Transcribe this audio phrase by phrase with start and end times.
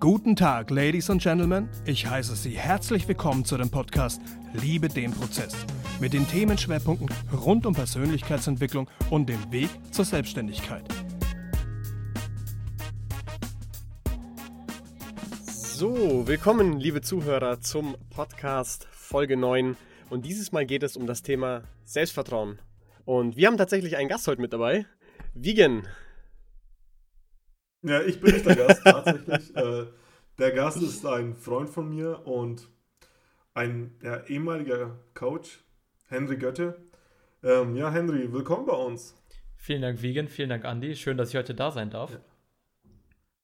[0.00, 1.68] Guten Tag, Ladies and Gentlemen.
[1.84, 4.22] Ich heiße Sie herzlich willkommen zu dem Podcast
[4.54, 5.54] Liebe den Prozess
[6.00, 10.84] mit den Themenschwerpunkten rund um Persönlichkeitsentwicklung und dem Weg zur Selbstständigkeit.
[15.44, 19.76] So, willkommen, liebe Zuhörer, zum Podcast Folge 9.
[20.08, 22.58] Und dieses Mal geht es um das Thema Selbstvertrauen.
[23.04, 24.86] Und wir haben tatsächlich einen Gast heute mit dabei.
[25.34, 25.86] Wiegen,
[27.82, 29.56] ja, ich bin nicht der Gast, tatsächlich.
[29.56, 29.86] Äh,
[30.38, 32.68] der Gast ist ein Freund von mir und
[33.54, 35.62] ein ja, ehemaliger Coach,
[36.06, 36.80] Henry Götte.
[37.42, 39.14] Ähm, ja, Henry, willkommen bei uns.
[39.56, 40.28] Vielen Dank, Vegan.
[40.28, 40.96] Vielen Dank, Andy.
[40.96, 42.18] Schön, dass ich heute da sein darf.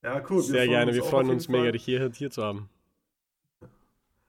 [0.03, 0.43] Ja, ja cool.
[0.43, 0.95] Sehr gerne.
[0.95, 2.71] Wir freuen uns mega, dich hier, hier zu haben.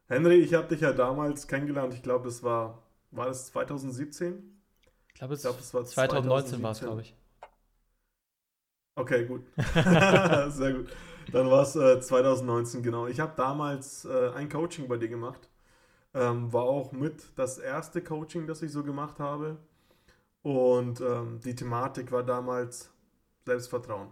[0.07, 1.93] Henry, ich habe dich ja damals kennengelernt.
[1.93, 4.61] Ich glaube, das war, war das 2017?
[5.07, 7.15] Ich glaube, es, ich glaub, es war 2019 war es, glaube ich.
[8.97, 9.43] Okay, gut.
[10.49, 10.89] Sehr gut.
[11.31, 13.07] Dann war es äh, 2019, genau.
[13.07, 15.49] Ich habe damals äh, ein Coaching bei dir gemacht.
[16.13, 19.57] Ähm, war auch mit das erste Coaching, das ich so gemacht habe.
[20.43, 22.91] Und ähm, die Thematik war damals
[23.45, 24.09] Selbstvertrauen.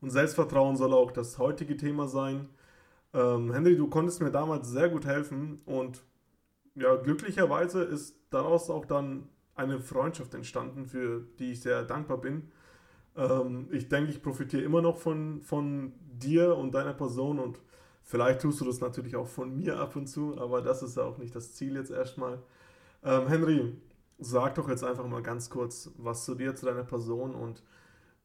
[0.00, 2.48] Und Selbstvertrauen soll auch das heutige Thema sein.
[3.14, 6.04] Ähm, Henry, du konntest mir damals sehr gut helfen und
[6.74, 12.50] ja, glücklicherweise ist daraus auch dann eine Freundschaft entstanden, für die ich sehr dankbar bin.
[13.16, 17.60] Ähm, ich denke, ich profitiere immer noch von, von dir und deiner Person und
[18.02, 21.04] vielleicht tust du das natürlich auch von mir ab und zu, aber das ist ja
[21.04, 22.38] auch nicht das Ziel jetzt erstmal.
[23.02, 23.72] Ähm, Henry,
[24.18, 27.62] sag doch jetzt einfach mal ganz kurz was zu dir, zu deiner Person und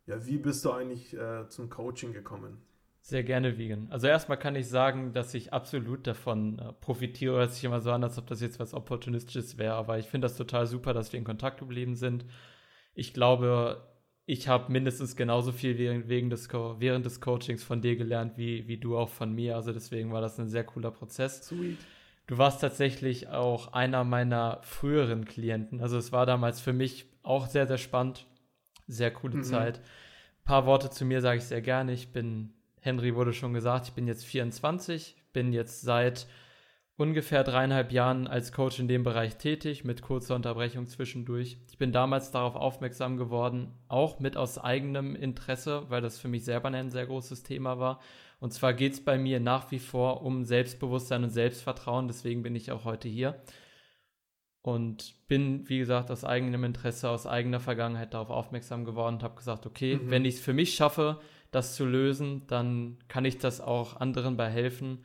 [0.08, 2.58] ja, wie bist du eigentlich äh, zum Coaching gekommen?
[3.04, 3.88] Sehr gerne, Vegan.
[3.90, 7.38] Also erstmal kann ich sagen, dass ich absolut davon äh, profitiere.
[7.38, 10.26] Hört sich immer so an, als ob das jetzt was Opportunistisches wäre, aber ich finde
[10.26, 12.26] das total super, dass wir in Kontakt geblieben sind.
[12.94, 13.91] Ich glaube,
[14.32, 18.78] ich habe mindestens genauso viel während, des während des Coachings von dir gelernt, wie, wie
[18.78, 19.58] du auch von mir.
[19.58, 21.48] Also deswegen war das ein sehr cooler Prozess.
[21.48, 21.78] Sweet.
[22.28, 25.82] Du warst tatsächlich auch einer meiner früheren Klienten.
[25.82, 28.26] Also es war damals für mich auch sehr, sehr spannend.
[28.88, 29.44] Sehr coole mhm.
[29.44, 29.80] Zeit.
[29.80, 31.92] Ein paar Worte zu mir sage ich sehr gerne.
[31.92, 36.26] Ich bin, Henry wurde schon gesagt, ich bin jetzt 24, bin jetzt seit
[37.02, 41.58] ungefähr dreieinhalb Jahren als Coach in dem Bereich tätig, mit kurzer Unterbrechung zwischendurch.
[41.68, 46.46] Ich bin damals darauf aufmerksam geworden, auch mit aus eigenem Interesse, weil das für mich
[46.46, 48.00] selber ein sehr großes Thema war.
[48.40, 52.56] Und zwar geht es bei mir nach wie vor um Selbstbewusstsein und Selbstvertrauen, deswegen bin
[52.56, 53.42] ich auch heute hier.
[54.62, 59.38] Und bin, wie gesagt, aus eigenem Interesse, aus eigener Vergangenheit darauf aufmerksam geworden und habe
[59.38, 60.12] gesagt, okay, mhm.
[60.12, 61.20] wenn ich es für mich schaffe,
[61.50, 65.00] das zu lösen, dann kann ich das auch anderen bei helfen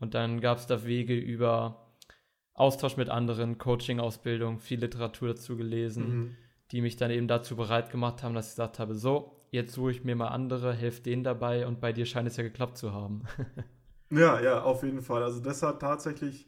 [0.00, 1.88] und dann gab es da Wege über
[2.54, 6.36] Austausch mit anderen, Coaching-Ausbildung, viel Literatur dazu gelesen, mhm.
[6.72, 9.92] die mich dann eben dazu bereit gemacht haben, dass ich gesagt habe, so, jetzt suche
[9.92, 12.92] ich mir mal andere, helfe denen dabei und bei dir scheint es ja geklappt zu
[12.92, 13.22] haben.
[14.10, 15.22] ja, ja, auf jeden Fall.
[15.22, 16.46] Also das hat tatsächlich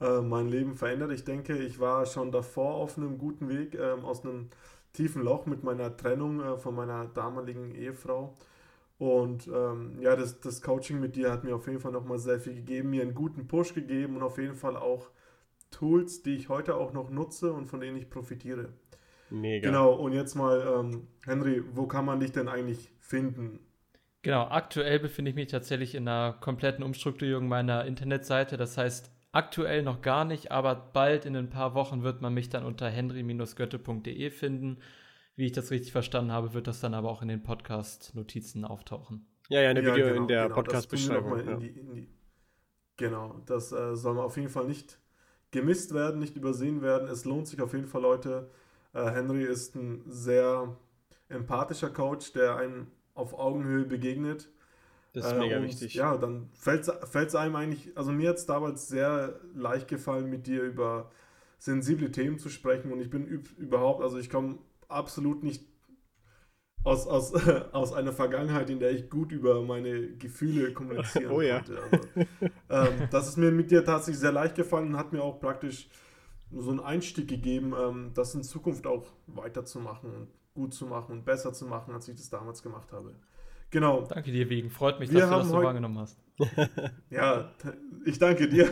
[0.00, 1.12] äh, mein Leben verändert.
[1.12, 4.48] Ich denke, ich war schon davor auf einem guten Weg äh, aus einem
[4.92, 8.36] tiefen Loch mit meiner Trennung äh, von meiner damaligen Ehefrau.
[9.02, 12.38] Und ähm, ja, das, das Coaching mit dir hat mir auf jeden Fall nochmal sehr
[12.38, 15.10] viel gegeben, mir einen guten Push gegeben und auf jeden Fall auch
[15.72, 18.68] Tools, die ich heute auch noch nutze und von denen ich profitiere.
[19.28, 19.68] Mega.
[19.68, 23.58] Genau, und jetzt mal, ähm, Henry, wo kann man dich denn eigentlich finden?
[24.22, 28.56] Genau, aktuell befinde ich mich tatsächlich in einer kompletten Umstrukturierung meiner Internetseite.
[28.56, 32.50] Das heißt, aktuell noch gar nicht, aber bald in ein paar Wochen wird man mich
[32.50, 34.78] dann unter henry-götte.de finden.
[35.34, 39.26] Wie ich das richtig verstanden habe, wird das dann aber auch in den Podcast-Notizen auftauchen.
[39.48, 41.46] Ja, ja, in der ja, Video, genau, in der genau, Podcast-Beschreibung.
[41.46, 42.02] Ja.
[42.96, 44.98] Genau, das äh, soll auf jeden Fall nicht
[45.50, 47.08] gemisst werden, nicht übersehen werden.
[47.08, 48.50] Es lohnt sich auf jeden Fall, Leute.
[48.92, 50.76] Äh, Henry ist ein sehr
[51.28, 54.50] empathischer Coach, der einem auf Augenhöhe begegnet.
[55.14, 55.94] Das ist äh, mega und, wichtig.
[55.94, 60.46] Ja, dann fällt es einem eigentlich, also mir hat es damals sehr leicht gefallen, mit
[60.46, 61.10] dir über
[61.58, 64.58] sensible Themen zu sprechen und ich bin überhaupt, also ich komme
[64.92, 65.64] absolut nicht
[66.84, 67.32] aus, aus,
[67.72, 71.60] aus einer Vergangenheit, in der ich gut über meine Gefühle kommunizieren oh, ja.
[71.60, 71.78] konnte.
[72.68, 75.40] Also, ähm, das ist mir mit dir tatsächlich sehr leicht gefallen und hat mir auch
[75.40, 75.88] praktisch
[76.54, 81.24] so einen Einstieg gegeben, ähm, das in Zukunft auch weiterzumachen und gut zu machen und
[81.24, 83.14] besser zu machen, als ich das damals gemacht habe.
[83.70, 84.02] Genau.
[84.02, 84.68] Danke dir, Wegen.
[84.68, 86.18] Freut mich, wir dass du das so wahrgenommen hast.
[87.10, 87.50] ja,
[88.04, 88.68] ich danke dir.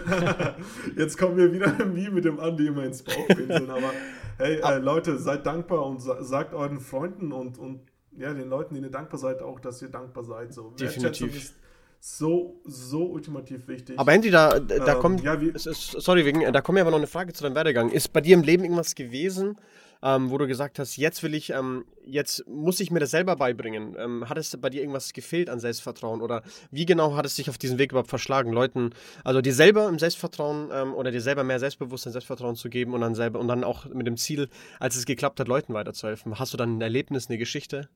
[0.96, 3.70] Jetzt kommen wir wieder wie mit dem Andi immer ins Bauchpinseln.
[3.70, 3.92] Aber
[4.40, 7.80] hey, äh, Leute, seid dankbar und sa sagt euren Freunden und, und
[8.16, 10.52] ja, den Leuten, denen ihr dankbar seid, auch, dass ihr dankbar seid.
[10.52, 11.54] So, Wertschätzung ist
[12.00, 13.98] so, so ultimativ wichtig.
[13.98, 17.06] Aber Andy, da, da ähm, kommt, ja, sorry, wegen, da kommt mir aber noch eine
[17.06, 17.90] Frage zu deinem Werdegang.
[17.90, 19.58] Ist bei dir im Leben irgendwas gewesen,
[20.02, 23.36] ähm, wo du gesagt hast, jetzt will ich, ähm, jetzt muss ich mir das selber
[23.36, 23.96] beibringen.
[23.98, 27.50] Ähm, hat es bei dir irgendwas gefehlt an Selbstvertrauen oder wie genau hat es dich
[27.50, 28.90] auf diesen Weg überhaupt verschlagen, Leuten,
[29.24, 33.02] also dir selber im Selbstvertrauen ähm, oder dir selber mehr Selbstbewusstsein, Selbstvertrauen zu geben und
[33.02, 34.48] dann selber und dann auch mit dem Ziel,
[34.78, 36.38] als es geklappt hat, Leuten weiterzuhelfen.
[36.38, 37.88] Hast du dann ein Erlebnis, eine Geschichte?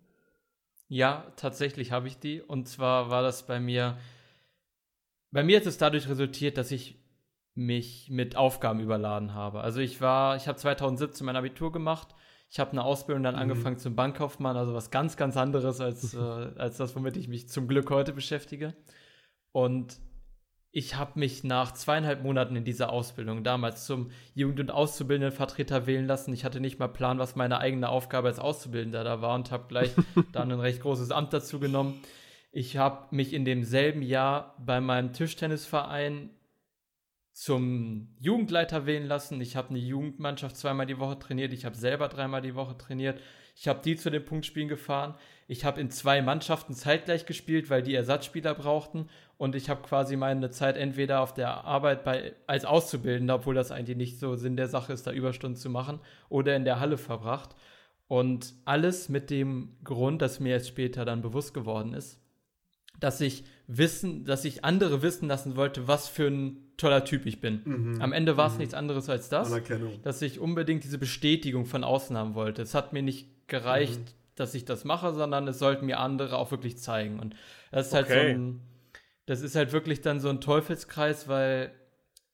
[0.89, 2.43] Ja, tatsächlich habe ich die.
[2.43, 3.97] Und zwar war das bei mir.
[5.31, 7.04] Bei mir ist es dadurch resultiert, dass ich
[7.55, 9.61] mich mit Aufgaben überladen habe.
[9.61, 12.15] Also ich war, ich habe 2017 mein Abitur gemacht.
[12.51, 13.41] Ich habe eine Ausbildung dann mhm.
[13.41, 17.49] angefangen zum Bankkaufmann, also was ganz, ganz anderes als, äh, als das, womit ich mich
[17.49, 18.75] zum Glück heute beschäftige.
[19.53, 19.99] Und
[20.77, 26.05] ich habe mich nach zweieinhalb Monaten in dieser Ausbildung damals zum Jugend- und Auszubildendenvertreter wählen
[26.05, 26.33] lassen.
[26.35, 29.67] Ich hatte nicht mal Plan, was meine eigene Aufgabe als Auszubildender da war und habe
[29.69, 29.93] gleich
[30.33, 32.03] dann ein recht großes Amt dazu genommen.
[32.51, 36.31] Ich habe mich in demselben Jahr bei meinem Tischtennisverein
[37.35, 39.41] zum Jugendleiter wählen lassen.
[39.41, 41.53] Ich habe eine Jugendmannschaft zweimal die Woche trainiert.
[41.53, 43.21] Ich habe selber dreimal die Woche trainiert.
[43.57, 45.17] Ich habe die zu den Punktspielen gefahren.
[45.49, 49.09] Ich habe in zwei Mannschaften zeitgleich gespielt, weil die Ersatzspieler brauchten.
[49.37, 53.73] Und ich habe quasi meine Zeit entweder auf der Arbeit bei, als Auszubildender, obwohl das
[53.73, 55.99] eigentlich nicht so Sinn der Sache ist, da Überstunden zu machen,
[56.29, 57.57] oder in der Halle verbracht.
[58.07, 62.21] Und alles mit dem Grund, dass mir jetzt später dann bewusst geworden ist,
[63.01, 67.41] dass ich wissen, dass ich andere wissen lassen wollte, was für ein toller Typ ich
[67.41, 67.63] bin.
[67.65, 68.03] Mhm.
[68.03, 68.59] Am Ende war es mhm.
[68.59, 69.53] nichts anderes als das,
[70.03, 72.63] dass ich unbedingt diese Bestätigung von außen haben wollte.
[72.63, 74.15] Es hat mir nicht gereicht, mhm.
[74.35, 77.21] dass ich das mache, sondern es sollten mir andere auch wirklich zeigen.
[77.21, 77.35] Und
[77.71, 78.03] das ist okay.
[78.03, 78.61] halt so ein,
[79.27, 81.73] das ist halt wirklich dann so ein Teufelskreis, weil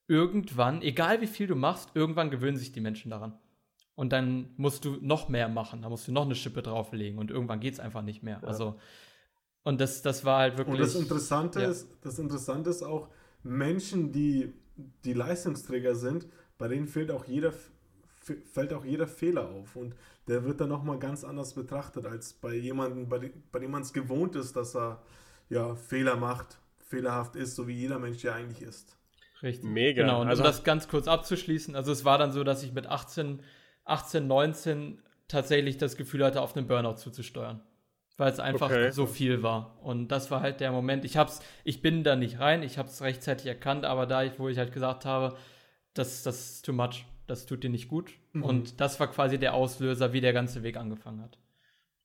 [0.07, 3.33] irgendwann, egal wie viel du machst, irgendwann gewöhnen sich die Menschen daran.
[3.95, 7.29] Und dann musst du noch mehr machen, da musst du noch eine Schippe drauflegen und
[7.29, 8.39] irgendwann geht es einfach nicht mehr.
[8.41, 8.47] Ja.
[8.47, 8.79] Also
[9.63, 10.79] und das, das war halt wirklich.
[10.79, 11.69] Und das Interessante ja.
[11.69, 13.09] ist, das Interessante ist auch,
[13.43, 14.53] Menschen, die,
[15.03, 16.27] die Leistungsträger sind,
[16.57, 17.53] bei denen fehlt auch jeder,
[18.51, 19.75] fällt auch jeder Fehler auf.
[19.75, 19.95] Und
[20.27, 23.93] der wird dann nochmal ganz anders betrachtet, als bei jemandem, bei, bei dem man es
[23.93, 25.01] gewohnt ist, dass er
[25.49, 28.97] ja, Fehler macht, fehlerhaft ist, so wie jeder Mensch ja eigentlich ist.
[29.43, 29.69] Richtig.
[29.69, 30.03] Mega.
[30.03, 32.73] Genau, und also, um das ganz kurz abzuschließen, also es war dann so, dass ich
[32.73, 33.41] mit 18,
[33.85, 37.61] 18, 19 tatsächlich das Gefühl hatte, auf einen Burnout zuzusteuern
[38.17, 38.91] weil es einfach okay.
[38.91, 39.77] so viel war.
[39.81, 41.05] Und das war halt der Moment.
[41.05, 44.39] Ich hab's, ich bin da nicht rein, ich habe es rechtzeitig erkannt, aber da, ich,
[44.39, 45.37] wo ich halt gesagt habe,
[45.93, 48.13] das, das ist too much, das tut dir nicht gut.
[48.33, 48.43] Mhm.
[48.43, 51.37] Und das war quasi der Auslöser, wie der ganze Weg angefangen hat.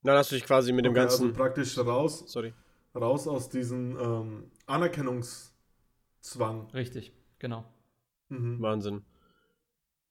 [0.02, 1.28] Dann hast du dich quasi mit dem okay, ganzen.
[1.28, 2.52] Also praktisch raus, Sorry.
[2.94, 6.68] raus aus diesem ähm, Anerkennungszwang.
[6.72, 7.64] Richtig, genau.
[8.28, 8.60] Mhm.
[8.60, 9.02] Wahnsinn.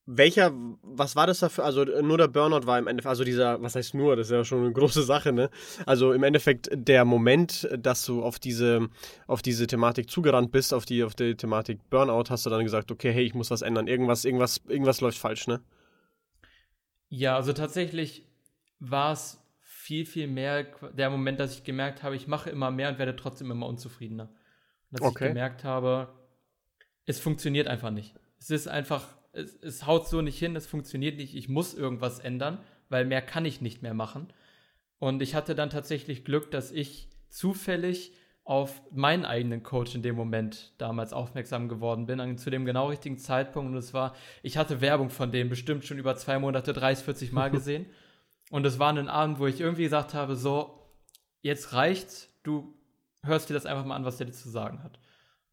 [0.08, 1.64] Welcher, was war das dafür?
[1.64, 4.44] Also nur der Burnout war im Endeffekt, also dieser, was heißt nur, das ist ja
[4.44, 5.50] schon eine große Sache, ne?
[5.84, 8.88] Also im Endeffekt der Moment, dass du auf diese,
[9.26, 12.92] auf diese Thematik zugerannt bist, auf die, auf die Thematik Burnout, hast du dann gesagt,
[12.92, 15.60] okay, hey, ich muss was ändern, irgendwas, irgendwas, irgendwas läuft falsch, ne?
[17.08, 18.28] Ja, also tatsächlich
[18.78, 22.90] war es viel, viel mehr der Moment, dass ich gemerkt habe, ich mache immer mehr
[22.90, 24.28] und werde trotzdem immer unzufriedener.
[24.92, 25.24] dass okay.
[25.24, 26.12] ich gemerkt habe,
[27.06, 28.14] es funktioniert einfach nicht.
[28.38, 32.18] Es ist einfach es, es haut so nicht hin, es funktioniert nicht, ich muss irgendwas
[32.18, 34.28] ändern, weil mehr kann ich nicht mehr machen.
[34.98, 38.12] Und ich hatte dann tatsächlich Glück, dass ich zufällig
[38.44, 43.18] auf meinen eigenen Coach in dem Moment damals aufmerksam geworden bin, zu dem genau richtigen
[43.18, 43.72] Zeitpunkt.
[43.72, 47.32] Und es war, ich hatte Werbung von dem bestimmt schon über zwei Monate 30, 40
[47.32, 47.86] Mal gesehen.
[48.50, 50.80] Und es war ein Abend, wo ich irgendwie gesagt habe, so,
[51.42, 52.72] jetzt reicht's, du
[53.22, 55.00] hörst dir das einfach mal an, was der dir zu sagen hat.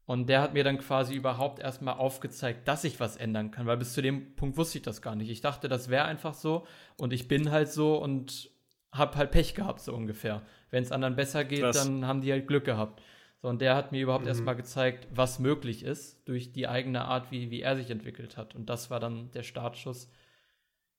[0.06, 3.78] Und der hat mir dann quasi überhaupt erstmal aufgezeigt, dass ich was ändern kann, weil
[3.78, 5.30] bis zu dem Punkt wusste ich das gar nicht.
[5.30, 6.66] Ich dachte, das wäre einfach so
[6.98, 8.50] und ich bin halt so und
[8.92, 10.42] hab halt Pech gehabt, so ungefähr.
[10.70, 11.82] Wenn es anderen besser geht, Krass.
[11.82, 13.02] dann haben die halt Glück gehabt.
[13.40, 14.28] So, und der hat mir überhaupt mhm.
[14.28, 18.54] erstmal gezeigt, was möglich ist durch die eigene Art, wie, wie er sich entwickelt hat.
[18.54, 20.10] Und das war dann der Startschuss,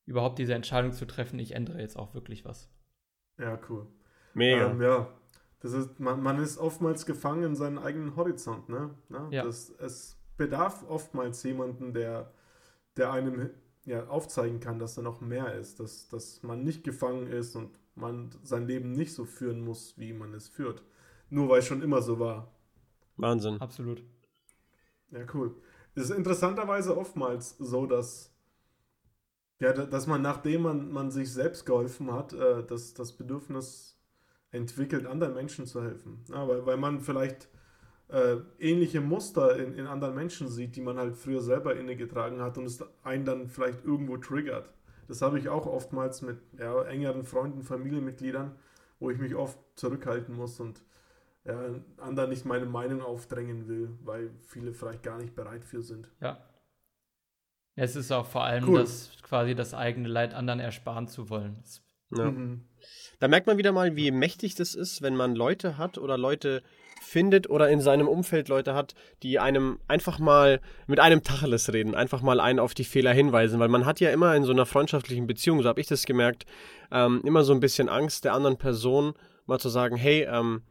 [0.05, 2.69] überhaupt diese Entscheidung zu treffen, ich ändere jetzt auch wirklich was.
[3.39, 3.87] Ja, cool.
[4.33, 4.69] Mega.
[4.69, 5.07] Ähm, ja,
[5.65, 8.93] das ist, man, man ist oftmals gefangen in seinen eigenen Horizont, ne?
[9.09, 9.43] Ja.
[9.43, 12.31] Das, es bedarf oftmals jemanden, der,
[12.97, 13.49] der einem
[13.83, 17.79] ja, aufzeigen kann, dass da noch mehr ist, dass, dass man nicht gefangen ist und
[17.95, 20.83] man sein Leben nicht so führen muss, wie man es führt.
[21.31, 22.51] Nur weil es schon immer so war.
[23.17, 23.59] Wahnsinn.
[23.59, 24.03] Absolut.
[25.09, 25.55] Ja, cool.
[25.95, 28.31] Es ist interessanterweise oftmals so, dass,
[29.59, 33.94] ja, dass man, nachdem man, man sich selbst geholfen hat, äh, das, das Bedürfnis
[34.51, 36.23] entwickelt, anderen Menschen zu helfen.
[36.29, 37.49] Ja, weil, weil man vielleicht
[38.07, 42.57] äh, ähnliche Muster in, in anderen Menschen sieht, die man halt früher selber innegetragen hat
[42.57, 44.69] und es einen dann vielleicht irgendwo triggert.
[45.07, 48.55] Das habe ich auch oftmals mit ja, engeren Freunden, Familienmitgliedern,
[48.99, 50.81] wo ich mich oft zurückhalten muss und
[51.45, 56.09] ja, anderen nicht meine Meinung aufdrängen will, weil viele vielleicht gar nicht bereit für sind.
[56.21, 56.39] Ja.
[57.75, 58.79] Es ist auch vor allem cool.
[58.79, 61.61] das quasi das eigene Leid anderen ersparen zu wollen.
[62.11, 62.31] Ja.
[62.31, 62.65] Mhm.
[63.19, 66.61] Da merkt man wieder mal, wie mächtig das ist, wenn man Leute hat oder Leute
[67.01, 71.95] findet oder in seinem Umfeld Leute hat, die einem einfach mal mit einem Tacheles reden,
[71.95, 74.65] einfach mal einen auf die Fehler hinweisen, weil man hat ja immer in so einer
[74.65, 76.45] freundschaftlichen Beziehung, so habe ich das gemerkt,
[76.91, 79.13] ähm, immer so ein bisschen Angst der anderen Person
[79.45, 80.63] mal zu sagen, hey, ähm,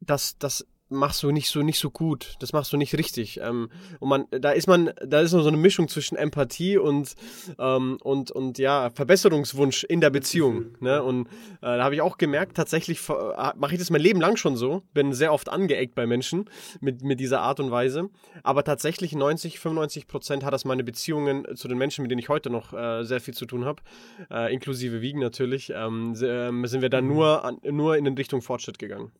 [0.00, 3.40] das, das machst du nicht so nicht so gut, das machst du nicht richtig.
[3.42, 7.14] Ähm, und man, da ist man, da ist noch so eine Mischung zwischen Empathie und
[7.58, 10.76] ähm, und und ja Verbesserungswunsch in der Beziehung.
[10.80, 11.02] Ne?
[11.02, 11.30] Und äh,
[11.60, 13.12] da habe ich auch gemerkt, tatsächlich äh,
[13.56, 16.48] mache ich das mein Leben lang schon so, bin sehr oft angeeckt bei Menschen
[16.80, 18.10] mit mit dieser Art und Weise.
[18.42, 22.28] Aber tatsächlich 90, 95 Prozent hat das meine Beziehungen zu den Menschen, mit denen ich
[22.28, 23.82] heute noch äh, sehr viel zu tun habe,
[24.30, 27.14] äh, inklusive Wiegen natürlich, ähm, sind wir dann mhm.
[27.14, 29.12] nur an, nur in Richtung Fortschritt gegangen.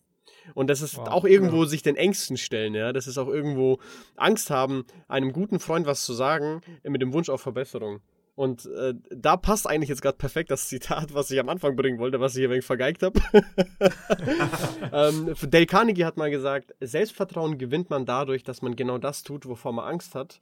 [0.54, 1.08] Und das ist wow.
[1.08, 1.68] auch irgendwo ja.
[1.68, 2.92] sich den Ängsten stellen, ja.
[2.92, 3.78] Das ist auch irgendwo
[4.16, 8.00] Angst haben, einem guten Freund was zu sagen, mit dem Wunsch auf Verbesserung.
[8.34, 11.98] Und äh, da passt eigentlich jetzt gerade perfekt das Zitat, was ich am Anfang bringen
[11.98, 13.20] wollte, was ich hier wenig vergeigt habe.
[14.92, 19.46] ähm, Dale Carnegie hat mal gesagt, Selbstvertrauen gewinnt man dadurch, dass man genau das tut,
[19.46, 20.38] wovor man Angst hat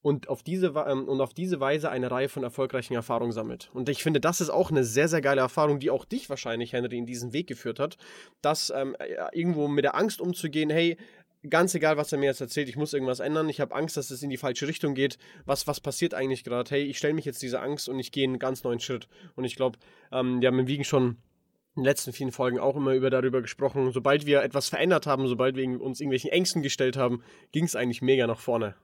[0.00, 3.70] und auf diese, ähm, und auf diese Weise eine Reihe von erfolgreichen Erfahrungen sammelt.
[3.74, 6.72] Und ich finde, das ist auch eine sehr, sehr geile Erfahrung, die auch dich wahrscheinlich,
[6.72, 7.96] Henry, in diesen Weg geführt hat,
[8.40, 8.96] dass ähm,
[9.32, 10.96] irgendwo mit der Angst umzugehen, hey,
[11.48, 14.10] ganz egal, was er mir jetzt erzählt, ich muss irgendwas ändern, ich habe Angst, dass
[14.10, 16.70] es in die falsche Richtung geht, was, was passiert eigentlich gerade?
[16.70, 19.08] Hey, ich stelle mich jetzt dieser Angst und ich gehe einen ganz neuen Schritt.
[19.36, 19.78] Und ich glaube,
[20.12, 21.16] ähm, wir haben im Wiegen schon
[21.76, 25.28] in den letzten vielen Folgen auch immer über darüber gesprochen, sobald wir etwas verändert haben,
[25.28, 28.74] sobald wir uns irgendwelchen Ängsten gestellt haben, ging es eigentlich mega nach vorne.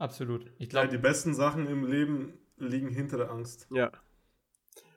[0.00, 0.50] Absolut.
[0.58, 3.68] Ich glaube, ja, die besten Sachen im Leben liegen hinter der Angst.
[3.70, 3.92] Ja.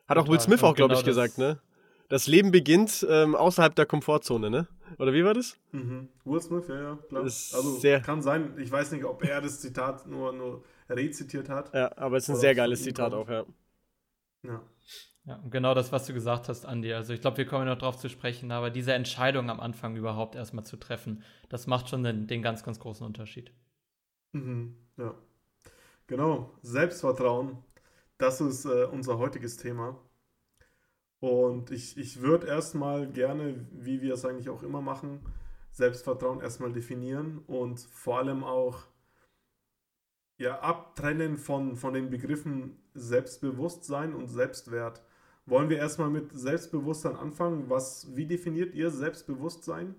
[0.08, 1.60] Hat auch Will Smith auch, glaube genau ich, gesagt, ne?
[2.08, 4.68] Das Leben beginnt ähm, außerhalb der Komfortzone, ne?
[5.00, 5.58] Oder wie war das?
[5.72, 6.08] Mhm.
[6.24, 7.24] Will Smith, ja, ja, klar.
[7.24, 11.74] also sehr kann sein, ich weiß nicht, ob er das Zitat nur, nur rezitiert hat.
[11.74, 13.28] Ja, aber es ist ein sehr geiles Zitat kommt.
[13.28, 13.46] auch, ja.
[14.44, 14.62] Ja.
[15.26, 16.94] Ja, und genau das, was du gesagt hast, Andi.
[16.94, 20.36] Also ich glaube, wir kommen noch drauf zu sprechen, aber diese Entscheidung am Anfang überhaupt
[20.36, 23.54] erstmal zu treffen, das macht schon den, den ganz, ganz großen Unterschied.
[24.34, 24.83] Mhm.
[24.98, 25.16] Ja.
[26.08, 27.58] Genau, Selbstvertrauen,
[28.18, 30.00] das ist äh, unser heutiges Thema.
[31.20, 35.22] Und ich, ich würde erstmal gerne, wie wir es eigentlich auch immer machen,
[35.72, 38.84] Selbstvertrauen erstmal definieren und vor allem auch
[40.38, 45.02] ja, abtrennen von, von den Begriffen Selbstbewusstsein und Selbstwert.
[45.46, 47.70] Wollen wir erstmal mit Selbstbewusstsein anfangen?
[47.70, 49.96] Was, wie definiert ihr Selbstbewusstsein?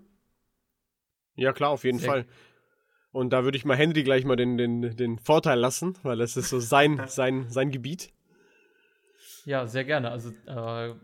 [1.37, 2.27] Ja, klar, auf jeden Sehr Fall.
[3.15, 6.37] Und da würde ich mal Henry gleich mal den, den, den Vorteil lassen, weil das
[6.37, 8.13] ist so sein, sein, sein Gebiet.
[9.45, 10.11] Ja, sehr gerne.
[10.11, 10.95] Also, äh,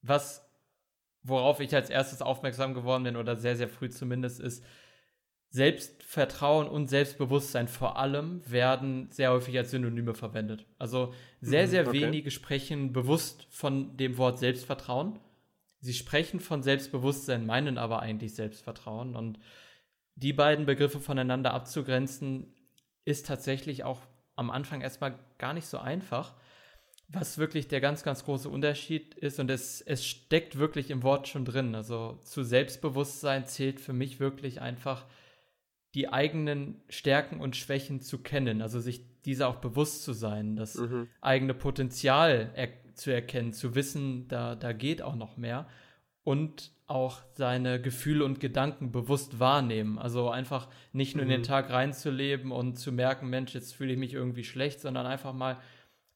[0.00, 0.48] was,
[1.22, 4.64] worauf ich als erstes aufmerksam geworden bin, oder sehr, sehr früh zumindest, ist,
[5.50, 10.64] Selbstvertrauen und Selbstbewusstsein vor allem werden sehr häufig als Synonyme verwendet.
[10.78, 11.12] Also
[11.42, 12.00] sehr, mhm, sehr okay.
[12.00, 15.18] wenige sprechen bewusst von dem Wort Selbstvertrauen.
[15.80, 19.14] Sie sprechen von Selbstbewusstsein, meinen aber eigentlich Selbstvertrauen.
[19.14, 19.38] Und
[20.16, 22.52] die beiden Begriffe voneinander abzugrenzen,
[23.04, 24.00] ist tatsächlich auch
[24.34, 26.34] am Anfang erstmal gar nicht so einfach.
[27.08, 31.28] Was wirklich der ganz, ganz große Unterschied ist, und es, es steckt wirklich im Wort
[31.28, 31.76] schon drin.
[31.76, 35.06] Also zu Selbstbewusstsein zählt für mich wirklich einfach
[35.94, 40.74] die eigenen Stärken und Schwächen zu kennen, also sich dieser auch bewusst zu sein, das
[40.74, 41.08] mhm.
[41.20, 45.66] eigene Potenzial er zu erkennen, zu wissen, da, da geht auch noch mehr
[46.22, 49.98] und auch seine Gefühle und Gedanken bewusst wahrnehmen.
[49.98, 51.30] Also einfach nicht nur mhm.
[51.30, 51.46] in den mhm.
[51.46, 55.58] Tag reinzuleben und zu merken, Mensch, jetzt fühle ich mich irgendwie schlecht, sondern einfach mal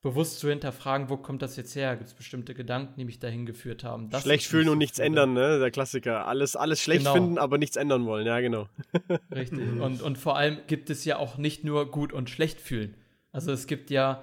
[0.03, 1.95] bewusst zu hinterfragen, wo kommt das jetzt her?
[1.97, 4.09] Gibt es bestimmte Gedanken, die mich dahin geführt haben?
[4.11, 5.59] Das schlecht fühlen und nichts ändern, ne?
[5.59, 6.27] Der Klassiker.
[6.27, 7.15] Alles, alles schlecht genau.
[7.15, 8.69] finden, aber nichts ändern wollen, ja, genau.
[9.35, 9.59] Richtig.
[9.81, 12.97] Und, und vor allem gibt es ja auch nicht nur gut und schlecht fühlen.
[13.33, 14.23] Also es gibt ja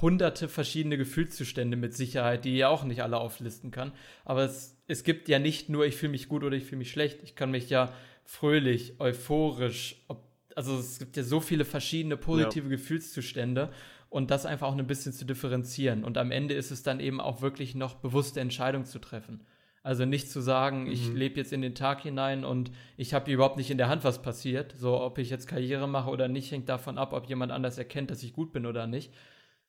[0.00, 3.92] hunderte verschiedene Gefühlszustände mit Sicherheit, die ihr auch nicht alle auflisten kann.
[4.24, 6.90] Aber es, es gibt ja nicht nur, ich fühle mich gut oder ich fühle mich
[6.90, 7.20] schlecht.
[7.22, 7.92] Ich kann mich ja
[8.24, 10.24] fröhlich, euphorisch, ob,
[10.54, 12.70] also es gibt ja so viele verschiedene positive ja.
[12.76, 13.72] Gefühlszustände
[14.10, 16.04] und das einfach auch ein bisschen zu differenzieren.
[16.04, 19.46] Und am Ende ist es dann eben auch wirklich noch bewusste Entscheidungen zu treffen.
[19.82, 20.92] Also nicht zu sagen, mhm.
[20.92, 24.04] ich lebe jetzt in den Tag hinein und ich habe überhaupt nicht in der Hand,
[24.04, 24.74] was passiert.
[24.76, 28.10] So, ob ich jetzt Karriere mache oder nicht, hängt davon ab, ob jemand anders erkennt,
[28.10, 29.12] dass ich gut bin oder nicht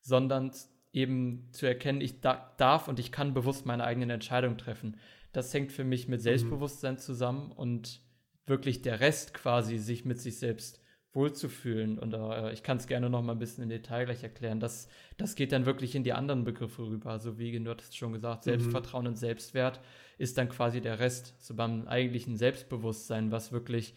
[0.04, 0.52] sondern
[0.94, 4.96] eben zu erkennen, ich da darf und ich kann bewusst meine eigenen Entscheidungen treffen.
[5.32, 6.24] Das hängt für mich mit mhm.
[6.24, 8.00] Selbstbewusstsein zusammen und
[8.46, 10.80] wirklich der Rest quasi sich mit sich selbst
[11.12, 11.98] wohlzufühlen.
[11.98, 14.60] Und äh, ich kann es gerne noch mal ein bisschen im Detail gleich erklären.
[14.60, 17.18] Das, das geht dann wirklich in die anderen Begriffe rüber.
[17.18, 18.50] So wie du hast schon gesagt, mhm.
[18.50, 19.10] Selbstvertrauen mhm.
[19.10, 19.80] und Selbstwert
[20.18, 21.34] ist dann quasi der Rest.
[21.38, 23.94] So beim eigentlichen Selbstbewusstsein, was wirklich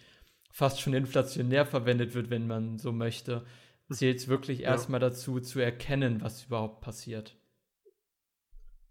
[0.51, 3.46] fast schon inflationär verwendet wird, wenn man so möchte,
[3.89, 4.70] zählt es wirklich ja.
[4.70, 7.36] erstmal dazu, zu erkennen, was überhaupt passiert.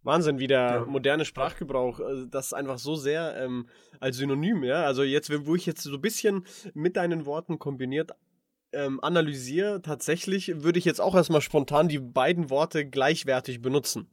[0.03, 0.85] Wahnsinn, wie der ja.
[0.85, 4.85] moderne Sprachgebrauch, äh, das ist einfach so sehr ähm, als Synonym, ja.
[4.85, 8.13] Also jetzt, wo ich jetzt so ein bisschen mit deinen Worten kombiniert
[8.73, 14.09] ähm, analysiere, tatsächlich würde ich jetzt auch erstmal spontan die beiden Worte gleichwertig benutzen.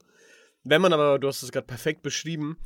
[0.63, 2.57] Wenn man aber, du hast es gerade perfekt beschrieben,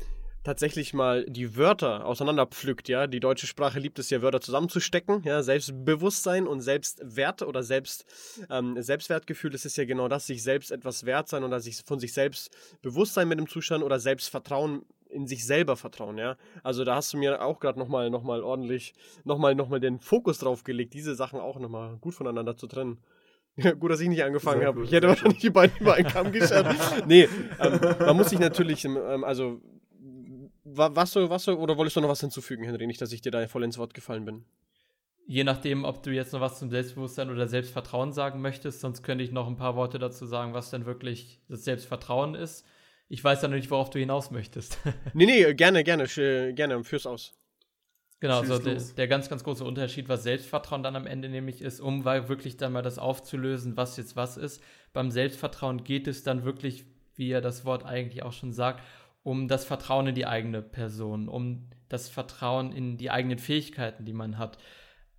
[0.47, 3.05] tatsächlich mal die Wörter auseinanderpflückt, ja.
[3.05, 5.43] Die deutsche Sprache liebt es ja, Wörter zusammenzustecken, ja.
[5.43, 8.05] Selbstbewusstsein und Selbstwert oder Selbst,
[8.49, 11.99] ähm, Selbstwertgefühl, das ist ja genau das, sich selbst etwas wert sein oder sich von
[11.99, 16.37] sich selbst bewusst sein mit dem Zustand oder Selbstvertrauen in sich selber vertrauen, ja.
[16.63, 18.93] Also da hast du mir auch gerade nochmal noch mal ordentlich,
[19.25, 22.99] nochmal noch mal den Fokus drauf gelegt, diese Sachen auch nochmal gut voneinander zu trennen.
[23.79, 24.83] Gut, dass ich nicht angefangen habe.
[24.83, 26.67] Ich hätte wahrscheinlich die beiden über einen Kamm geschert.
[27.07, 27.27] nee,
[27.59, 29.59] ähm, man muss sich natürlich, ähm, also
[30.77, 32.87] was so, was so, oder wolltest du noch was hinzufügen, Henry?
[32.87, 34.45] Nicht, dass ich dir da voll ins Wort gefallen bin.
[35.25, 39.23] Je nachdem, ob du jetzt noch was zum Selbstbewusstsein oder Selbstvertrauen sagen möchtest, sonst könnte
[39.23, 42.65] ich noch ein paar Worte dazu sagen, was denn wirklich das Selbstvertrauen ist.
[43.09, 44.79] Ich weiß ja noch nicht, worauf du hinaus möchtest.
[45.13, 46.07] nee, nee, gerne, gerne,
[46.53, 47.33] gerne, führ's aus.
[48.19, 51.79] Genau, also der, der, ganz, ganz große Unterschied, was Selbstvertrauen dann am Ende nämlich ist,
[51.79, 54.63] um wirklich dann mal das aufzulösen, was jetzt was ist.
[54.91, 58.83] Beim Selbstvertrauen geht es dann wirklich, wie ja das Wort eigentlich auch schon sagt,
[59.27, 64.13] um das Vertrauen in die eigene Person, um das Vertrauen in die eigenen Fähigkeiten, die
[64.13, 64.57] man hat,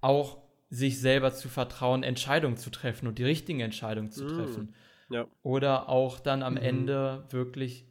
[0.00, 0.38] auch
[0.70, 4.28] sich selber zu vertrauen, Entscheidungen zu treffen und die richtigen Entscheidungen zu mm.
[4.28, 4.74] treffen.
[5.10, 5.26] Ja.
[5.42, 6.60] Oder auch dann am mhm.
[6.60, 7.86] Ende wirklich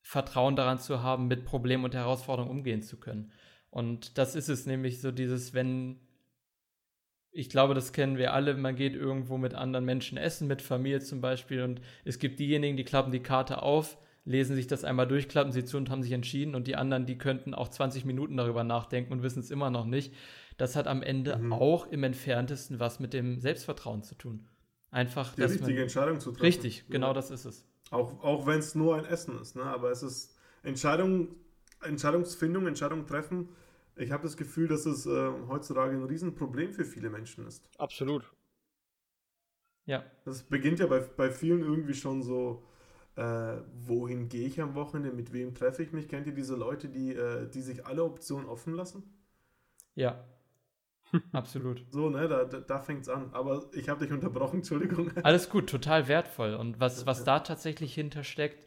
[0.00, 3.32] Vertrauen daran zu haben, mit Problemen und Herausforderungen umgehen zu können.
[3.68, 5.98] Und das ist es nämlich so dieses, wenn
[7.32, 8.54] ich glaube, das kennen wir alle.
[8.54, 12.76] Man geht irgendwo mit anderen Menschen essen, mit Familie zum Beispiel, und es gibt diejenigen,
[12.76, 16.02] die klappen die Karte auf, lesen sich das einmal durch, klappen sie zu und haben
[16.02, 16.54] sich entschieden.
[16.54, 19.84] Und die anderen, die könnten auch 20 Minuten darüber nachdenken und wissen es immer noch
[19.84, 20.14] nicht.
[20.58, 21.52] Das hat am Ende mhm.
[21.52, 24.48] auch im entferntesten was mit dem Selbstvertrauen zu tun.
[24.90, 26.42] Einfach, die richtige man, Entscheidung zu treffen.
[26.42, 27.14] Richtig, genau ja.
[27.14, 27.66] das ist es.
[27.90, 29.62] Auch, auch wenn es nur ein Essen ist, ne?
[29.62, 31.34] aber es ist Entscheidung,
[31.82, 33.48] Entscheidungsfindung, Entscheidung treffen.
[33.96, 37.68] Ich habe das Gefühl, dass es äh, heutzutage ein Riesenproblem für viele Menschen ist.
[37.78, 38.30] Absolut.
[39.84, 40.04] Ja.
[40.24, 42.64] Das beginnt ja bei, bei vielen irgendwie schon so,
[43.16, 46.08] äh, wohin gehe ich am Wochenende, mit wem treffe ich mich?
[46.08, 49.02] Kennt ihr diese Leute, die, äh, die sich alle Optionen offen lassen?
[49.94, 50.24] Ja,
[51.32, 51.84] absolut.
[51.90, 53.30] So, ne, da, da, da fängt es an.
[53.32, 55.10] Aber ich habe dich unterbrochen, Entschuldigung.
[55.22, 56.54] Alles gut, total wertvoll.
[56.54, 58.66] Und was, was da tatsächlich hintersteckt,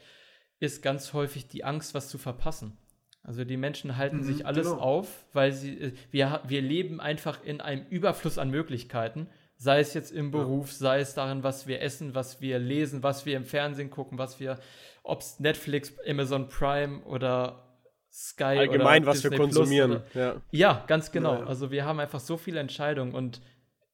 [0.60, 2.77] ist ganz häufig die Angst, was zu verpassen.
[3.23, 4.81] Also die Menschen halten mhm, sich alles genau.
[4.81, 9.93] auf, weil sie, äh, wir, wir leben einfach in einem Überfluss an Möglichkeiten Sei es
[9.93, 10.77] jetzt im Beruf, ja.
[10.77, 14.39] sei es darin, was wir essen, was wir lesen, was wir im Fernsehen gucken, was
[14.39, 14.59] wir,
[15.03, 17.65] ob es Netflix, Amazon Prime oder
[18.11, 19.91] Sky Allgemein, oder was Disney wir konsumieren.
[19.91, 20.41] Oder, ja.
[20.51, 20.83] ja.
[20.87, 21.35] ganz genau.
[21.35, 23.41] Ja, also wir haben einfach so viele Entscheidungen und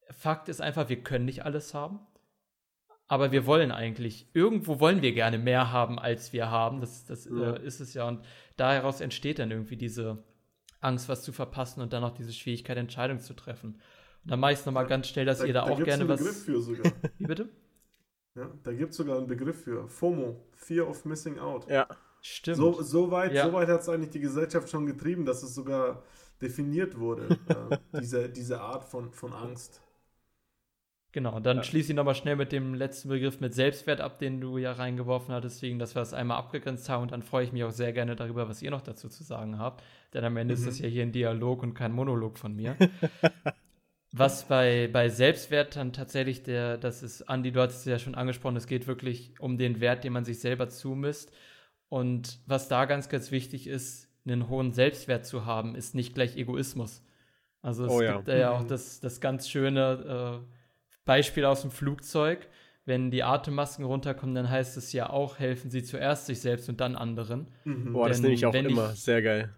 [0.10, 2.00] Fakt ist einfach, wir können nicht alles haben.
[3.08, 6.80] Aber wir wollen eigentlich, irgendwo wollen wir gerne mehr haben, als wir haben.
[6.80, 8.08] Das, das äh, ist es ja.
[8.08, 8.24] Und
[8.56, 10.24] daraus entsteht dann irgendwie diese
[10.80, 13.82] Angst, was zu verpassen und dann auch diese Schwierigkeit, Entscheidungen zu treffen.
[14.24, 16.08] Und dann mache ich es nochmal ganz schnell, dass da, ihr da, da auch gerne
[16.08, 16.20] was.
[16.20, 17.12] Da gibt es einen Begriff für sogar.
[17.18, 17.50] Wie bitte?
[18.36, 19.88] Ja, da gibt es sogar einen Begriff für.
[19.88, 21.70] FOMO, Fear of Missing Out.
[21.70, 21.88] Ja.
[22.22, 22.58] Stimmt.
[22.58, 23.46] So, so weit, ja.
[23.46, 26.04] so weit hat es eigentlich die Gesellschaft schon getrieben, dass es sogar
[26.40, 29.82] definiert wurde, äh, diese, diese Art von, von Angst.
[31.14, 31.64] Genau, dann ja.
[31.64, 35.34] schließe ich nochmal schnell mit dem letzten Begriff mit Selbstwert ab, den du ja reingeworfen
[35.34, 37.92] hattest, deswegen, dass wir es einmal abgegrenzt haben und dann freue ich mich auch sehr
[37.92, 40.60] gerne darüber, was ihr noch dazu zu sagen habt, denn am Ende mhm.
[40.60, 42.78] ist das ja hier ein Dialog und kein Monolog von mir.
[44.13, 48.15] Was bei, bei Selbstwert dann tatsächlich der, das ist, Andi, du hast es ja schon
[48.15, 51.32] angesprochen, es geht wirklich um den Wert, den man sich selber zumisst.
[51.88, 56.36] Und was da ganz, ganz wichtig ist, einen hohen Selbstwert zu haben, ist nicht gleich
[56.36, 57.04] Egoismus.
[57.62, 58.17] Also es oh, ja.
[58.17, 58.67] gibt ja auch mhm.
[58.67, 60.56] das, das ganz schöne äh,
[61.06, 62.47] Beispiel aus dem Flugzeug.
[62.84, 66.82] Wenn die Atemmasken runterkommen, dann heißt es ja auch, helfen Sie zuerst sich selbst und
[66.82, 67.47] dann anderen.
[67.63, 67.93] Mhm.
[67.93, 68.91] Boah, das nehme ich auch immer.
[68.93, 69.54] Ich, Sehr geil.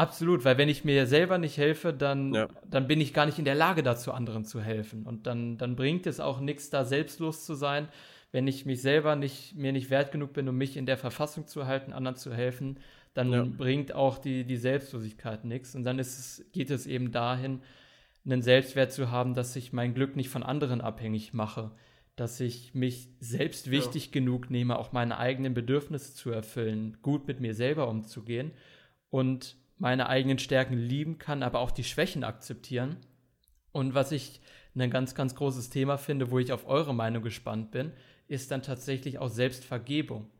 [0.00, 2.48] Absolut, weil wenn ich mir selber nicht helfe, dann, ja.
[2.64, 5.04] dann bin ich gar nicht in der Lage dazu, anderen zu helfen.
[5.04, 7.86] Und dann, dann bringt es auch nichts, da selbstlos zu sein,
[8.32, 11.46] wenn ich mich selber nicht, mir nicht wert genug bin, um mich in der Verfassung
[11.46, 12.78] zu halten, anderen zu helfen,
[13.12, 13.44] dann ja.
[13.44, 15.74] bringt auch die, die Selbstlosigkeit nichts.
[15.74, 17.60] Und dann es, geht es eben dahin,
[18.24, 21.72] einen Selbstwert zu haben, dass ich mein Glück nicht von anderen abhängig mache,
[22.16, 24.12] dass ich mich selbst wichtig ja.
[24.12, 28.52] genug nehme, auch meine eigenen Bedürfnisse zu erfüllen, gut mit mir selber umzugehen
[29.10, 32.98] und meine eigenen Stärken lieben kann, aber auch die Schwächen akzeptieren
[33.72, 34.40] Und was ich
[34.76, 37.92] ein ganz, ganz großes Thema finde, wo ich auf eure Meinung gespannt bin,
[38.28, 40.30] ist dann tatsächlich auch Selbstvergebung.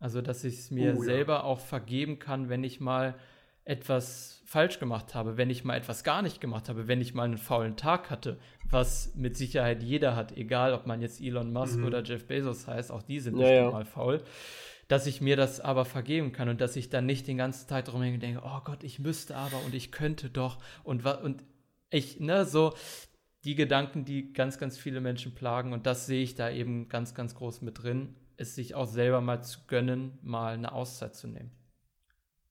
[0.00, 1.42] Also, dass ich es mir oh, selber ja.
[1.44, 3.14] auch vergeben kann, wenn ich mal
[3.64, 7.24] etwas falsch gemacht habe, wenn ich mal etwas gar nicht gemacht habe, wenn ich mal
[7.24, 8.38] einen faulen Tag hatte,
[8.70, 11.84] was mit Sicherheit jeder hat, egal ob man jetzt Elon Musk mhm.
[11.84, 13.70] oder Jeff Bezos heißt, auch die sind ja, nicht ja.
[13.70, 14.22] mal faul,
[14.88, 17.84] dass ich mir das aber vergeben kann und dass ich dann nicht den ganzen Tag
[17.84, 21.44] drum denke, oh Gott, ich müsste aber und ich könnte doch und und
[21.90, 22.74] ich, ne, so
[23.44, 27.14] die Gedanken, die ganz, ganz viele Menschen plagen und das sehe ich da eben ganz,
[27.14, 31.28] ganz groß mit drin, es sich auch selber mal zu gönnen, mal eine Auszeit zu
[31.28, 31.50] nehmen.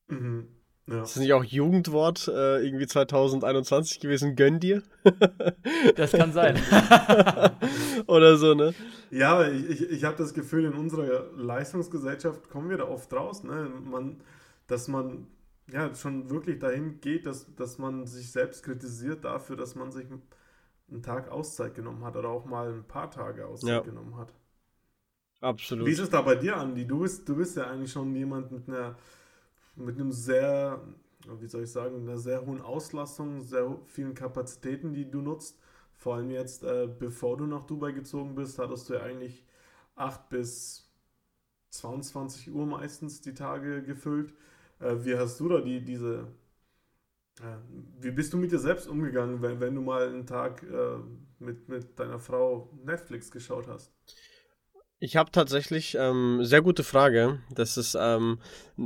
[0.08, 0.48] Mhm.
[0.88, 1.04] Ja.
[1.04, 4.38] Ist das nicht auch Jugendwort äh, irgendwie 2021 gewesen?
[4.38, 4.84] Gönn dir?
[5.98, 6.58] das kann sein.
[8.08, 8.74] Oder so, ne?
[9.12, 13.12] Ja, aber ich, ich, ich habe das Gefühl, in unserer Leistungsgesellschaft kommen wir da oft
[13.14, 13.70] raus, ne?
[13.84, 14.22] Man,
[14.68, 15.28] dass man
[15.70, 20.06] ja schon wirklich dahin geht, dass, dass man sich selbst kritisiert dafür, dass man sich
[20.90, 23.80] einen Tag Auszeit genommen hat oder auch mal ein paar Tage Auszeit ja.
[23.82, 24.34] genommen hat.
[25.42, 25.86] Absolut.
[25.86, 26.88] Wie ist es da bei dir, Andi?
[26.88, 28.96] Du bist, du bist ja eigentlich schon jemand mit einer
[29.78, 30.82] mit einem sehr,
[31.40, 35.60] wie soll ich sagen, einer sehr hohen Auslastung, sehr vielen Kapazitäten, die du nutzt.
[35.96, 39.46] Vor allem jetzt, äh, bevor du nach Dubai gezogen bist, hattest du ja eigentlich
[39.96, 40.90] 8 bis
[41.72, 44.34] 22 Uhr meistens die Tage gefüllt.
[44.80, 46.28] Äh, wie hast du da die, diese,
[47.42, 47.58] äh,
[48.00, 50.98] wie bist du mit dir selbst umgegangen, wenn, wenn du mal einen Tag äh,
[51.40, 53.92] mit, mit deiner Frau Netflix geschaut hast?
[55.00, 57.40] Ich habe tatsächlich ähm, sehr gute Frage.
[57.52, 58.40] Das ist ähm,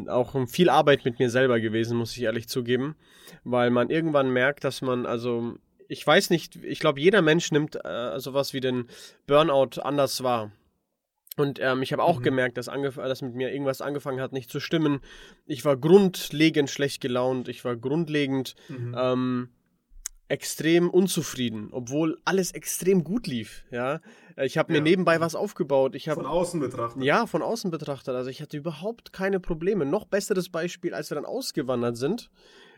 [0.08, 2.95] auch viel Arbeit mit mir selber gewesen, muss ich ehrlich zugeben,
[3.43, 5.56] weil man irgendwann merkt, dass man also
[5.91, 8.86] ich weiß nicht, ich glaube, jeder Mensch nimmt äh, sowas wie den
[9.28, 10.52] Burnout anders wahr.
[11.36, 12.24] Und ähm, ich habe auch mhm.
[12.24, 15.02] gemerkt, dass, dass mit mir irgendwas angefangen hat, nicht zu stimmen.
[15.45, 17.50] Ich war grundlegend schlecht gelaunt.
[17.50, 18.95] Ich war grundlegend mhm.
[18.97, 19.50] ähm,
[20.32, 23.65] extrem unzufrieden, obwohl alles extrem gut lief.
[23.70, 24.00] Ja,
[24.38, 24.84] ich habe mir ja.
[24.84, 25.94] nebenbei was aufgebaut.
[25.94, 27.04] Ich hab, von außen betrachtet.
[27.04, 28.15] Ja, von außen betrachtet.
[28.15, 29.86] Also ich hatte überhaupt keine Probleme.
[29.86, 32.30] Noch besseres Beispiel, als wir dann ausgewandert sind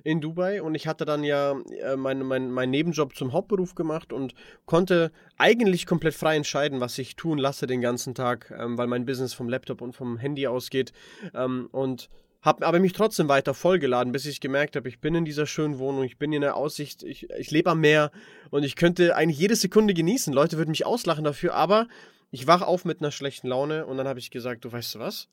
[0.04, 4.12] in Dubai und ich hatte dann ja äh, meinen mein, mein Nebenjob zum Hauptberuf gemacht
[4.12, 4.34] und
[4.66, 9.06] konnte eigentlich komplett frei entscheiden, was ich tun lasse den ganzen Tag, ähm, weil mein
[9.06, 10.92] Business vom Laptop und vom Handy ausgeht.
[11.36, 12.10] Ähm, und
[12.44, 15.80] habe aber mich trotzdem weiter vollgeladen, bis ich gemerkt habe, ich bin in dieser schönen
[15.80, 18.12] Wohnung, ich bin in der Aussicht, ich, ich lebe am Meer
[18.52, 20.34] und ich könnte eigentlich jede Sekunde genießen.
[20.34, 21.88] Leute würden mich auslachen dafür, aber
[22.32, 25.00] ich wache auf mit einer schlechten Laune und dann habe ich gesagt, du weißt du
[25.00, 25.30] was?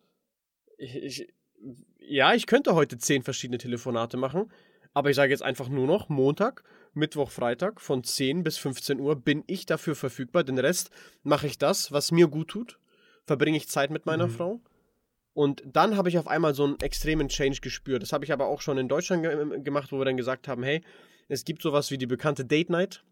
[0.79, 1.29] Ich, ich,
[1.99, 4.51] ja, ich könnte heute zehn verschiedene Telefonate machen,
[4.95, 6.63] aber ich sage jetzt einfach nur noch Montag,
[6.95, 10.45] Mittwoch, Freitag von 10 bis 15 Uhr bin ich dafür verfügbar.
[10.45, 10.91] Den Rest
[11.23, 12.79] mache ich das, was mir gut tut.
[13.25, 14.33] Verbringe ich Zeit mit meiner mhm.
[14.33, 14.61] Frau
[15.33, 18.03] und dann habe ich auf einmal so einen extremen Change gespürt.
[18.03, 20.63] Das habe ich aber auch schon in Deutschland ge gemacht, wo wir dann gesagt haben,
[20.63, 20.83] hey,
[21.29, 23.05] es gibt sowas wie die bekannte Date Night,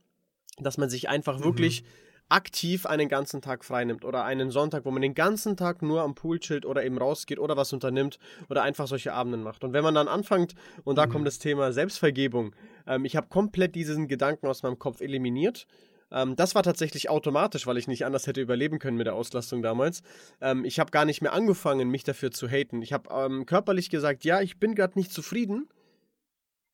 [0.58, 1.44] dass man sich einfach mhm.
[1.44, 1.84] wirklich
[2.28, 6.14] aktiv einen ganzen Tag freinimmt oder einen Sonntag, wo man den ganzen Tag nur am
[6.14, 8.18] Pool chillt oder eben rausgeht oder was unternimmt
[8.50, 9.64] oder einfach solche Abenden macht.
[9.64, 10.54] Und wenn man dann anfängt,
[10.84, 11.10] und da mhm.
[11.10, 12.54] kommt das Thema Selbstvergebung,
[12.86, 15.66] ähm, ich habe komplett diesen Gedanken aus meinem Kopf eliminiert
[16.10, 19.62] ähm, das war tatsächlich automatisch, weil ich nicht anders hätte überleben können mit der Auslastung
[19.62, 20.02] damals.
[20.40, 22.82] Ähm, ich habe gar nicht mehr angefangen, mich dafür zu haten.
[22.82, 25.68] Ich habe ähm, körperlich gesagt, ja, ich bin gerade nicht zufrieden,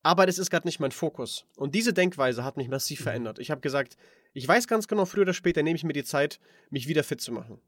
[0.03, 1.45] aber das ist gerade nicht mein Fokus.
[1.57, 3.03] Und diese Denkweise hat mich massiv mhm.
[3.03, 3.39] verändert.
[3.39, 3.97] Ich habe gesagt,
[4.33, 7.21] ich weiß ganz genau, früher oder später nehme ich mir die Zeit, mich wieder fit
[7.21, 7.59] zu machen.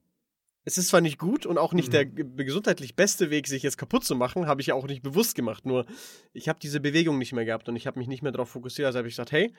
[0.64, 1.92] Es ist zwar nicht gut und auch nicht mhm.
[1.92, 5.34] der gesundheitlich beste Weg, sich jetzt kaputt zu machen, habe ich ja auch nicht bewusst
[5.34, 5.66] gemacht.
[5.66, 5.86] Nur
[6.34, 8.86] ich habe diese Bewegung nicht mehr gehabt und ich habe mich nicht mehr darauf fokussiert.
[8.86, 9.54] Also habe ich gesagt, hey,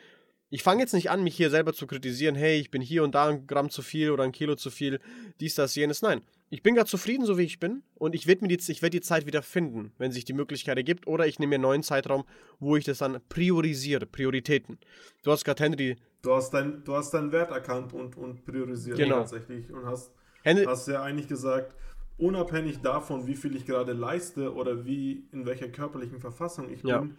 [0.50, 3.14] ich fange jetzt nicht an, mich hier selber zu kritisieren, hey, ich bin hier und
[3.14, 5.00] da ein Gramm zu viel oder ein Kilo zu viel,
[5.40, 6.00] dies, das, jenes.
[6.02, 9.00] Nein, ich bin gerade zufrieden, so wie ich bin und ich werde die, werd die
[9.00, 12.24] Zeit wieder finden, wenn sich die Möglichkeit ergibt oder ich nehme mir einen neuen Zeitraum,
[12.58, 14.78] wo ich das dann priorisiere, Prioritäten.
[15.22, 15.96] Du hast gerade Henry...
[16.22, 19.18] Du hast, dein, du hast deinen Wert erkannt und, und priorisiert genau.
[19.18, 21.76] tatsächlich und hast, Henry, hast ja eigentlich gesagt,
[22.16, 26.98] unabhängig davon, wie viel ich gerade leiste oder wie, in welcher körperlichen Verfassung ich ja.
[26.98, 27.16] bin,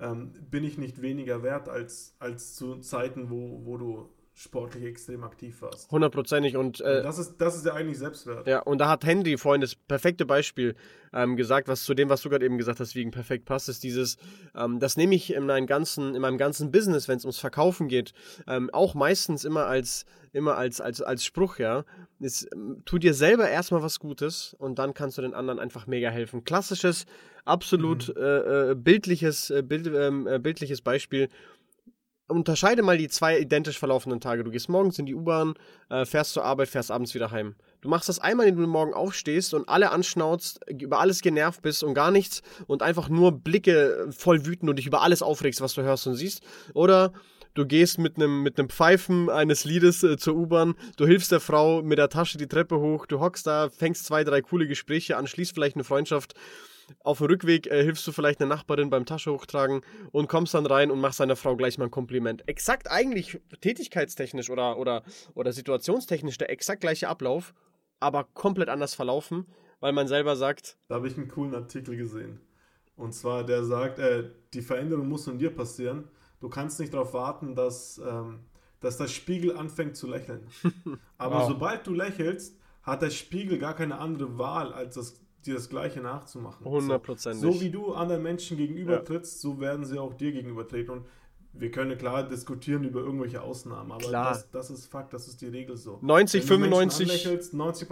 [0.00, 4.10] ähm, bin ich nicht weniger wert als, als zu Zeiten, wo, wo du
[4.40, 5.90] sportlich extrem aktiv warst.
[5.90, 8.46] Hundertprozentig und, äh, und das ist das ist ja eigentlich Selbstwert.
[8.46, 10.74] Ja und da hat Henry vorhin das perfekte Beispiel
[11.12, 13.82] ähm, gesagt, was zu dem, was du gerade eben gesagt hast, wegen perfekt passt, ist
[13.82, 14.16] dieses,
[14.54, 17.88] ähm, das nehme ich in meinem ganzen in meinem ganzen Business, wenn es ums Verkaufen
[17.88, 18.14] geht,
[18.46, 21.84] ähm, auch meistens immer als immer als als als Spruch, ja,
[22.18, 25.86] ist, ähm, tu dir selber erstmal was Gutes und dann kannst du den anderen einfach
[25.86, 26.44] mega helfen.
[26.44, 27.04] Klassisches,
[27.44, 28.22] absolut mhm.
[28.22, 31.28] äh, äh, bildliches äh, Bild, ähm, äh, bildliches Beispiel
[32.30, 34.44] unterscheide mal die zwei identisch verlaufenden Tage.
[34.44, 35.54] Du gehst morgens in die U-Bahn,
[35.88, 37.54] äh, fährst zur Arbeit, fährst abends wieder heim.
[37.80, 41.82] Du machst das einmal, indem du morgen aufstehst und alle anschnauzt, über alles genervt bist
[41.82, 45.74] und gar nichts und einfach nur Blicke voll wütend und dich über alles aufregst, was
[45.74, 46.42] du hörst und siehst.
[46.74, 47.12] Oder
[47.54, 51.82] du gehst mit einem mit Pfeifen eines Liedes äh, zur U-Bahn, du hilfst der Frau
[51.82, 55.26] mit der Tasche die Treppe hoch, du hockst da, fängst zwei, drei coole Gespräche an,
[55.26, 56.34] schließt vielleicht eine Freundschaft.
[56.98, 60.66] Auf dem Rückweg äh, hilfst du vielleicht einer Nachbarin beim Tasche hochtragen und kommst dann
[60.66, 62.46] rein und machst deiner Frau gleich mal ein Kompliment.
[62.48, 65.02] Exakt eigentlich tätigkeitstechnisch oder, oder,
[65.34, 67.54] oder situationstechnisch der exakt gleiche Ablauf,
[68.00, 69.46] aber komplett anders verlaufen,
[69.80, 70.78] weil man selber sagt.
[70.88, 72.40] Da habe ich einen coolen Artikel gesehen.
[72.96, 76.08] Und zwar, der sagt, äh, die Veränderung muss in dir passieren.
[76.40, 78.40] Du kannst nicht darauf warten, dass, ähm,
[78.80, 80.46] dass der Spiegel anfängt zu lächeln.
[81.18, 81.48] Aber wow.
[81.48, 86.00] sobald du lächelst, hat der Spiegel gar keine andere Wahl, als das, dir das Gleiche
[86.00, 86.64] nachzumachen.
[86.64, 87.40] Hundertprozentig.
[87.40, 88.98] So, so, wie du anderen Menschen gegenüber ja.
[89.00, 90.90] trittst, so werden sie auch dir gegenüber treten.
[90.90, 91.04] Und
[91.52, 95.48] wir können klar diskutieren über irgendwelche Ausnahmen, aber das, das, ist Fakt, das ist die
[95.48, 95.98] Regel so.
[96.00, 97.52] 90, 95.
[97.52, 97.88] 90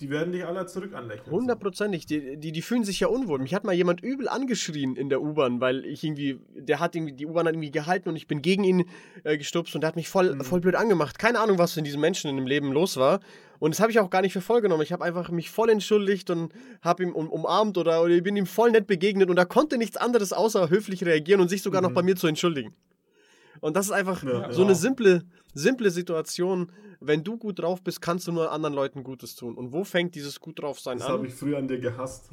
[0.00, 1.30] die werden dich alle zurück anlächeln.
[1.30, 2.04] Hundertprozentig.
[2.04, 3.38] Die, die, die, fühlen sich ja unwohl.
[3.38, 7.14] Mich hat mal jemand übel angeschrien in der U-Bahn, weil ich irgendwie, der hat irgendwie,
[7.14, 8.84] die U-Bahn hat irgendwie gehalten und ich bin gegen ihn
[9.24, 10.42] äh, gestupst und der hat mich voll, mhm.
[10.42, 11.18] voll blöd angemacht.
[11.18, 13.20] Keine Ahnung, was in diesem Menschen in dem Leben los war.
[13.60, 14.82] Und das habe ich auch gar nicht für voll genommen.
[14.82, 18.34] Ich habe einfach mich voll entschuldigt und habe ihm um, umarmt oder, oder ich bin
[18.34, 21.82] ihm voll nett begegnet und er konnte nichts anderes außer höflich reagieren und sich sogar
[21.82, 21.88] mhm.
[21.88, 22.74] noch bei mir zu entschuldigen.
[23.60, 24.66] Und das ist einfach ja, so ja.
[24.66, 26.72] eine simple, simple Situation.
[27.00, 29.54] Wenn du gut drauf bist, kannst du nur anderen Leuten Gutes tun.
[29.54, 31.12] Und wo fängt dieses gut drauf sein das an?
[31.12, 32.30] Das habe ich früher an dir gehasst.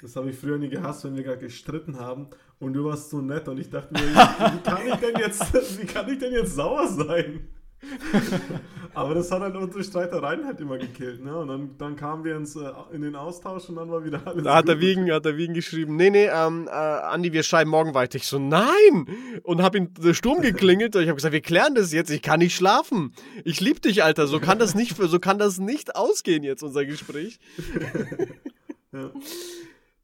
[0.00, 2.28] Das habe ich früher an dir gehasst, wenn wir gerade gestritten haben
[2.60, 5.86] und du warst so nett und ich dachte mir, wie kann ich denn jetzt, wie
[5.86, 7.48] kann ich denn jetzt sauer sein?
[8.94, 11.36] Aber das hat halt unsere Streitereien halt immer gekillt, ne?
[11.36, 14.42] Und dann, dann kamen wir ins, äh, in den Austausch und dann war wieder alles.
[14.42, 17.70] Da hat der Wiegen, hat der Wiegen geschrieben, nee, nee, ähm, äh, Andi, wir schreiben
[17.70, 18.16] morgen weiter.
[18.16, 19.06] Ich so, nein!
[19.44, 22.22] Und hab ihn der Sturm geklingelt und ich habe gesagt, wir klären das jetzt, ich
[22.22, 23.14] kann nicht schlafen.
[23.44, 26.84] Ich lieb dich, Alter, so kann das nicht, so kann das nicht ausgehen jetzt, unser
[26.84, 27.38] Gespräch.
[28.92, 29.10] ja.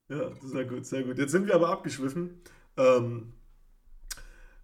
[0.09, 1.19] ja, sehr gut, sehr gut.
[1.19, 2.41] Jetzt sind wir aber abgeschwiffen.
[2.77, 3.33] Ähm,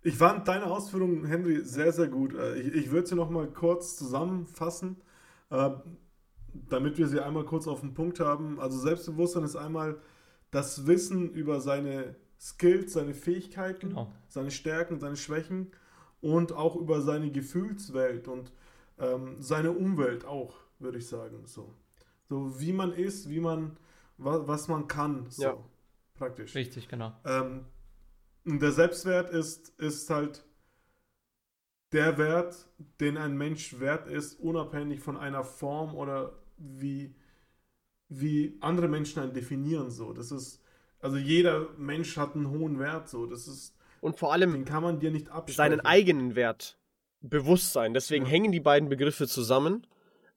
[0.03, 2.35] ich fand deine Ausführungen, Henry, sehr, sehr gut.
[2.35, 4.97] Äh, ich, ich würde sie noch mal kurz zusammenfassen,
[5.51, 5.71] äh,
[6.69, 8.59] damit wir sie einmal kurz auf den Punkt haben.
[8.61, 10.01] Also Selbstbewusstsein ist einmal
[10.51, 14.13] das Wissen über seine Skills, seine Fähigkeiten, genau.
[14.29, 15.71] seine Stärken, seine Schwächen
[16.21, 18.53] und auch über seine Gefühlswelt und
[18.99, 21.47] ähm, seine Umwelt auch, würde ich sagen.
[21.47, 21.75] So.
[22.29, 23.77] so wie man ist, wie man,
[24.17, 25.27] wa was man kann.
[25.29, 25.43] So.
[25.43, 25.57] Ja.
[26.15, 26.55] Praktisch.
[26.55, 27.13] Richtig, genau.
[27.25, 27.65] Ähm,
[28.45, 30.45] und der Selbstwert ist, ist halt
[31.93, 32.69] der Wert,
[33.01, 37.15] den ein Mensch wert ist, unabhängig von einer Form oder wie,
[38.09, 39.91] wie andere Menschen einen definieren.
[39.91, 40.13] So.
[40.13, 40.63] Das ist,
[41.01, 43.09] also jeder Mensch hat einen hohen Wert.
[43.09, 43.27] So.
[43.27, 46.79] Das ist, und vor allem den kann man dir nicht seinen eigenen Wert
[47.21, 47.93] bewusst sein.
[47.93, 48.31] Deswegen ja.
[48.31, 49.87] hängen die beiden Begriffe zusammen.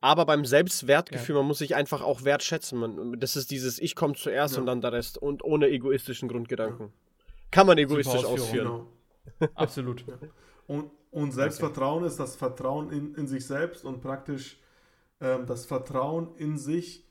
[0.02, 1.42] Aber beim Selbstwertgefühl, ja.
[1.42, 2.78] man muss sich einfach auch wertschätzen.
[2.78, 4.60] Man, das ist dieses Ich komme zuerst ja.
[4.60, 6.92] und dann der Rest und ohne egoistischen Grundgedanken.
[7.54, 8.88] Kann man egoistisch ausführen.
[9.40, 9.52] Genau.
[9.56, 10.04] Absolut.
[10.66, 12.08] Und, und Selbstvertrauen okay.
[12.08, 14.60] ist das Vertrauen in, in sich selbst und praktisch
[15.22, 17.08] ähm, das Vertrauen in sich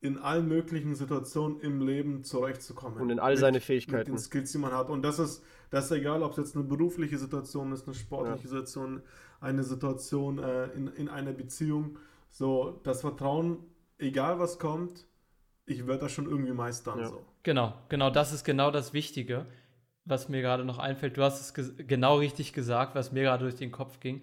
[0.00, 3.00] in allen möglichen Situationen im Leben zurechtzukommen.
[3.00, 4.10] Und in all mit, seine Fähigkeiten.
[4.10, 4.88] Mit den Skills, die man hat.
[4.88, 8.44] Und das ist, das ist egal, ob es jetzt eine berufliche Situation ist, eine sportliche
[8.44, 8.48] ja.
[8.48, 9.02] Situation,
[9.40, 11.98] eine Situation äh, in, in einer Beziehung.
[12.30, 13.58] So, das Vertrauen,
[13.98, 15.06] egal was kommt,
[15.66, 16.98] ich werde das schon irgendwie meistern.
[16.98, 17.08] Ja.
[17.08, 17.22] So.
[17.42, 19.46] Genau, genau, das ist genau das Wichtige
[20.04, 23.56] was mir gerade noch einfällt, du hast es genau richtig gesagt, was mir gerade durch
[23.56, 24.22] den Kopf ging,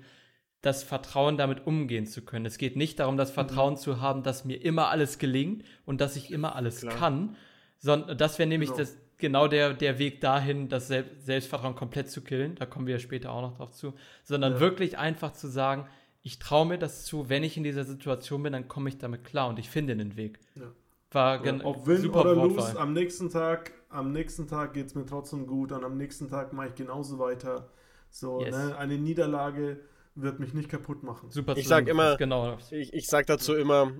[0.61, 2.45] das Vertrauen damit umgehen zu können.
[2.45, 3.77] Es geht nicht darum, das Vertrauen mhm.
[3.77, 6.95] zu haben, dass mir immer alles gelingt und dass ich immer alles Klar.
[6.95, 7.35] kann,
[7.77, 8.79] sondern das wäre nämlich genau.
[8.79, 12.55] Das, genau der, der Weg dahin, das Sel Selbstvertrauen komplett zu killen.
[12.55, 13.93] Da kommen wir ja später auch noch drauf zu.
[14.23, 14.59] Sondern ja.
[14.59, 15.87] wirklich einfach zu sagen,
[16.23, 19.23] ich traue mir das zu, wenn ich in dieser Situation bin, dann komme ich damit
[19.23, 20.39] klar und ich finde einen Weg.
[20.55, 20.71] Ja.
[21.11, 24.95] War ja, ob Win super oder Lose, am nächsten Tag am nächsten Tag geht es
[24.95, 27.69] mir trotzdem gut und am nächsten Tag mache ich genauso weiter.
[28.10, 28.56] So, yes.
[28.56, 28.78] ne?
[28.78, 29.80] eine Niederlage
[30.15, 31.30] wird mich nicht kaputt machen.
[31.32, 31.58] Super.
[31.58, 32.58] Ich sag immer, genau.
[32.71, 33.91] ich, ich sag dazu immer,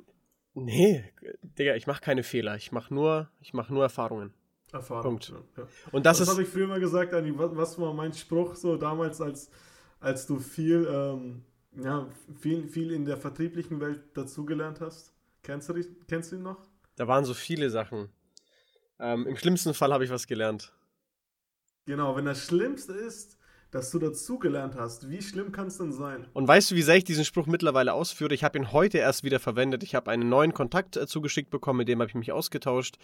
[0.54, 1.04] nee,
[1.41, 2.56] Digga, ich mache keine Fehler.
[2.56, 4.34] Ich mache nur, ich mache nur Erfahrungen.
[4.71, 5.04] Erfahrung.
[5.04, 5.34] Punkt.
[5.58, 5.67] Ja.
[5.91, 7.36] Und das, das habe ich früher mal gesagt, Anni.
[7.38, 9.49] Was, was, war mein Spruch so damals, als,
[9.99, 11.43] als du viel, ähm,
[11.75, 12.08] ja,
[12.39, 15.13] viel, viel in der vertrieblichen Welt dazugelernt hast?
[15.41, 15.73] Kennst du,
[16.08, 16.58] kennst du ihn noch?
[16.95, 18.10] Da waren so viele Sachen.
[18.99, 20.73] Ähm, Im schlimmsten Fall habe ich was gelernt.
[21.85, 23.38] Genau, wenn das Schlimmste ist,
[23.71, 26.25] dass du dazugelernt hast, wie schlimm kann es denn sein?
[26.33, 28.33] Und weißt du, wie sehr ich diesen Spruch mittlerweile ausführe?
[28.33, 29.83] Ich habe ihn heute erst wieder verwendet.
[29.83, 32.97] Ich habe einen neuen Kontakt äh, zugeschickt bekommen, mit dem habe ich mich ausgetauscht.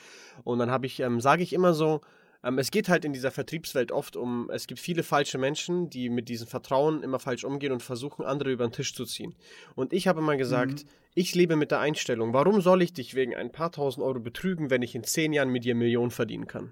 [0.44, 2.02] Und dann habe ich, ähm, sage ich immer so,
[2.46, 6.10] ähm, es geht halt in dieser Vertriebswelt oft um, es gibt viele falsche Menschen, die
[6.10, 9.36] mit diesem Vertrauen immer falsch umgehen und versuchen, andere über den Tisch zu ziehen.
[9.74, 10.90] Und ich habe immer gesagt, mhm.
[11.16, 14.70] ich lebe mit der Einstellung, warum soll ich dich wegen ein paar tausend Euro betrügen,
[14.70, 16.72] wenn ich in zehn Jahren mit dir Millionen verdienen kann?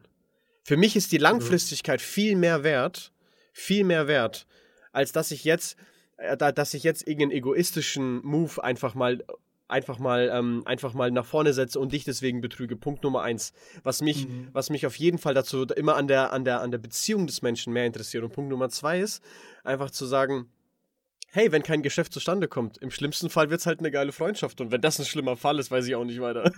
[0.63, 2.03] Für mich ist die Langfristigkeit mhm.
[2.03, 3.11] viel mehr wert,
[3.51, 4.45] viel mehr wert,
[4.91, 5.75] als dass ich jetzt,
[6.17, 9.23] äh, dass ich jetzt irgendeinen egoistischen Move einfach mal
[9.73, 12.75] einfach mal, ähm, einfach mal nach vorne setze und dich deswegen betrüge.
[12.75, 13.53] Punkt Nummer eins.
[13.83, 14.47] Was mich, mhm.
[14.53, 17.41] was mich auf jeden Fall dazu immer an der, an der, an der Beziehung des
[17.41, 18.23] Menschen mehr interessiert.
[18.23, 19.21] Und Punkt Nummer zwei ist,
[19.63, 20.47] einfach zu sagen,
[21.31, 24.61] hey, wenn kein Geschäft zustande kommt, im schlimmsten Fall wird es halt eine geile Freundschaft.
[24.61, 26.51] Und wenn das ein schlimmer Fall ist, weiß ich auch nicht weiter.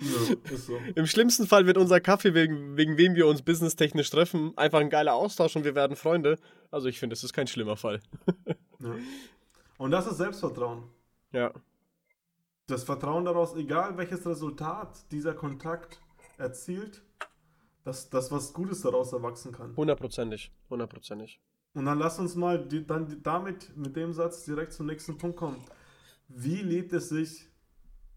[0.00, 0.78] ja, so.
[0.94, 4.90] Im schlimmsten Fall wird unser Kaffee, wegen, wegen wem wir uns businesstechnisch treffen, einfach ein
[4.90, 6.38] geiler Austausch und wir werden Freunde.
[6.70, 8.00] Also ich finde, es ist kein schlimmer Fall.
[8.80, 8.94] ja.
[9.78, 10.82] Und das ist Selbstvertrauen.
[11.32, 11.50] Ja.
[12.66, 16.00] Das Vertrauen daraus, egal welches Resultat dieser Kontakt
[16.38, 17.02] erzielt,
[17.84, 19.76] dass das was Gutes daraus erwachsen kann.
[19.76, 21.40] Hundertprozentig, hundertprozentig.
[21.74, 25.36] Und dann lass uns mal die, dann damit mit dem Satz direkt zum nächsten Punkt
[25.36, 25.64] kommen.
[26.28, 27.48] Wie lebt es sich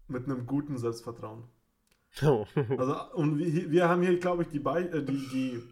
[0.08, 1.44] mit einem guten Selbstvertrauen?
[2.22, 2.46] Oh.
[2.78, 5.62] also, und wir, wir haben hier, glaube ich, die, Be äh, die, die,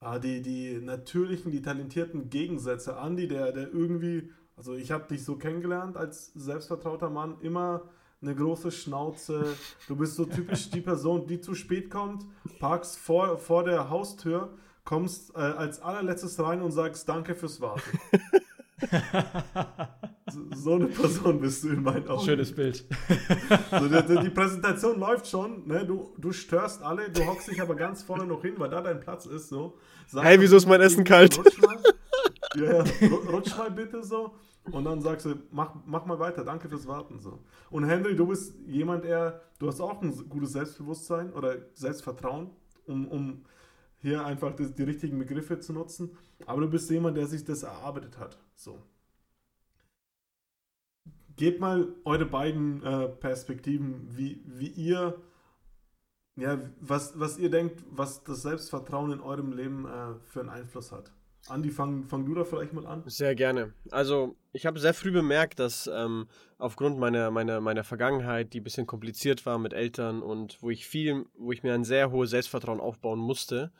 [0.00, 2.96] ah, die, die natürlichen, die talentierten Gegensätze.
[2.96, 4.30] Andi, der, der irgendwie,
[4.60, 7.88] also ich habe dich so kennengelernt als selbstvertrauter Mann, immer
[8.20, 9.56] eine große Schnauze.
[9.88, 12.26] Du bist so typisch die Person, die zu spät kommt,
[12.58, 14.52] parkst vor, vor der Haustür
[14.84, 17.80] kommst äh, als allerletztes rein und sagst Danke fürs Warten.
[20.54, 22.22] so, eine Person bist du in meinen Augen.
[22.22, 22.84] Schönes Bild.
[23.70, 25.86] so, die, die, Präsentation läuft schon, ne?
[25.86, 29.00] du, du störst alle, du hockst dich aber ganz vorne noch hin, weil da dein
[29.00, 29.48] Platz ist.
[29.48, 29.78] So.
[30.06, 31.38] Sag, hey, wieso ist mein Essen kalt?
[31.38, 31.78] Rutsch mal,
[32.56, 32.84] ja, ja,
[33.30, 34.34] rutsch mal bitte so.
[34.64, 37.18] Und dann sagst du, mach, mach mal weiter, danke fürs Warten.
[37.18, 37.40] So.
[37.70, 42.50] Und Henry, du bist jemand, der, du hast auch ein gutes Selbstbewusstsein oder Selbstvertrauen,
[42.86, 43.44] um, um
[43.98, 46.16] hier einfach die, die richtigen Begriffe zu nutzen.
[46.46, 48.38] Aber du bist jemand, der sich das erarbeitet hat.
[48.54, 48.78] So.
[51.36, 55.20] Gebt mal eure beiden äh, Perspektiven, wie, wie ihr,
[56.36, 60.92] ja, was, was ihr denkt, was das Selbstvertrauen in eurem Leben äh, für einen Einfluss
[60.92, 61.12] hat.
[61.50, 63.02] Andi, fang, fang du da vielleicht mal an.
[63.06, 63.72] Sehr gerne.
[63.90, 66.26] Also, ich habe sehr früh bemerkt, dass ähm,
[66.58, 70.86] aufgrund meiner, meiner, meiner Vergangenheit, die ein bisschen kompliziert war mit Eltern und wo ich
[70.86, 73.72] viel, wo ich mir ein sehr hohes Selbstvertrauen aufbauen musste,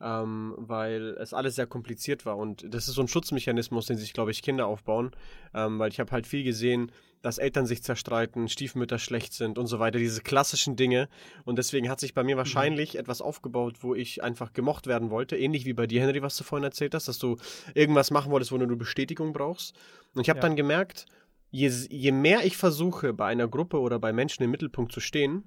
[0.00, 2.36] ähm, weil es alles sehr kompliziert war.
[2.36, 5.12] Und das ist so ein Schutzmechanismus, den sich, glaube ich, Kinder aufbauen,
[5.54, 6.90] ähm, weil ich habe halt viel gesehen,
[7.22, 11.08] dass Eltern sich zerstreiten, Stiefmütter schlecht sind und so weiter, diese klassischen Dinge.
[11.44, 12.38] Und deswegen hat sich bei mir mhm.
[12.38, 13.00] wahrscheinlich mhm.
[13.00, 16.44] etwas aufgebaut, wo ich einfach gemocht werden wollte, ähnlich wie bei dir, Henry, was du
[16.44, 17.36] vorhin erzählt hast, dass du
[17.74, 19.74] irgendwas machen wolltest, wo du Bestätigung brauchst.
[20.14, 20.42] Und ich habe ja.
[20.42, 21.06] dann gemerkt,
[21.50, 25.44] je, je mehr ich versuche, bei einer Gruppe oder bei Menschen im Mittelpunkt zu stehen,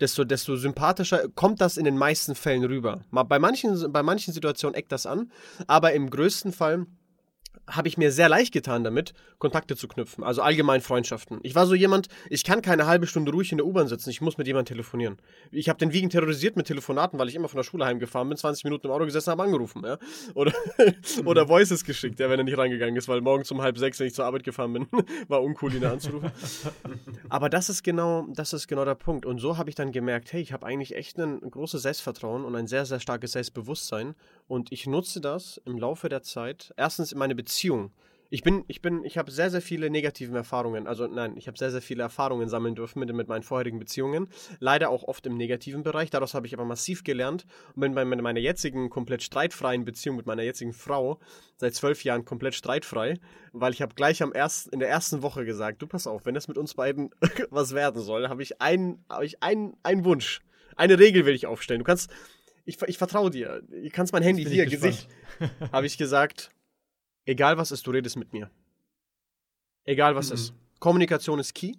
[0.00, 3.04] desto, desto sympathischer kommt das in den meisten Fällen rüber.
[3.10, 5.30] Bei manchen, bei manchen Situationen eckt das an,
[5.66, 6.86] aber im größten Fall
[7.66, 11.40] habe ich mir sehr leicht getan damit, Kontakte zu knüpfen, also allgemein Freundschaften.
[11.42, 14.20] Ich war so jemand, ich kann keine halbe Stunde ruhig in der U-Bahn sitzen, ich
[14.20, 15.18] muss mit jemandem telefonieren.
[15.50, 18.36] Ich habe den Wiegen terrorisiert mit Telefonaten, weil ich immer von der Schule heimgefahren bin,
[18.36, 19.98] 20 Minuten im Auto gesessen habe, angerufen, ja.
[20.34, 21.26] Oder, mhm.
[21.26, 24.06] oder Voices geschickt, ja, wenn er nicht reingegangen ist, weil morgens um halb sechs, wenn
[24.06, 24.86] ich zur Arbeit gefahren bin,
[25.28, 26.30] war uncool, ihn anzurufen.
[27.28, 29.26] Aber das ist genau, das ist genau der Punkt.
[29.26, 32.54] Und so habe ich dann gemerkt, hey, ich habe eigentlich echt ein großes Selbstvertrauen und
[32.56, 34.14] ein sehr, sehr starkes Selbstbewusstsein.
[34.48, 37.49] Und ich nutze das im Laufe der Zeit, erstens in meine Beziehung.
[38.32, 40.86] Ich bin, ich bin, ich habe sehr, sehr viele negative Erfahrungen.
[40.86, 44.28] Also nein, ich habe sehr, sehr viele Erfahrungen sammeln dürfen mit, mit meinen vorherigen Beziehungen.
[44.60, 46.10] Leider auch oft im negativen Bereich.
[46.10, 50.26] Daraus habe ich aber massiv gelernt und bin bei meiner jetzigen komplett streitfreien Beziehung mit
[50.26, 51.18] meiner jetzigen Frau
[51.56, 53.18] seit zwölf Jahren komplett streitfrei,
[53.52, 56.34] weil ich habe gleich am ersten, in der ersten Woche gesagt, du pass auf, wenn
[56.34, 57.10] das mit uns beiden
[57.50, 60.40] was werden soll, habe ich einen, habe ich einen, einen Wunsch.
[60.76, 61.80] Eine Regel will ich aufstellen.
[61.80, 62.10] Du kannst,
[62.64, 63.60] ich, ich vertraue dir.
[63.68, 65.08] Du kannst mein Handy hier, Gesicht,
[65.72, 66.52] habe ich gesagt
[67.30, 68.50] Egal was ist, du redest mit mir.
[69.84, 70.34] Egal was mhm.
[70.34, 70.52] ist.
[70.80, 71.74] Kommunikation ist key.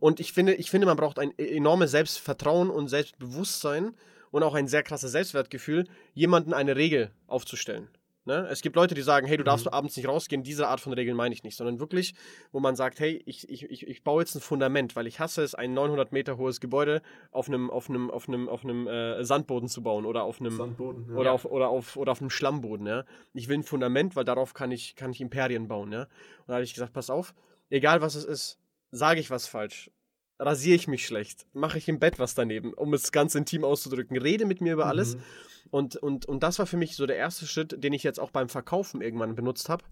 [0.00, 3.94] Und ich finde, ich finde, man braucht ein e-, enormes Selbstvertrauen und Selbstbewusstsein
[4.32, 7.86] und auch ein sehr krasses Selbstwertgefühl, jemanden eine Regel aufzustellen.
[8.26, 8.46] Ne?
[8.50, 9.72] Es gibt Leute, die sagen, hey, du darfst mhm.
[9.72, 12.14] abends nicht rausgehen, diese Art von Regeln meine ich nicht, sondern wirklich,
[12.50, 15.42] wo man sagt, hey, ich, ich, ich, ich baue jetzt ein Fundament, weil ich hasse
[15.42, 19.24] es, ein 900 Meter hohes Gebäude auf einem, auf einem, auf einem, auf einem äh,
[19.24, 21.16] Sandboden zu bauen oder auf einem Sandboden, ja.
[21.16, 22.86] oder, auf, oder, auf, oder auf einem Schlammboden.
[22.86, 23.04] Ja?
[23.32, 25.92] Ich will ein Fundament, weil darauf kann ich, kann ich Imperien bauen.
[25.92, 26.02] Ja?
[26.02, 26.08] Und
[26.48, 27.32] da habe ich gesagt, pass auf,
[27.70, 28.58] egal was es ist,
[28.90, 29.90] sage ich was falsch,
[30.38, 34.16] rasiere ich mich schlecht, mache ich im Bett was daneben, um es ganz intim auszudrücken,
[34.16, 35.16] rede mit mir über alles.
[35.16, 35.22] Mhm
[35.70, 38.30] und, und, und das war für mich so der erste Schritt, den ich jetzt auch
[38.30, 39.84] beim Verkaufen irgendwann benutzt habe.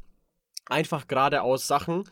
[0.67, 2.05] Einfach geradeaus Sachen,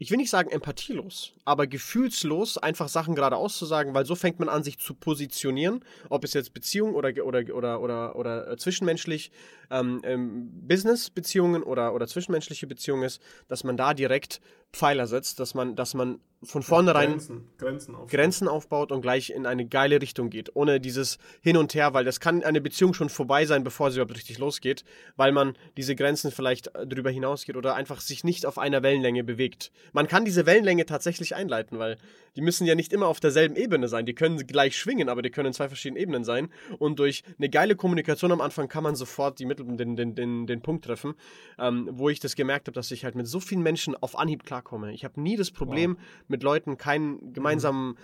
[0.00, 4.38] ich will nicht sagen empathielos, aber gefühlslos einfach Sachen geradeaus zu sagen, weil so fängt
[4.38, 8.56] man an, sich zu positionieren, ob es jetzt Beziehung oder, oder, oder, oder, oder äh,
[8.56, 9.32] zwischenmenschlich,
[9.70, 14.40] ähm, ähm, Business-Beziehungen oder, oder zwischenmenschliche Beziehungen ist, dass man da direkt
[14.72, 18.10] Pfeiler setzt, dass man, dass man von vornherein Grenzen, Grenzen aufbaut.
[18.10, 22.04] Grenzen aufbaut und gleich in eine geile Richtung geht, ohne dieses Hin und Her, weil
[22.04, 24.84] das kann eine Beziehung schon vorbei sein, bevor sie überhaupt richtig losgeht,
[25.16, 29.24] weil man diese Grenzen vielleicht äh, drüber hinausgeht oder einfach sich nicht auf einer Wellenlänge
[29.24, 29.72] bewegt.
[29.92, 31.98] Man kann diese Wellenlänge tatsächlich einleiten, weil
[32.36, 34.06] die müssen ja nicht immer auf derselben Ebene sein.
[34.06, 36.50] Die können gleich schwingen, aber die können in zwei verschiedenen Ebenen sein.
[36.78, 40.46] Und durch eine geile Kommunikation am Anfang kann man sofort die Mittel, den, den, den,
[40.46, 41.14] den Punkt treffen,
[41.58, 44.44] ähm, wo ich das gemerkt habe, dass ich halt mit so vielen Menschen auf Anhieb
[44.44, 44.92] klarkomme.
[44.92, 46.27] Ich habe nie das Problem, wow.
[46.28, 47.90] Mit Leuten keinen gemeinsamen.
[47.90, 47.96] Mhm.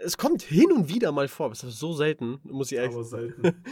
[0.00, 2.96] Es kommt hin und wieder mal vor, aber es ist so selten, muss ich ehrlich
[3.06, 3.34] sagen.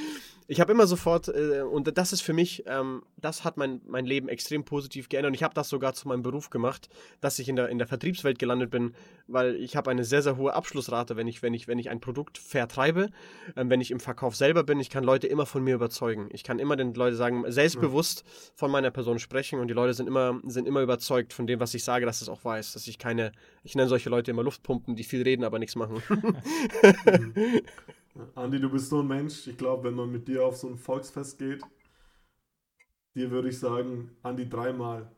[0.52, 4.04] ich habe immer sofort, äh, und das ist für mich, ähm, das hat mein, mein
[4.04, 5.30] Leben extrem positiv geändert.
[5.30, 6.90] Und ich habe das sogar zu meinem Beruf gemacht,
[7.22, 8.94] dass ich in der, in der Vertriebswelt gelandet bin,
[9.26, 12.00] weil ich habe eine sehr, sehr hohe Abschlussrate, wenn ich, wenn ich, wenn ich ein
[12.00, 13.08] Produkt vertreibe,
[13.56, 14.78] ähm, wenn ich im Verkauf selber bin.
[14.78, 16.28] Ich kann Leute immer von mir überzeugen.
[16.32, 18.22] Ich kann immer den Leuten sagen, selbstbewusst
[18.54, 21.72] von meiner Person sprechen und die Leute sind immer, sind immer überzeugt von dem, was
[21.72, 23.32] ich sage, dass es auch weiß, dass ich keine,
[23.64, 26.02] ich nenne solche Leute immer Luftpumpen, die viel reden, aber nichts machen.
[28.34, 29.46] Andi, du bist so ein Mensch.
[29.46, 31.62] Ich glaube, wenn man mit dir auf so ein Volksfest geht,
[33.14, 35.10] dir würde ich sagen, Andi, dreimal.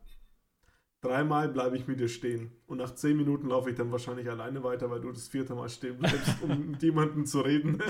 [1.01, 2.51] Dreimal bleibe ich mit dir stehen.
[2.65, 5.69] Und nach zehn Minuten laufe ich dann wahrscheinlich alleine weiter, weil du das vierte Mal
[5.69, 7.81] stehen bleibst, um mit jemandem zu reden.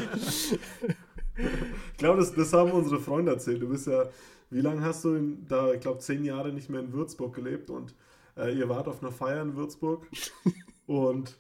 [1.38, 3.62] ich glaube, das, das haben unsere Freunde erzählt.
[3.62, 4.10] Du bist ja,
[4.50, 7.70] wie lange hast du in, da, ich glaube, zehn Jahre nicht mehr in Würzburg gelebt
[7.70, 7.96] und
[8.36, 10.08] äh, ihr wart auf einer Feier in Würzburg
[10.88, 11.38] und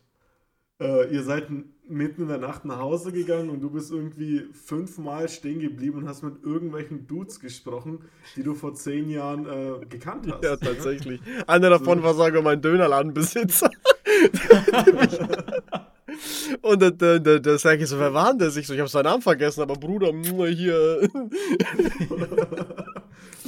[0.80, 1.50] äh, ihr seid
[1.88, 6.08] mitten in der Nacht nach Hause gegangen und du bist irgendwie fünfmal stehen geblieben und
[6.08, 8.00] hast mit irgendwelchen Dudes gesprochen,
[8.36, 10.44] die du vor zehn Jahren äh, gekannt hast.
[10.44, 11.22] Ja, tatsächlich.
[11.48, 12.04] Einer davon so.
[12.04, 13.70] war sogar mein Dönerladenbesitzer.
[16.62, 18.58] und da, da, da, da sage ich so, wer war denn das?
[18.58, 20.12] Ich so, ich habe seinen Namen vergessen, aber Bruder,
[20.48, 21.10] hier.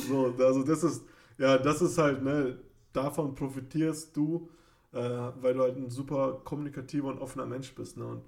[0.08, 1.04] so, also das ist,
[1.38, 2.60] ja, das ist halt, ne,
[2.94, 4.50] davon profitierst du
[4.98, 8.06] äh, weil du halt ein super kommunikativer und offener Mensch bist ne?
[8.06, 8.24] und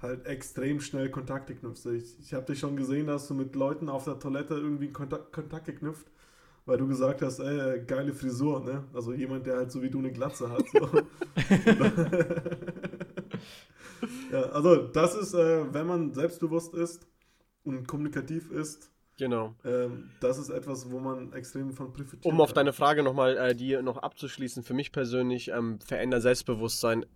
[0.00, 1.86] halt extrem schnell Kontakte knüpfst.
[1.86, 5.32] Ich, ich habe dich schon gesehen, dass du mit Leuten auf der Toilette irgendwie Kontakt,
[5.32, 6.06] Kontakt geknüpft,
[6.66, 8.84] weil du gesagt hast, ey, geile Frisur, ne?
[8.94, 10.64] Also jemand, der halt so wie du eine Glatze hat.
[10.72, 10.88] So.
[14.32, 17.06] ja, also das ist, äh, wenn man selbstbewusst ist
[17.64, 19.54] und kommunikativ ist, Genau.
[19.64, 22.26] Ähm, das ist etwas, wo man extrem von profitiert.
[22.26, 27.06] Um auf deine Frage nochmal, äh, die noch abzuschließen, für mich persönlich ähm, verändert Selbstbewusstsein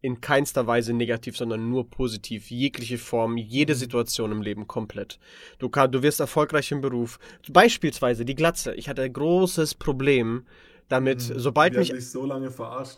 [0.00, 2.50] in keinster Weise negativ, sondern nur positiv.
[2.50, 3.78] Jegliche Form, jede mhm.
[3.78, 5.18] Situation im Leben komplett.
[5.58, 7.18] Du, kann, du wirst erfolgreich im Beruf.
[7.50, 8.74] Beispielsweise die Glatze.
[8.74, 10.46] Ich hatte ein großes Problem
[10.88, 11.38] damit, mhm.
[11.38, 12.22] sobald mich so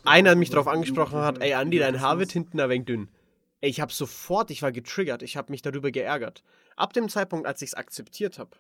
[0.05, 3.09] einer mich darauf angesprochen hat, ey Andi, dein Haar wird hinten ein wenig dünn.
[3.61, 6.43] Ich habe sofort, ich war getriggert, ich habe mich darüber geärgert.
[6.77, 8.57] Ab dem Zeitpunkt, als ich es akzeptiert habe,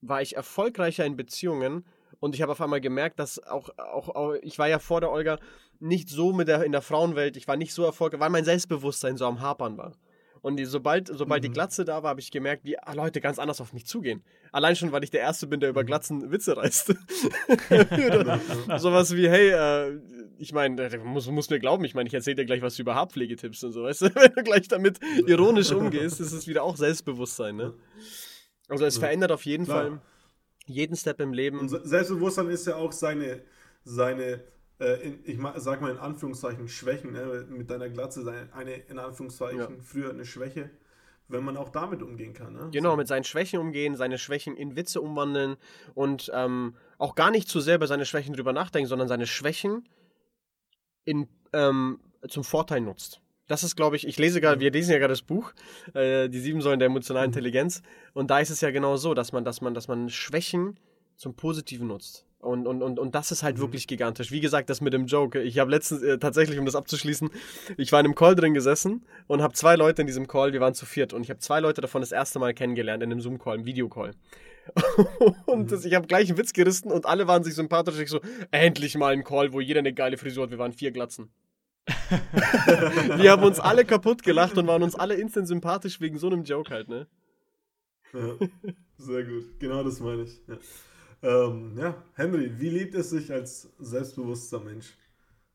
[0.00, 1.84] war ich erfolgreicher in Beziehungen
[2.20, 5.10] und ich habe auf einmal gemerkt, dass auch, auch, auch, ich war ja vor der
[5.10, 5.38] Olga
[5.80, 9.16] nicht so mit der, in der Frauenwelt, ich war nicht so erfolgreich, weil mein Selbstbewusstsein
[9.16, 9.92] so am Hapern war.
[10.44, 11.46] Und die, sobald, sobald mhm.
[11.46, 14.22] die Glatze da war, habe ich gemerkt, wie Leute ganz anders auf mich zugehen.
[14.52, 15.86] Allein schon, weil ich der Erste bin, der über mhm.
[15.86, 16.88] Glatzen Witze reißt.
[18.76, 19.98] Sowas wie, hey, äh,
[20.36, 22.94] ich meine, du musst, musst mir glauben, ich meine, ich erzähle dir gleich was über
[22.94, 24.04] Haarpflegetipps und so, weißt du?
[24.14, 27.72] Wenn du gleich damit ironisch umgehst, ist es wieder auch Selbstbewusstsein, ne?
[28.68, 29.82] Also es verändert auf jeden Klar.
[29.82, 30.02] Fall
[30.66, 31.58] jeden Step im Leben.
[31.58, 33.40] Und Selbstbewusstsein ist ja auch seine,
[33.82, 34.44] seine
[34.80, 37.46] äh, in, ich sag mal in Anführungszeichen Schwächen, ne?
[37.48, 39.68] mit deiner Glatze, eine in Anführungszeichen ja.
[39.80, 40.70] früher eine Schwäche,
[41.28, 42.54] wenn man auch damit umgehen kann.
[42.54, 42.68] Ne?
[42.72, 42.96] Genau, so.
[42.96, 45.56] mit seinen Schwächen umgehen, seine Schwächen in Witze umwandeln
[45.94, 49.88] und ähm, auch gar nicht zu sehr über seine Schwächen drüber nachdenken, sondern seine Schwächen
[51.04, 53.20] in, ähm, zum Vorteil nutzt.
[53.46, 55.52] Das ist, glaube ich, ich lese gerade, wir lesen ja gerade das Buch,
[55.92, 57.34] äh, die sieben Säulen der emotionalen mhm.
[57.34, 57.82] Intelligenz.
[58.14, 60.78] Und da ist es ja genau so, dass man, dass man, dass man Schwächen
[61.16, 62.26] zum Positiven nutzt.
[62.44, 63.62] Und, und, und, und das ist halt mhm.
[63.62, 64.30] wirklich gigantisch.
[64.30, 65.40] Wie gesagt, das mit dem Joke.
[65.42, 67.30] Ich habe letztens äh, tatsächlich, um das abzuschließen,
[67.76, 70.60] ich war in einem Call drin gesessen und habe zwei Leute in diesem Call, wir
[70.60, 73.20] waren zu viert und ich habe zwei Leute davon das erste Mal kennengelernt in einem
[73.20, 74.12] Zoom-Call, im Videocall.
[75.46, 77.98] und das, ich habe gleich einen Witz gerissen und alle waren sich sympathisch.
[77.98, 78.20] Ich so,
[78.50, 80.50] endlich mal ein Call, wo jeder eine geile Frisur hat.
[80.50, 81.30] Wir waren vier Glatzen.
[83.18, 86.44] wir haben uns alle kaputt gelacht und waren uns alle instant sympathisch wegen so einem
[86.44, 87.06] Joke halt, ne?
[88.14, 88.36] Ja,
[88.96, 89.58] sehr gut.
[89.58, 90.40] Genau das meine ich.
[90.46, 90.56] Ja.
[91.24, 94.94] Ähm, ja, Henry, wie lebt es sich als selbstbewusster Mensch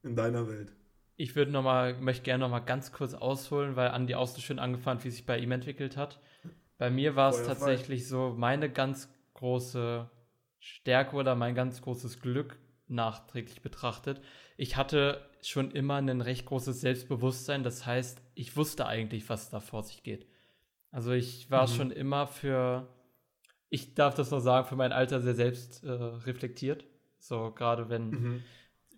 [0.02, 0.74] in deiner Welt?
[1.16, 4.42] Ich würde noch mal, möchte gerne noch mal ganz kurz ausholen, weil Andi auch so
[4.42, 6.20] schön angefangen, wie sich bei ihm entwickelt hat.
[6.80, 10.10] Bei mir war es tatsächlich so, meine ganz große
[10.60, 12.58] Stärke oder mein ganz großes Glück
[12.88, 14.22] nachträglich betrachtet.
[14.58, 17.64] Ich hatte schon immer ein recht großes Selbstbewusstsein.
[17.64, 20.26] Das heißt, ich wusste eigentlich, was da vor sich geht.
[20.90, 21.74] Also ich war mhm.
[21.74, 22.88] schon immer für,
[23.70, 26.86] ich darf das noch sagen, für mein Alter sehr selbst äh, reflektiert.
[27.20, 28.44] So gerade wenn, mhm.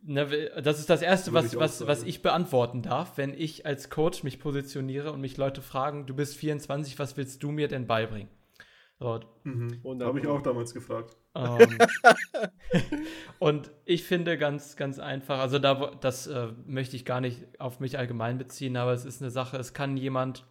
[0.04, 4.24] ne, das ist das Erste, was, was, was ich beantworten darf, wenn ich als Coach
[4.24, 8.30] mich positioniere und mich Leute fragen, du bist 24, was willst du mir denn beibringen?
[9.00, 9.20] So.
[9.44, 9.82] Mhm.
[10.02, 11.18] Habe ich auch damals gefragt.
[11.34, 11.78] Ähm,
[13.40, 17.80] und ich finde ganz, ganz einfach, also da, das äh, möchte ich gar nicht auf
[17.80, 20.46] mich allgemein beziehen, aber es ist eine Sache, es kann jemand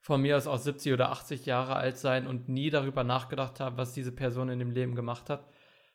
[0.00, 3.76] von mir aus auch 70 oder 80 Jahre alt sein und nie darüber nachgedacht haben,
[3.76, 5.48] was diese Person in dem Leben gemacht hat.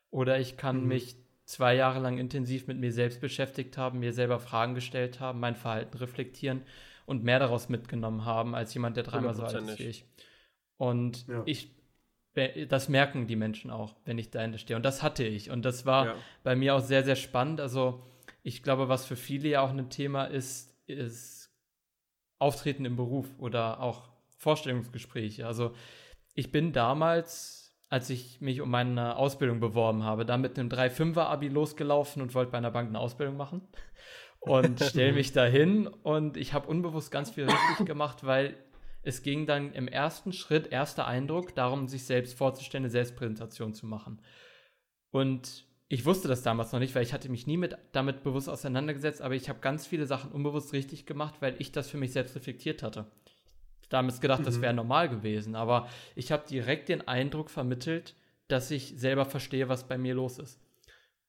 [0.09, 0.87] Oder ich kann mhm.
[0.87, 5.39] mich zwei Jahre lang intensiv mit mir selbst beschäftigt haben, mir selber Fragen gestellt haben,
[5.39, 6.61] mein Verhalten reflektieren
[7.05, 10.05] und mehr daraus mitgenommen haben, als jemand, der dreimal so alt ist wie ich.
[10.77, 11.43] Und ja.
[11.45, 11.71] ich,
[12.69, 14.77] das merken die Menschen auch, wenn ich dahinter stehe.
[14.77, 15.49] Und das hatte ich.
[15.49, 16.15] Und das war ja.
[16.43, 17.59] bei mir auch sehr, sehr spannend.
[17.59, 18.03] Also
[18.41, 21.42] ich glaube, was für viele ja auch ein Thema ist, ist
[22.43, 25.47] Auftreten im Beruf oder auch Vorstellungsgespräche.
[25.47, 25.73] Also
[26.35, 27.63] ich bin damals
[27.93, 32.51] als ich mich um meine Ausbildung beworben habe, da mit einem 3-5er-Abi losgelaufen und wollte
[32.51, 33.61] bei einer Bank eine Ausbildung machen.
[34.39, 38.57] Und stelle mich dahin und ich habe unbewusst ganz viel richtig gemacht, weil
[39.03, 43.85] es ging dann im ersten Schritt, erster Eindruck, darum, sich selbst vorzustellen, eine Selbstpräsentation zu
[43.85, 44.23] machen.
[45.11, 48.49] Und ich wusste das damals noch nicht, weil ich hatte mich nie mit, damit bewusst
[48.49, 52.13] auseinandergesetzt, aber ich habe ganz viele Sachen unbewusst richtig gemacht, weil ich das für mich
[52.13, 53.05] selbst reflektiert hatte
[53.93, 54.45] damals gedacht, mhm.
[54.45, 55.55] das wäre normal gewesen.
[55.55, 58.15] Aber ich habe direkt den Eindruck vermittelt,
[58.47, 60.59] dass ich selber verstehe, was bei mir los ist.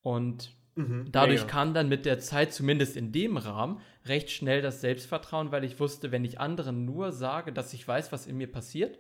[0.01, 1.07] Und mhm.
[1.13, 1.51] dadurch ja, ja.
[1.51, 5.79] kam dann mit der Zeit, zumindest in dem Rahmen, recht schnell das Selbstvertrauen, weil ich
[5.79, 8.99] wusste, wenn ich anderen nur sage, dass ich weiß, was in mir passiert,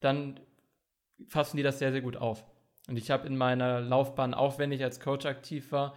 [0.00, 0.40] dann
[1.26, 2.44] fassen die das sehr, sehr gut auf.
[2.86, 5.94] Und ich habe in meiner Laufbahn, auch wenn ich als Coach aktiv war,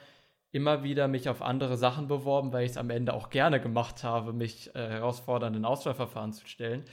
[0.51, 4.03] immer wieder mich auf andere Sachen beworben, weil ich es am Ende auch gerne gemacht
[4.03, 6.83] habe, mich äh, herausfordernden Auswahlverfahren zu stellen.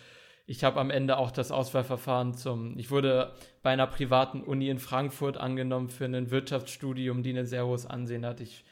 [0.48, 3.32] Ich habe am Ende auch das Auswahlverfahren zum, ich wurde
[3.62, 8.24] bei einer privaten Uni in Frankfurt angenommen für ein Wirtschaftsstudium, die ein sehr hohes Ansehen
[8.24, 8.40] hat.
[8.40, 8.64] Ich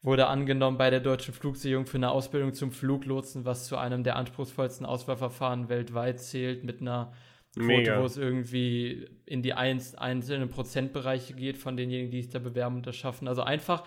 [0.00, 4.16] wurde angenommen bei der Deutschen Flugsicherung für eine Ausbildung zum Fluglotsen, was zu einem der
[4.16, 7.12] anspruchsvollsten Auswahlverfahren weltweit zählt, mit einer
[7.56, 12.76] Quote, wo es irgendwie in die einzelnen Prozentbereiche geht von denjenigen, die sich da bewerben
[12.76, 13.26] und das schaffen.
[13.26, 13.84] Also einfach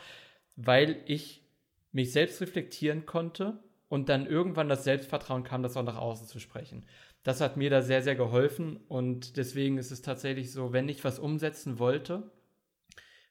[0.55, 1.43] weil ich
[1.91, 3.59] mich selbst reflektieren konnte
[3.89, 6.85] und dann irgendwann das Selbstvertrauen kam, das auch nach außen zu sprechen.
[7.23, 11.03] Das hat mir da sehr, sehr geholfen und deswegen ist es tatsächlich so, wenn ich
[11.03, 12.31] was umsetzen wollte,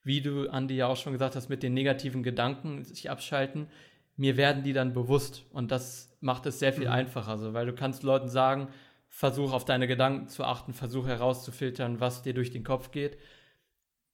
[0.04, 3.68] wie du, Andi, ja auch schon gesagt hast, mit den negativen Gedanken sich abschalten,
[4.16, 6.92] mir werden die dann bewusst und das macht es sehr viel mhm.
[6.92, 8.68] einfacher, so, weil du kannst Leuten sagen,
[9.10, 13.18] versuch auf deine Gedanken zu achten, versuch herauszufiltern, was dir durch den Kopf geht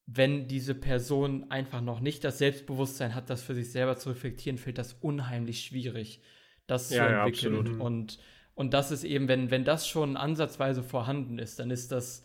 [0.06, 4.56] wenn diese Person einfach noch nicht das Selbstbewusstsein hat, das für sich selber zu reflektieren,
[4.56, 6.22] fällt das unheimlich schwierig,
[6.68, 7.66] das ja, zu entwickeln.
[7.66, 7.80] Ja, mhm.
[7.80, 8.18] und,
[8.54, 12.24] und das ist eben, wenn, wenn das schon ansatzweise vorhanden ist, dann ist das,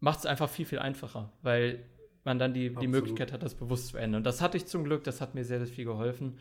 [0.00, 1.84] macht es einfach viel, viel einfacher, weil
[2.24, 4.20] man dann die, die Möglichkeit hat, das bewusst zu ändern.
[4.20, 6.38] Und das hatte ich zum Glück, das hat mir sehr, sehr viel geholfen.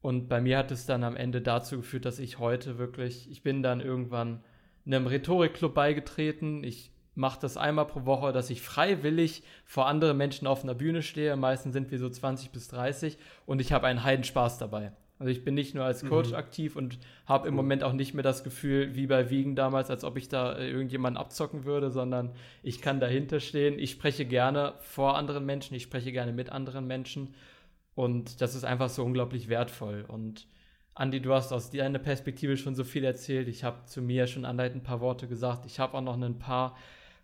[0.00, 3.42] Und bei mir hat es dann am Ende dazu geführt, dass ich heute wirklich, ich
[3.42, 4.44] bin dann irgendwann
[4.88, 6.64] einem Rhetorikclub beigetreten.
[6.64, 11.02] Ich mache das einmal pro Woche, dass ich freiwillig vor anderen Menschen auf einer Bühne
[11.02, 11.36] stehe.
[11.36, 14.92] Meistens sind wir so 20 bis 30 und ich habe einen Heidenspaß dabei.
[15.18, 16.36] Also ich bin nicht nur als Coach mhm.
[16.36, 20.04] aktiv und habe im Moment auch nicht mehr das Gefühl, wie bei Wiegen damals, als
[20.04, 22.30] ob ich da äh, irgendjemanden abzocken würde, sondern
[22.62, 23.80] ich kann dahinter stehen.
[23.80, 27.34] Ich spreche gerne vor anderen Menschen, ich spreche gerne mit anderen Menschen
[27.96, 30.04] und das ist einfach so unglaublich wertvoll.
[30.06, 30.46] Und
[30.98, 33.46] Andi, du hast aus deiner Perspektive schon so viel erzählt.
[33.46, 35.64] Ich habe zu mir schon anleitend ein paar Worte gesagt.
[35.64, 36.76] Ich habe auch noch ein paar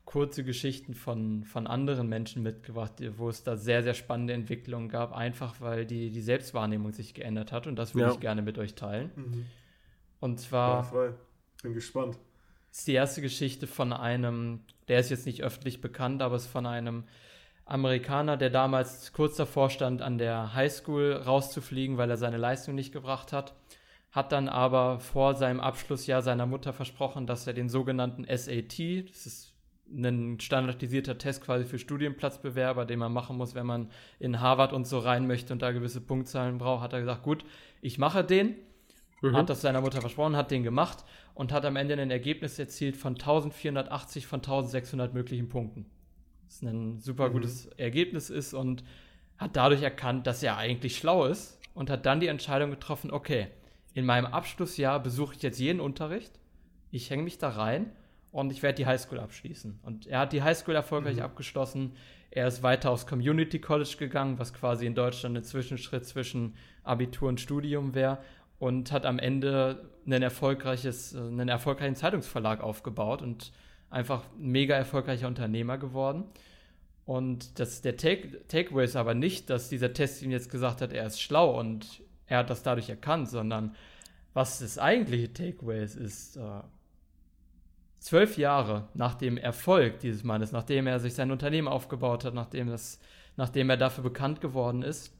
[0.04, 5.12] kurze Geschichten von, von anderen Menschen mitgebracht, wo es da sehr, sehr spannende Entwicklungen gab,
[5.12, 8.14] einfach weil die, die Selbstwahrnehmung sich geändert hat und das würde ja.
[8.14, 9.10] ich gerne mit euch teilen.
[9.16, 9.46] Mhm.
[10.20, 10.76] Und zwar.
[10.76, 11.18] Ja, voll.
[11.64, 12.16] Bin gespannt.
[12.70, 16.52] Ist die erste Geschichte von einem, der ist jetzt nicht öffentlich bekannt, aber es ist
[16.52, 17.02] von einem
[17.66, 22.92] Amerikaner, der damals kurz davor stand, an der Highschool rauszufliegen, weil er seine Leistung nicht
[22.92, 23.54] gebracht hat
[24.14, 29.26] hat dann aber vor seinem Abschlussjahr seiner Mutter versprochen, dass er den sogenannten SAT, das
[29.26, 29.54] ist
[29.92, 33.90] ein standardisierter Test quasi für Studienplatzbewerber, den man machen muss, wenn man
[34.20, 37.44] in Harvard und so rein möchte und da gewisse Punktzahlen braucht, hat er gesagt, gut,
[37.82, 38.54] ich mache den.
[39.20, 39.36] Mhm.
[39.36, 41.04] Hat das seiner Mutter versprochen, hat den gemacht
[41.34, 45.86] und hat am Ende ein Ergebnis erzielt von 1480 von 1600 möglichen Punkten.
[46.46, 47.32] Was ein super mhm.
[47.32, 48.84] gutes Ergebnis ist und
[49.38, 53.48] hat dadurch erkannt, dass er eigentlich schlau ist und hat dann die Entscheidung getroffen, okay,
[53.92, 56.32] in meinem Abschlussjahr besuche ich jetzt jeden Unterricht,
[56.90, 57.90] ich hänge mich da rein
[58.32, 59.78] und ich werde die Highschool abschließen.
[59.82, 61.22] Und er hat die Highschool erfolgreich mhm.
[61.22, 61.92] abgeschlossen.
[62.30, 67.28] Er ist weiter aufs Community College gegangen, was quasi in Deutschland ein Zwischenschritt zwischen Abitur
[67.28, 68.18] und Studium wäre
[68.58, 73.52] und hat am Ende ein erfolgreiches, einen erfolgreichen Zeitungsverlag aufgebaut und
[73.94, 76.24] einfach ein mega erfolgreicher Unternehmer geworden.
[77.06, 80.92] Und das, der Take, Takeaway ist aber nicht, dass dieser Test ihm jetzt gesagt hat,
[80.92, 83.74] er ist schlau und er hat das dadurch erkannt, sondern
[84.32, 86.60] was das eigentliche Takeaway ist, ist äh,
[87.98, 92.68] zwölf Jahre nach dem Erfolg dieses Mannes, nachdem er sich sein Unternehmen aufgebaut hat, nachdem,
[92.68, 92.98] das,
[93.36, 95.12] nachdem er dafür bekannt geworden ist,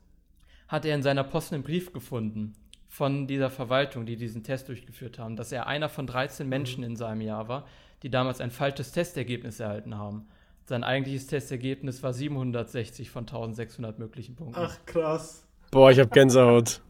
[0.68, 2.54] hat er in seiner Post einen Brief gefunden
[2.88, 6.90] von dieser Verwaltung, die diesen Test durchgeführt haben, dass er einer von 13 Menschen mhm.
[6.90, 7.66] in seinem Jahr war,
[8.04, 10.28] die damals ein falsches Testergebnis erhalten haben.
[10.66, 14.60] Sein eigentliches Testergebnis war 760 von 1600 möglichen Punkten.
[14.60, 15.46] Ach, krass.
[15.70, 16.82] Boah, ich hab Gänsehaut.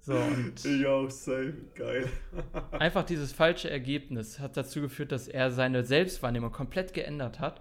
[0.00, 1.54] So, und ich auch, safe.
[1.76, 2.08] Geil.
[2.72, 7.60] einfach dieses falsche Ergebnis hat dazu geführt, dass er seine Selbstwahrnehmung komplett geändert hat.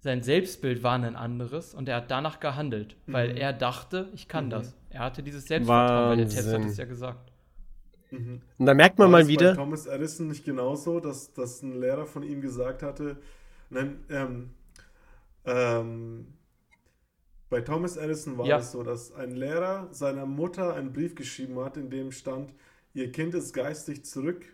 [0.00, 3.36] Sein Selbstbild war ein anderes und er hat danach gehandelt, weil mhm.
[3.36, 4.50] er dachte, ich kann mhm.
[4.50, 4.76] das.
[4.90, 7.32] Er hatte dieses Selbstvertrauen, weil der Test hat es ja gesagt.
[8.10, 8.40] Mhm.
[8.58, 9.50] Und da merkt man War mal wieder.
[9.50, 13.16] Bei Thomas Edison nicht genauso, dass, dass ein Lehrer von ihm gesagt hatte,
[13.70, 14.50] nein, ähm,
[15.44, 16.26] ähm,
[17.48, 18.58] bei Thomas Edison war ja.
[18.58, 22.52] es so, dass ein Lehrer seiner Mutter einen Brief geschrieben hat, in dem stand,
[22.92, 24.44] ihr Kind ist geistig zurück,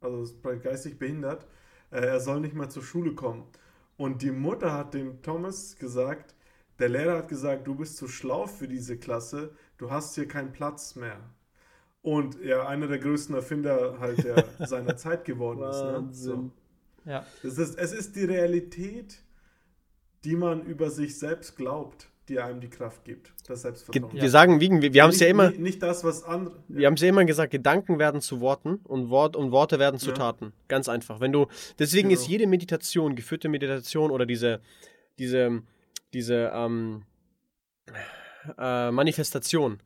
[0.00, 1.46] also ist geistig behindert,
[1.90, 3.44] äh, er soll nicht mehr zur Schule kommen.
[3.96, 6.34] Und die Mutter hat dem Thomas gesagt,
[6.80, 10.52] der Lehrer hat gesagt, du bist zu schlau für diese Klasse, du hast hier keinen
[10.52, 11.20] Platz mehr.
[12.02, 15.82] Und er einer der größten Erfinder halt der seiner Zeit geworden ist.
[15.82, 16.08] Ne?
[16.10, 16.50] So.
[17.04, 17.24] Ja.
[17.42, 17.78] Das ist.
[17.78, 19.22] Es ist die Realität,
[20.24, 23.32] die man über sich selbst glaubt, die einem die Kraft gibt.
[23.46, 24.12] Das Selbstvertrauen.
[24.12, 25.50] Wir sagen, wir, wir haben es ja immer.
[25.50, 26.56] Nicht, nicht, das, was andere.
[26.66, 30.00] Wir haben es ja immer gesagt, Gedanken werden zu Worten und, Wort, und Worte werden
[30.00, 30.14] zu ja.
[30.14, 30.52] Taten.
[30.66, 31.20] Ganz einfach.
[31.20, 31.46] Wenn du.
[31.78, 32.20] Deswegen genau.
[32.20, 34.60] ist jede Meditation, geführte Meditation oder diese,
[35.18, 35.62] diese,
[36.12, 37.04] diese ähm,
[38.58, 39.78] äh, Manifestation,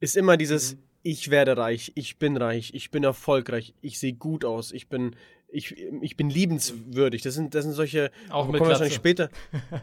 [0.00, 0.76] ist immer dieses.
[0.76, 4.88] Mhm ich werde reich, ich bin reich, ich bin erfolgreich, ich sehe gut aus, ich
[4.88, 5.14] bin,
[5.48, 7.22] ich, ich bin liebenswürdig.
[7.22, 8.10] Das sind, das sind solche.
[8.30, 8.90] Auch mit Glatze.
[8.90, 9.28] später.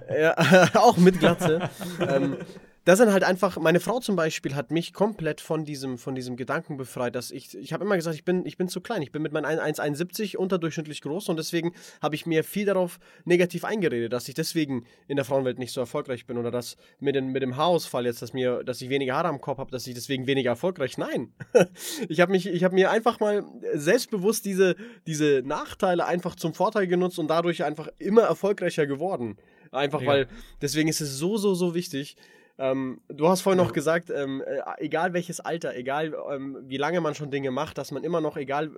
[0.09, 0.35] ja,
[0.73, 1.69] auch mit Glatze.
[1.99, 2.37] ähm,
[2.83, 6.35] das sind halt einfach, meine Frau zum Beispiel hat mich komplett von diesem, von diesem
[6.35, 9.11] Gedanken befreit, dass ich, ich habe immer gesagt, ich bin, ich bin zu klein, ich
[9.11, 14.11] bin mit meinen 1,71 unterdurchschnittlich groß und deswegen habe ich mir viel darauf negativ eingeredet,
[14.11, 17.43] dass ich deswegen in der Frauenwelt nicht so erfolgreich bin oder dass mit, den, mit
[17.43, 20.25] dem Haarausfall jetzt, dass, mir, dass ich weniger Haare am Kopf habe, dass ich deswegen
[20.25, 21.33] weniger erfolgreich, nein.
[22.09, 24.75] ich habe habe mir einfach mal selbstbewusst diese,
[25.05, 29.37] diese Nachteile einfach zum Vorteil genutzt und dadurch einfach immer erfolgreicher geworden.
[29.71, 30.07] Einfach ja.
[30.07, 30.27] weil,
[30.61, 32.17] deswegen ist es so, so, so wichtig,
[32.61, 37.01] ähm, du hast vorhin noch gesagt, ähm, äh, egal welches Alter, egal ähm, wie lange
[37.01, 38.69] man schon Dinge macht, dass man immer noch, egal.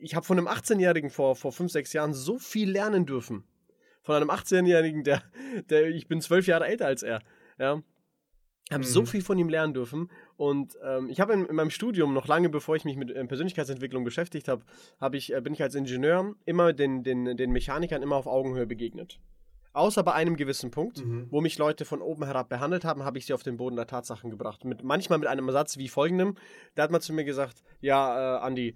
[0.00, 3.44] Ich habe von einem 18-Jährigen vor, vor 5, 6 Jahren so viel lernen dürfen.
[4.02, 5.22] Von einem 18-Jährigen, der,
[5.70, 7.22] der, ich bin zwölf Jahre älter als er.
[7.60, 7.80] Ja.
[8.66, 8.88] Ich habe mhm.
[8.88, 10.10] so viel von ihm lernen dürfen.
[10.36, 13.24] Und ähm, ich habe in, in, meinem Studium, noch lange bevor ich mich mit äh,
[13.24, 14.64] Persönlichkeitsentwicklung beschäftigt habe,
[15.00, 18.66] hab ich, äh, bin ich als Ingenieur immer den, den, den Mechanikern immer auf Augenhöhe
[18.66, 19.20] begegnet.
[19.78, 21.28] Außer bei einem gewissen Punkt, mhm.
[21.30, 23.86] wo mich Leute von oben herab behandelt haben, habe ich sie auf den Boden der
[23.86, 24.64] Tatsachen gebracht.
[24.64, 26.34] Mit, manchmal mit einem Satz wie folgendem.
[26.74, 28.74] Da hat man zu mir gesagt, ja, äh, Andi,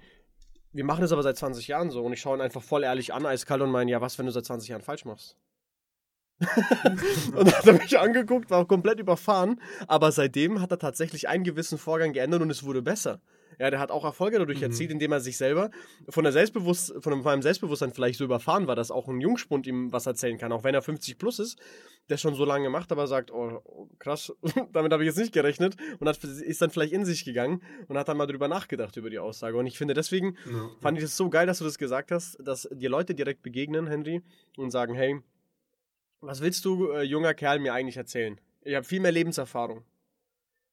[0.73, 2.05] wir machen das aber seit 20 Jahren so.
[2.05, 4.33] Und ich schaue ihn einfach voll ehrlich an, eiskalt und meine, ja, was, wenn du
[4.33, 5.37] seit 20 Jahren falsch machst?
[7.35, 9.61] und hat er mich angeguckt, war auch komplett überfahren.
[9.89, 13.21] Aber seitdem hat er tatsächlich einen gewissen Vorgang geändert und es wurde besser.
[13.63, 14.65] Ja, der hat auch Erfolge dadurch mhm.
[14.65, 15.71] erzielt, indem er sich selber
[16.09, 19.93] von, der Selbstbewusst von einem Selbstbewusstsein vielleicht so überfahren war, dass auch ein Jungspund ihm
[19.93, 21.61] was erzählen kann, auch wenn er 50 plus ist,
[22.11, 24.33] der schon so lange macht, aber sagt, oh, oh krass,
[24.73, 27.97] damit habe ich jetzt nicht gerechnet und hat, ist dann vielleicht in sich gegangen und
[27.97, 29.57] hat dann mal drüber nachgedacht über die Aussage.
[29.57, 30.69] Und ich finde, deswegen ja.
[30.81, 33.87] fand ich es so geil, dass du das gesagt hast, dass dir Leute direkt begegnen,
[33.87, 34.23] Henry,
[34.57, 35.21] und sagen, hey,
[36.21, 38.41] was willst du, äh, junger Kerl, mir eigentlich erzählen?
[38.63, 39.85] Ich habe viel mehr Lebenserfahrung.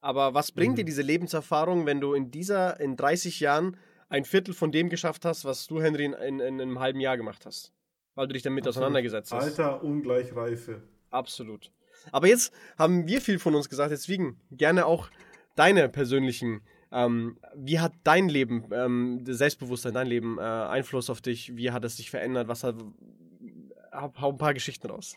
[0.02, 0.78] Aber was bringt mhm.
[0.78, 3.78] dir diese Lebenserfahrung, wenn du in dieser, in 30 Jahren
[4.08, 7.18] ein Viertel von dem geschafft hast, was du, Henry, in, in, in einem halben Jahr
[7.18, 7.74] gemacht hast?
[8.16, 8.78] Weil du dich damit Absolut.
[8.78, 9.43] auseinandergesetzt hast.
[9.43, 10.82] Alter, ungleich Reife.
[11.10, 11.72] Absolut.
[12.12, 15.10] Aber jetzt haben wir viel von uns gesagt, deswegen gerne auch
[15.56, 16.62] deine persönlichen.
[16.91, 21.56] Ähm, wie hat dein Leben, ähm, Selbstbewusstsein, dein Leben äh, Einfluss auf dich?
[21.56, 22.47] Wie hat es dich verändert?
[22.47, 22.76] Was hat.
[23.91, 25.16] Hau, hau ein paar Geschichten raus.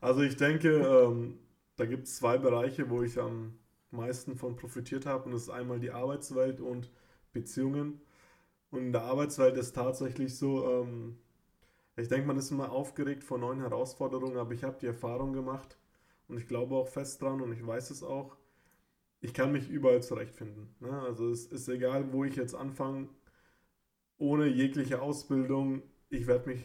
[0.00, 1.38] also, ich denke, ähm,
[1.82, 3.58] da gibt es zwei Bereiche, wo ich am
[3.90, 5.24] meisten von profitiert habe.
[5.24, 6.92] Und das ist einmal die Arbeitswelt und
[7.32, 8.00] Beziehungen.
[8.70, 11.18] Und in der Arbeitswelt ist tatsächlich so, ähm,
[11.96, 15.76] ich denke, man ist immer aufgeregt vor neuen Herausforderungen, aber ich habe die Erfahrung gemacht
[16.28, 18.36] und ich glaube auch fest dran und ich weiß es auch.
[19.20, 20.76] Ich kann mich überall zurechtfinden.
[20.78, 21.00] Ne?
[21.00, 23.08] Also es ist egal, wo ich jetzt anfange,
[24.18, 26.64] ohne jegliche Ausbildung, ich werde mich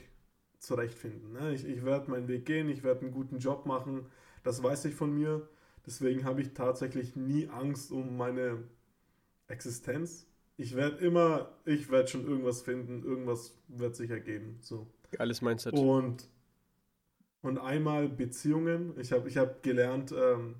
[0.59, 1.33] zurechtfinden.
[1.33, 1.55] Ne?
[1.55, 4.05] Ich, ich werde meinen Weg gehen, ich werde einen guten Job machen
[4.47, 5.47] das weiß ich von mir.
[5.85, 8.63] Deswegen habe ich tatsächlich nie Angst um meine
[9.47, 10.25] Existenz.
[10.55, 14.57] Ich werde immer, ich werde schon irgendwas finden, irgendwas wird sich ergeben.
[14.61, 14.87] So.
[15.17, 15.73] Alles Mindset.
[15.73, 16.29] Und,
[17.41, 18.93] und einmal Beziehungen.
[18.99, 20.55] Ich habe ich hab gelernt, ähm,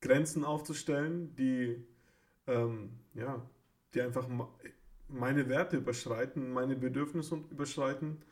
[0.00, 1.84] Grenzen aufzustellen, die,
[2.46, 3.42] ähm, ja,
[3.94, 4.26] die einfach
[5.08, 8.22] meine Werte überschreiten, meine Bedürfnisse überschreiten.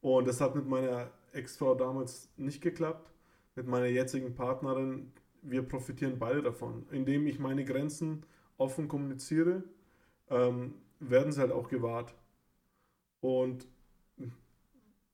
[0.00, 3.13] Und das hat mit meiner Ex-Frau damals nicht geklappt.
[3.54, 6.86] Mit meiner jetzigen Partnerin, wir profitieren beide davon.
[6.90, 8.24] Indem ich meine Grenzen
[8.56, 9.64] offen kommuniziere,
[10.28, 12.14] ähm, werden sie halt auch gewahrt.
[13.20, 13.66] Und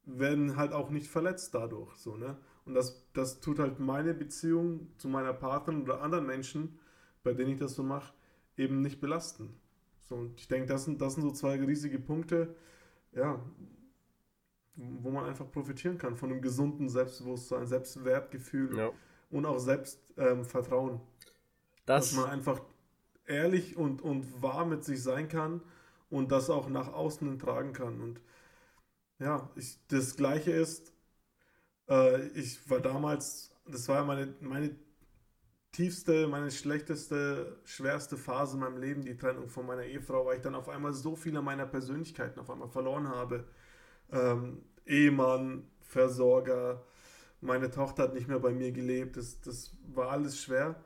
[0.05, 1.95] werden halt auch nicht verletzt dadurch.
[1.97, 2.37] So, ne?
[2.65, 6.79] Und das, das tut halt meine Beziehung zu meiner Partnerin oder anderen Menschen,
[7.23, 8.13] bei denen ich das so mache,
[8.57, 9.55] eben nicht belasten.
[10.01, 12.55] So, und ich denke, das sind, das sind so zwei riesige Punkte,
[13.13, 13.41] ja,
[14.75, 18.91] wo man einfach profitieren kann von einem gesunden Selbstbewusstsein, Selbstwertgefühl ja.
[19.31, 20.95] und auch Selbstvertrauen.
[20.95, 21.01] Ähm,
[21.87, 22.61] das Dass man einfach
[23.27, 25.61] ehrlich und, und wahr mit sich sein kann
[26.09, 28.01] und das auch nach außen tragen kann.
[28.01, 28.21] Und
[29.19, 30.93] ja, ich, das Gleiche ist,
[31.89, 34.75] äh, ich war damals, das war meine, meine
[35.73, 40.43] tiefste, meine schlechteste, schwerste Phase in meinem Leben, die Trennung von meiner Ehefrau, weil ich
[40.43, 43.45] dann auf einmal so viele meiner Persönlichkeiten auf einmal verloren habe.
[44.13, 46.85] Ähm, Ehemann, Versorger,
[47.41, 50.83] meine Tochter hat nicht mehr bei mir gelebt, das, das war alles schwer.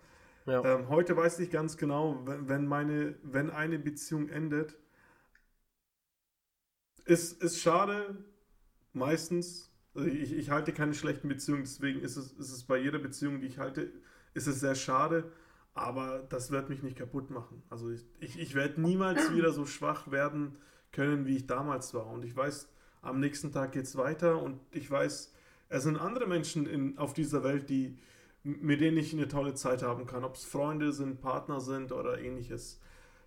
[0.47, 0.63] Ja.
[0.65, 4.77] Ähm, heute weiß ich ganz genau, wenn, meine, wenn eine Beziehung endet,
[7.07, 8.25] ist, ist schade,
[8.93, 9.71] meistens.
[9.95, 13.41] Also ich, ich halte keine schlechten Beziehungen, deswegen ist es, ist es bei jeder Beziehung,
[13.41, 13.93] die ich halte,
[14.35, 15.31] ist es sehr schade,
[15.73, 17.63] aber das wird mich nicht kaputt machen.
[17.71, 20.59] Also ich, ich, ich werde niemals wieder so schwach werden
[20.93, 22.07] können, wie ich damals war.
[22.07, 22.69] Und ich weiß,
[23.05, 25.33] am nächsten Tag geht es weiter und ich weiß,
[25.69, 27.99] es sind andere Menschen in, auf dieser Welt, die,
[28.43, 32.21] mit denen ich eine tolle Zeit haben kann, ob es Freunde sind, Partner sind oder
[32.21, 32.81] ähnliches.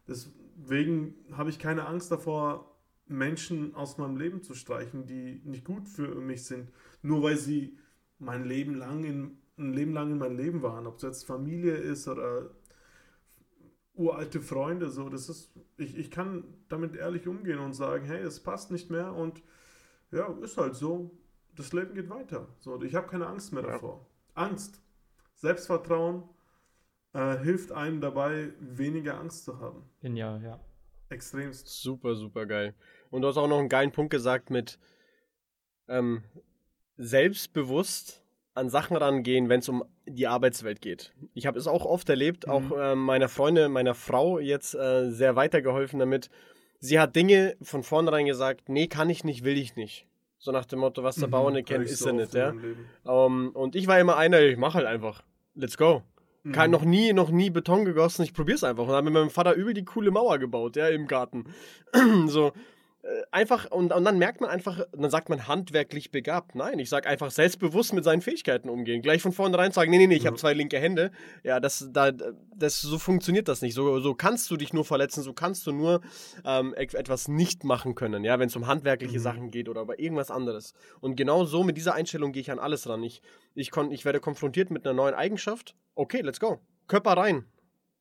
[0.08, 5.88] Deswegen habe ich keine Angst davor, Menschen aus meinem Leben zu streichen, die nicht gut
[5.88, 6.72] für mich sind,
[7.02, 7.78] nur weil sie
[8.20, 11.76] mein Leben lang in, ein Leben lang in meinem Leben waren, ob es jetzt Familie
[11.76, 12.52] ist oder
[13.94, 18.40] uralte Freunde, so, das ist, ich, ich kann damit ehrlich umgehen und sagen, hey, es
[18.40, 19.42] passt nicht mehr und
[20.12, 21.12] ja, ist halt so,
[21.56, 22.48] das Leben geht weiter.
[22.60, 24.06] So, ich habe keine Angst mehr davor.
[24.36, 24.44] Ja.
[24.44, 24.82] Angst,
[25.36, 26.24] Selbstvertrauen
[27.14, 29.84] äh, hilft einem dabei, weniger Angst zu haben.
[30.02, 30.60] Genial, ja.
[31.10, 31.68] Extremst.
[31.68, 32.76] Super, super geil.
[33.10, 34.78] Und du hast auch noch einen geilen Punkt gesagt mit
[35.88, 36.24] ähm,
[36.98, 41.14] selbstbewusst an Sachen rangehen, wenn es um die Arbeitswelt geht.
[41.34, 42.52] Ich habe es auch oft erlebt, mhm.
[42.52, 46.30] auch äh, meiner Freundin, meiner Frau jetzt äh, sehr weitergeholfen damit.
[46.80, 50.08] Sie hat Dinge von vornherein gesagt, nee, kann ich nicht, will ich nicht.
[50.38, 52.54] So nach dem Motto, was der mhm, Bauer nicht kennt, ist so er nicht, ja.
[53.04, 55.24] Um, ähm, und ich war immer einer, ich mach halt einfach.
[55.56, 56.04] Let's go.
[56.44, 56.52] Mhm.
[56.52, 58.84] Kein, noch nie, noch nie Beton gegossen, ich probier's einfach.
[58.84, 61.46] Und dann habe mit meinem Vater übel die coole Mauer gebaut, ja, im Garten.
[62.28, 62.54] so,
[63.32, 66.56] einfach, und, und dann merkt man einfach, dann sagt man handwerklich begabt.
[66.56, 69.02] Nein, ich sage einfach selbstbewusst mit seinen Fähigkeiten umgehen.
[69.02, 70.28] Gleich von vornherein sagen, nee, nee, nee, ich mhm.
[70.28, 71.12] habe zwei linke Hände.
[71.44, 73.76] Ja, das, da, das, so funktioniert das nicht.
[73.76, 76.02] So, so kannst du dich nur verletzen, so kannst du nur
[76.46, 79.24] ähm, etwas nicht machen können, ja, wenn es um handwerkliche mhm.
[79.24, 80.74] Sachen geht oder über irgendwas anderes.
[81.00, 83.04] Und genau so mit dieser Einstellung gehe ich an alles ran.
[83.04, 83.22] Ich,
[83.56, 85.76] ich, kon, ich werde konfrontiert mit einer neuen Eigenschaft.
[85.96, 86.60] Okay, let's go.
[86.88, 87.46] Körper rein.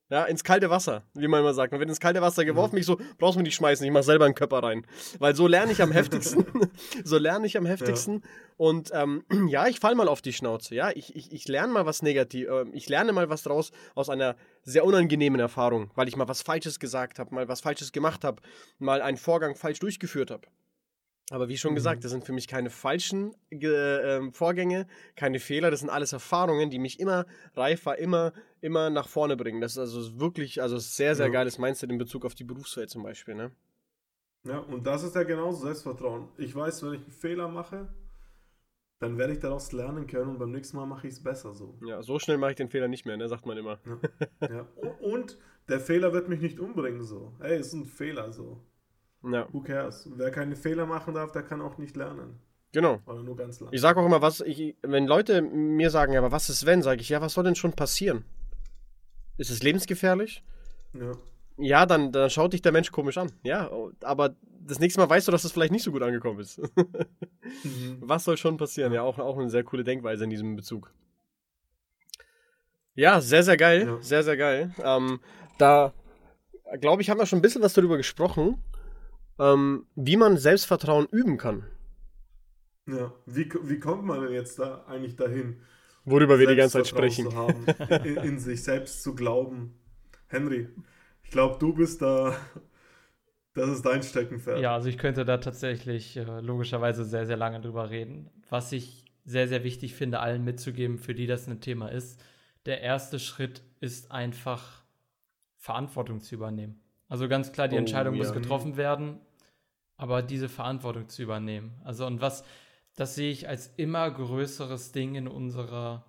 [0.09, 1.73] Ja, ins kalte Wasser, wie man immer sagt.
[1.73, 2.79] Man wird ins kalte Wasser geworfen, mhm.
[2.79, 4.87] mich so, brauchst du mir nicht schmeißen, ich mach selber einen Körper rein.
[5.19, 6.47] Weil so lerne ich am heftigsten.
[7.05, 8.23] so lerne ich am heftigsten.
[8.23, 8.29] Ja.
[8.57, 10.77] Und ähm, ja, ich fall mal auf die Schnauze.
[10.77, 14.09] Ja, ich, ich, ich lerne mal was negativ, äh, ich lerne mal was draus aus
[14.09, 18.23] einer sehr unangenehmen Erfahrung, weil ich mal was Falsches gesagt habe, mal was Falsches gemacht
[18.23, 18.43] habe,
[18.79, 20.47] mal einen Vorgang falsch durchgeführt habe.
[21.31, 21.77] Aber wie schon mhm.
[21.77, 26.71] gesagt, das sind für mich keine falschen äh, Vorgänge, keine Fehler, das sind alles Erfahrungen,
[26.71, 29.61] die mich immer reifer, immer, immer nach vorne bringen.
[29.61, 31.33] Das ist also wirklich, also sehr, sehr ja.
[31.33, 33.51] geiles Mindset in Bezug auf die Berufswelt zum Beispiel, ne?
[34.45, 36.29] Ja, und das ist ja genauso Selbstvertrauen.
[36.37, 37.89] Ich weiß, wenn ich einen Fehler mache,
[39.01, 41.77] dann werde ich daraus lernen können und beim nächsten Mal mache ich es besser so.
[41.85, 43.29] Ja, so schnell mache ich den Fehler nicht mehr, ne?
[43.29, 43.81] Sagt man immer.
[44.41, 44.49] Ja.
[44.49, 44.67] ja.
[45.01, 47.35] Und der Fehler wird mich nicht umbringen so.
[47.41, 48.63] Ey, es ist ein Fehler so.
[49.33, 49.49] Ja.
[49.53, 50.09] Who cares?
[50.15, 52.39] Wer keine Fehler machen darf, der kann auch nicht lernen.
[52.73, 53.01] Genau.
[53.07, 53.73] Oder nur ganz lang.
[53.73, 56.83] Ich sage auch immer, was ich, wenn Leute mir sagen, ja, aber was ist wenn,
[56.83, 58.25] sage ich, ja, was soll denn schon passieren?
[59.39, 60.45] Ist es lebensgefährlich?
[60.93, 61.13] Ja.
[61.59, 63.33] Ja, dann, dann schaut dich der Mensch komisch an.
[63.43, 63.71] Ja,
[64.03, 66.59] aber das nächste Mal weißt du, dass es das vielleicht nicht so gut angekommen ist.
[66.59, 67.97] mhm.
[68.01, 68.93] Was soll schon passieren?
[68.93, 70.93] Ja, auch, auch eine sehr coole Denkweise in diesem Bezug.
[72.95, 73.87] Ja, sehr, sehr geil.
[73.87, 74.03] Ja.
[74.03, 74.75] Sehr, sehr geil.
[74.83, 75.21] Ähm,
[75.59, 75.95] da,
[76.81, 78.63] glaube ich, haben wir schon ein bisschen was darüber gesprochen
[79.39, 81.65] ähm, wie man Selbstvertrauen üben kann.
[82.87, 85.61] Ja, wie, wie kommt man denn jetzt da eigentlich dahin?
[86.05, 87.35] Worüber wir die ganze Zeit sprechen.
[87.35, 87.67] Haben,
[88.05, 89.75] in, in, sich selbst zu glauben.
[90.29, 90.69] Henry,
[91.25, 92.37] ich glaube, du bist da,
[93.55, 94.61] das ist dein Steckenpferd.
[94.61, 98.31] Ja, also ich könnte da tatsächlich äh, logischerweise sehr, sehr lange drüber reden.
[98.49, 102.23] Was ich sehr, sehr wichtig finde, allen mitzugeben, für die das ein Thema ist.
[102.65, 104.85] Der erste Schritt ist einfach
[105.57, 106.81] Verantwortung zu übernehmen.
[107.09, 108.19] Also ganz klar, die oh, Entscheidung ja.
[108.19, 109.21] muss getroffen werden,
[109.97, 111.81] aber diese Verantwortung zu übernehmen.
[111.85, 112.45] Also und was,
[112.95, 116.05] das sehe ich als immer größeres Ding in unserer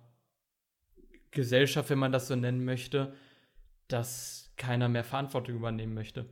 [1.30, 3.14] Gesellschaft, wenn man das so nennen möchte,
[3.88, 6.26] dass keiner mehr Verantwortung übernehmen möchte.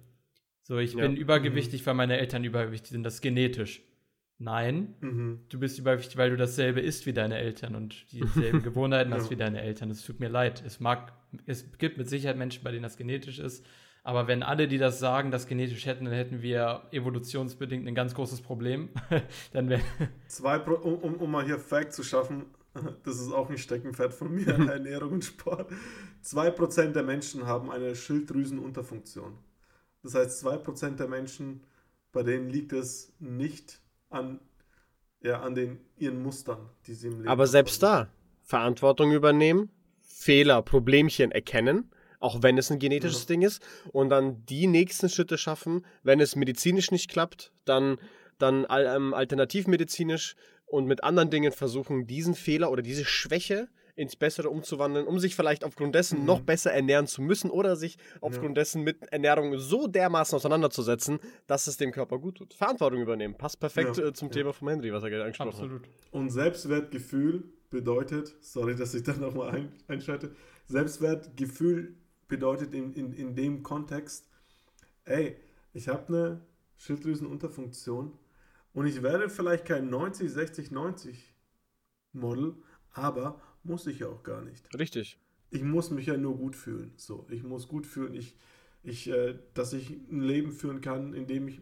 [0.63, 1.03] So, ich ja.
[1.03, 1.87] bin übergewichtig, mhm.
[1.87, 3.05] weil meine Eltern übergewichtig sind.
[3.05, 3.83] Das ist genetisch.
[4.39, 5.41] Nein, mhm.
[5.49, 9.17] du bist übergewichtig, weil du dasselbe isst wie deine Eltern und dieselben Gewohnheiten ja.
[9.17, 9.91] hast wie deine Eltern.
[9.91, 10.63] Es tut mir leid.
[10.67, 11.13] Es mag,
[11.47, 13.65] es gibt mit Sicherheit Menschen, bei denen das genetisch ist.
[14.07, 18.15] Aber wenn alle, die das sagen, das genetisch hätten, dann hätten wir evolutionsbedingt ein ganz
[18.15, 18.91] großes Problem.
[19.53, 19.81] dann.
[20.29, 22.47] Zwei, Pro um, um, um mal hier Fact zu schaffen,
[23.03, 25.73] das ist auch ein Steckenpferd von mir, Ernährung und Sport.
[26.25, 29.39] 2% der Menschen haben eine Schilddrüsenunterfunktion.
[30.05, 31.65] Das heißt, 2% der Menschen,
[32.13, 34.39] bei denen liegt es nicht an,
[35.21, 38.07] ja, an den, ihren Mustern, die sie im Leben Aber selbst haben.
[38.07, 38.13] da,
[38.45, 39.69] Verantwortung übernehmen,
[40.05, 41.91] Fehler, Problemchen erkennen,
[42.27, 43.27] auch wenn es ein genetisches ja.
[43.29, 43.63] Ding ist,
[43.93, 47.99] und dann die nächsten Schritte schaffen, wenn es medizinisch nicht klappt, dann,
[48.39, 50.35] dann ähm, alternativmedizinisch
[50.67, 55.37] und mit anderen Dingen versuchen, diesen Fehler oder diese Schwäche ins Bessere umzuwandeln, um sich
[55.37, 56.27] vielleicht aufgrund dessen mhm.
[56.27, 58.63] noch besser ernähren zu müssen oder sich aufgrund ja.
[58.63, 62.55] dessen mit Ernährung so dermaßen auseinanderzusetzen, dass es dem Körper gut tut.
[62.55, 63.35] Verantwortung übernehmen.
[63.35, 64.07] Passt perfekt ja.
[64.07, 64.35] äh, zum ja.
[64.35, 65.83] Thema vom Henry, was er gerade angesprochen Absolut.
[65.83, 65.91] hat.
[66.11, 70.33] Und Selbstwertgefühl bedeutet, sorry, dass ich da nochmal ein, einschalte,
[70.67, 71.95] Selbstwertgefühl
[72.29, 74.29] bedeutet in, in, in dem Kontext,
[75.05, 75.37] ey,
[75.73, 76.41] ich habe eine
[76.77, 78.19] Schilddrüsenunterfunktion
[78.73, 81.35] und ich werde vielleicht kein 90, 60, 90
[82.13, 82.55] Model,
[82.93, 84.77] aber muss ich ja auch gar nicht.
[84.79, 85.19] Richtig.
[85.51, 86.93] Ich muss mich ja nur gut fühlen.
[86.97, 88.37] So, ich muss gut fühlen, ich,
[88.83, 91.61] ich, äh, dass ich ein Leben führen kann, in dem ich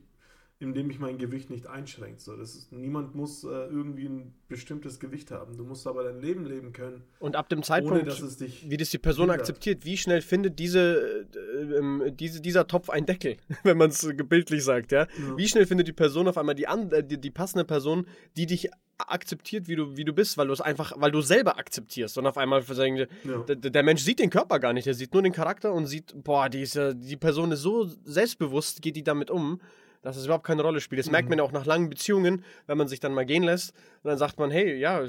[0.61, 2.21] indem ich mein Gewicht nicht einschränkt.
[2.21, 5.57] So, das ist, niemand muss äh, irgendwie ein bestimmtes Gewicht haben.
[5.57, 7.03] Du musst aber dein Leben leben können.
[7.19, 9.41] Und ab dem Zeitpunkt, ohne, wie das die Person hindert.
[9.41, 14.09] akzeptiert, wie schnell findet diese, äh, äh, diese, dieser Topf einen Deckel, wenn man es
[14.29, 15.03] bildlich sagt, ja?
[15.03, 15.37] ja?
[15.37, 18.71] Wie schnell findet die Person auf einmal die, äh, die, die passende Person, die dich
[18.97, 22.17] akzeptiert, wie du, wie du bist, weil du es einfach, weil du selber akzeptierst.
[22.17, 23.07] Und auf einmal sagen, ja.
[23.39, 26.15] der, der, Mensch sieht den Körper gar nicht, er sieht nur den Charakter und sieht,
[26.23, 29.61] boah, die, ist, die Person ist so selbstbewusst, geht die damit um
[30.05, 31.01] dass es überhaupt keine Rolle spielt.
[31.01, 31.13] Das mhm.
[31.13, 34.11] merkt man ja auch nach langen Beziehungen, wenn man sich dann mal gehen lässt und
[34.11, 35.09] dann sagt man, hey, ja, du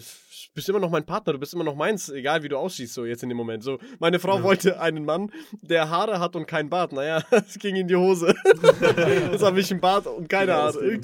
[0.53, 3.05] bist immer noch mein Partner, du bist immer noch meins, egal wie du aussiehst, so
[3.05, 3.61] jetzt in dem Moment.
[3.61, 4.43] So, meine Frau ja.
[4.43, 5.31] wollte einen Mann,
[5.61, 6.93] der Haare hat und kein Bart.
[6.93, 8.33] Naja, es ging in die Hose.
[9.31, 11.01] jetzt habe ich einen Bart und keine ja, Haare.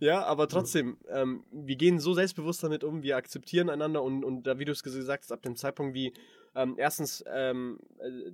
[0.00, 4.46] ja, aber trotzdem, ähm, wir gehen so selbstbewusst damit um, wir akzeptieren einander und, und
[4.58, 6.14] wie du es gesagt hast, ab dem Zeitpunkt, wie
[6.54, 8.32] ähm, erstens ähm, äh,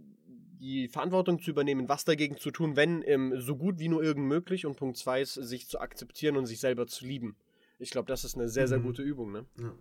[0.58, 4.26] die Verantwortung zu übernehmen, was dagegen zu tun, wenn ähm, so gut wie nur irgend
[4.26, 4.66] möglich.
[4.66, 7.36] Und Punkt zwei ist, sich zu akzeptieren und sich selber zu lieben.
[7.78, 8.84] Ich glaube, das ist eine sehr, sehr mhm.
[8.84, 9.32] gute Übung.
[9.32, 9.46] Ne?
[9.60, 9.72] Ja.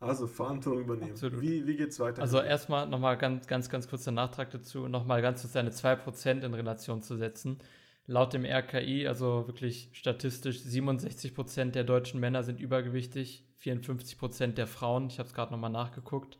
[0.00, 1.10] Also Verantwortung übernehmen.
[1.10, 1.40] Absolut.
[1.40, 2.22] Wie, wie geht es weiter?
[2.22, 6.44] Also erstmal nochmal ganz, ganz, ganz kurz der Nachtrag dazu, nochmal ganz kurz seine 2%
[6.44, 7.58] in Relation zu setzen.
[8.06, 15.08] Laut dem RKI, also wirklich statistisch, 67% der deutschen Männer sind übergewichtig, 54% der Frauen,
[15.08, 16.38] ich habe es gerade nochmal nachgeguckt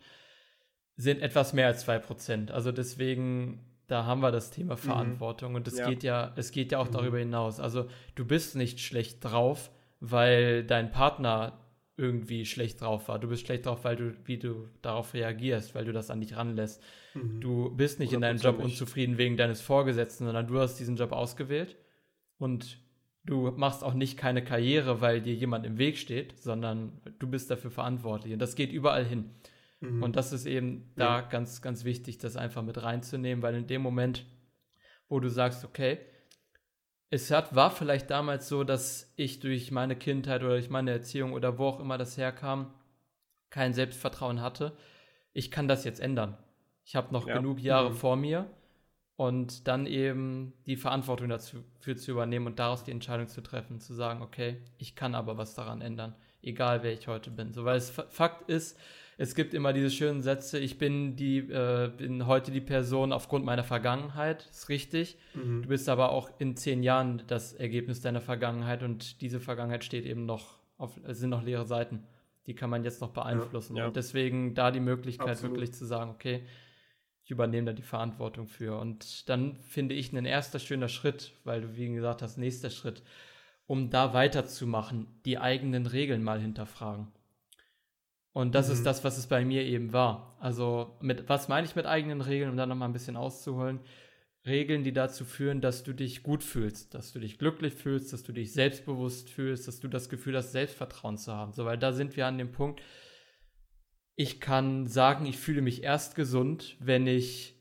[0.99, 2.51] sind etwas mehr als 2%.
[2.51, 4.79] Also deswegen, da haben wir das Thema mhm.
[4.79, 5.53] Verantwortung.
[5.53, 5.57] Mhm.
[5.57, 5.89] Und es ja.
[5.89, 6.93] geht ja, es geht ja auch mhm.
[6.93, 7.61] darüber hinaus.
[7.61, 7.87] Also
[8.17, 9.71] du bist nicht schlecht drauf,
[10.01, 11.61] weil dein Partner
[11.97, 13.19] irgendwie schlecht drauf war.
[13.19, 16.37] Du bist schlecht drauf, weil du, wie du darauf reagierst, weil du das an dich
[16.37, 16.83] ranlässt.
[17.15, 17.41] Mhm.
[17.41, 21.13] Du bist nicht in deinem Job unzufrieden wegen deines Vorgesetzten, sondern du hast diesen Job
[21.13, 21.77] ausgewählt
[22.39, 22.79] und
[23.25, 27.51] du machst auch nicht keine Karriere, weil dir jemand im Weg steht, sondern du bist
[27.51, 28.33] dafür verantwortlich.
[28.33, 29.31] Und das geht überall hin.
[29.81, 30.03] Mhm.
[30.03, 31.21] Und das ist eben da ja.
[31.21, 34.27] ganz, ganz wichtig, das einfach mit reinzunehmen, weil in dem Moment,
[35.09, 35.99] wo du sagst, okay,
[37.11, 41.33] es hat, war vielleicht damals so, dass ich durch meine Kindheit oder durch meine Erziehung
[41.33, 42.75] oder wo auch immer das herkam,
[43.51, 44.77] kein Selbstvertrauen hatte.
[45.33, 46.37] Ich kann das jetzt ändern.
[46.85, 47.37] Ich habe noch ja.
[47.37, 47.95] genug Jahre mhm.
[47.95, 48.51] vor mir
[49.17, 53.95] und dann eben die Verantwortung dafür zu übernehmen und daraus die Entscheidung zu treffen, zu
[53.95, 57.53] sagen, okay, ich kann aber was daran ändern, egal wer ich heute bin.
[57.53, 58.79] So, weil es Fakt ist,
[59.21, 63.45] es gibt immer diese schönen Sätze, ich bin die, äh, bin heute die Person aufgrund
[63.45, 65.19] meiner Vergangenheit, ist richtig.
[65.35, 65.63] Mhm.
[65.63, 70.07] Du bist aber auch in zehn Jahren das Ergebnis deiner Vergangenheit und diese Vergangenheit steht
[70.07, 72.05] eben noch auf, es sind noch leere Seiten.
[72.47, 73.75] Die kann man jetzt noch beeinflussen.
[73.77, 73.89] Ja, ja.
[73.89, 75.57] Und deswegen da die Möglichkeit Absolut.
[75.57, 76.45] wirklich zu sagen, okay,
[77.25, 78.79] ich übernehme da die Verantwortung für.
[78.79, 83.03] Und dann finde ich ein erster schöner Schritt, weil du, wie gesagt hast, nächster Schritt,
[83.67, 87.09] um da weiterzumachen, die eigenen Regeln mal hinterfragen.
[88.39, 88.75] Und das mhm.
[88.75, 90.37] ist das, was es bei mir eben war.
[90.39, 93.81] Also, mit, was meine ich mit eigenen Regeln, um da nochmal ein bisschen auszuholen?
[94.47, 98.23] Regeln, die dazu führen, dass du dich gut fühlst, dass du dich glücklich fühlst, dass
[98.23, 101.53] du dich selbstbewusst fühlst, dass du das Gefühl hast, Selbstvertrauen zu haben.
[101.53, 102.81] So, weil da sind wir an dem Punkt,
[104.15, 107.61] ich kann sagen, ich fühle mich erst gesund, wenn ich,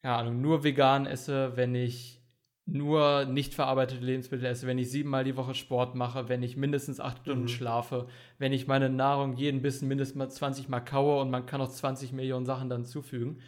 [0.00, 2.22] Ahnung, nur vegan esse, wenn ich
[2.66, 6.98] nur nicht verarbeitete Lebensmittel esse, wenn ich siebenmal die Woche Sport mache, wenn ich mindestens
[6.98, 7.48] acht Stunden mhm.
[7.48, 8.08] schlafe,
[8.38, 12.12] wenn ich meine Nahrung jeden Bissen mindestens 20 Mal kaue und man kann noch 20
[12.12, 13.40] Millionen Sachen dann zufügen.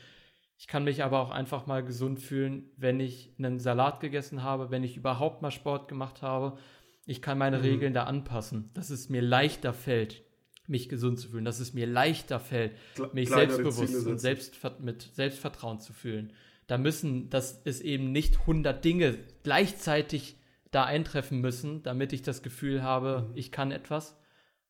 [0.57, 4.71] Ich kann mich aber auch einfach mal gesund fühlen, wenn ich einen Salat gegessen habe,
[4.71, 6.57] wenn ich überhaupt mal Sport gemacht habe.
[7.05, 7.65] Ich kann meine mhm.
[7.65, 10.23] Regeln da anpassen, dass es mir leichter fällt,
[10.69, 12.73] mich gesund zu fühlen, dass es mir leichter fällt,
[13.15, 16.33] mich selbstbewusst und selbst, mit Selbstvertrauen zu fühlen.
[16.69, 20.37] Da müssen, dass es eben nicht 100 Dinge gleichzeitig
[20.71, 23.37] da eintreffen müssen, damit ich das Gefühl habe, mhm.
[23.37, 24.17] ich kann etwas,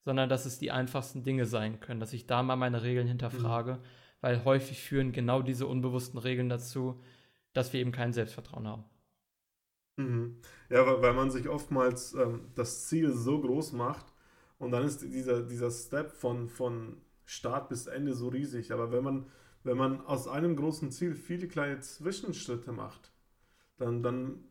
[0.03, 3.73] sondern dass es die einfachsten Dinge sein können, dass ich da mal meine Regeln hinterfrage.
[3.73, 3.83] Mhm
[4.21, 7.01] weil häufig führen genau diese unbewussten Regeln dazu,
[7.53, 8.83] dass wir eben kein Selbstvertrauen haben.
[9.97, 10.41] Mhm.
[10.69, 14.05] Ja, weil, man sich oftmals ähm, das Ziel so groß macht
[14.57, 18.71] und dann ist dieser, dieser Step von, von Start bis Ende so riesig.
[18.71, 19.25] Aber wenn man,
[19.63, 23.11] wenn man aus einem großen Ziel viele kleine Zwischenschritte macht,
[23.77, 24.43] dann, dann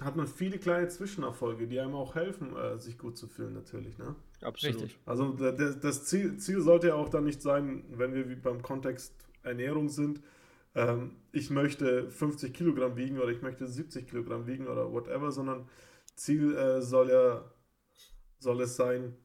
[0.00, 3.98] hat man viele kleine Zwischenerfolge, die einem auch helfen, äh, sich gut zu fühlen, natürlich.
[3.98, 4.14] Ne?
[4.40, 4.76] Absolut.
[4.76, 4.98] Richtig.
[5.06, 9.88] Also das Ziel, Ziel sollte ja auch dann nicht sein, wenn wir beim Kontext Ernährung
[9.88, 10.20] sind,
[10.74, 15.68] ähm, ich möchte 50 Kilogramm wiegen oder ich möchte 70 Kilogramm wiegen oder whatever, sondern
[16.14, 17.44] Ziel äh, soll ja
[18.38, 19.16] soll es sein,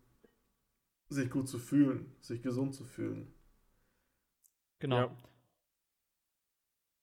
[1.10, 3.34] sich gut zu fühlen, sich gesund zu fühlen.
[4.80, 4.98] Genau.
[4.98, 5.18] Ja.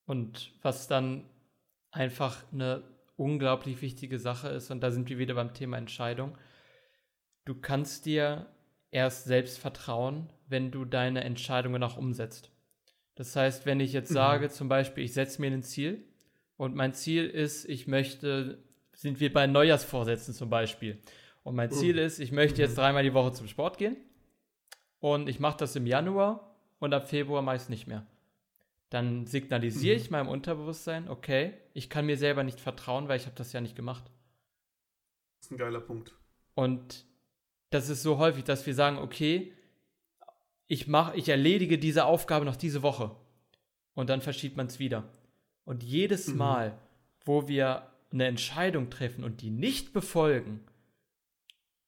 [0.06, 1.24] Und was dann
[1.90, 2.82] einfach eine
[3.16, 6.36] unglaublich wichtige Sache ist, und da sind wir wieder beim Thema Entscheidung,
[7.44, 8.46] du kannst dir
[8.90, 12.50] erst selbst vertrauen, wenn du deine Entscheidungen auch umsetzt.
[13.14, 14.14] Das heißt, wenn ich jetzt mhm.
[14.14, 16.04] sage, zum Beispiel, ich setze mir ein Ziel
[16.56, 18.62] und mein Ziel ist, ich möchte,
[18.92, 21.00] sind wir bei Neujahrsvorsätzen zum Beispiel.
[21.42, 22.80] Und mein Ziel ist, ich möchte jetzt mhm.
[22.80, 23.96] dreimal die Woche zum Sport gehen
[24.98, 26.53] und ich mache das im Januar
[26.84, 28.06] und ab Februar meist nicht mehr
[28.94, 30.12] dann signalisiere ich mhm.
[30.12, 33.74] meinem Unterbewusstsein, okay, ich kann mir selber nicht vertrauen, weil ich habe das ja nicht
[33.74, 34.04] gemacht.
[35.38, 36.14] Das ist ein geiler Punkt.
[36.54, 37.04] Und
[37.70, 39.52] das ist so häufig, dass wir sagen, okay,
[40.68, 43.16] ich mache, ich erledige diese Aufgabe noch diese Woche.
[43.94, 45.02] Und dann verschiebt man es wieder.
[45.64, 46.36] Und jedes mhm.
[46.36, 46.78] Mal,
[47.24, 50.60] wo wir eine Entscheidung treffen und die nicht befolgen,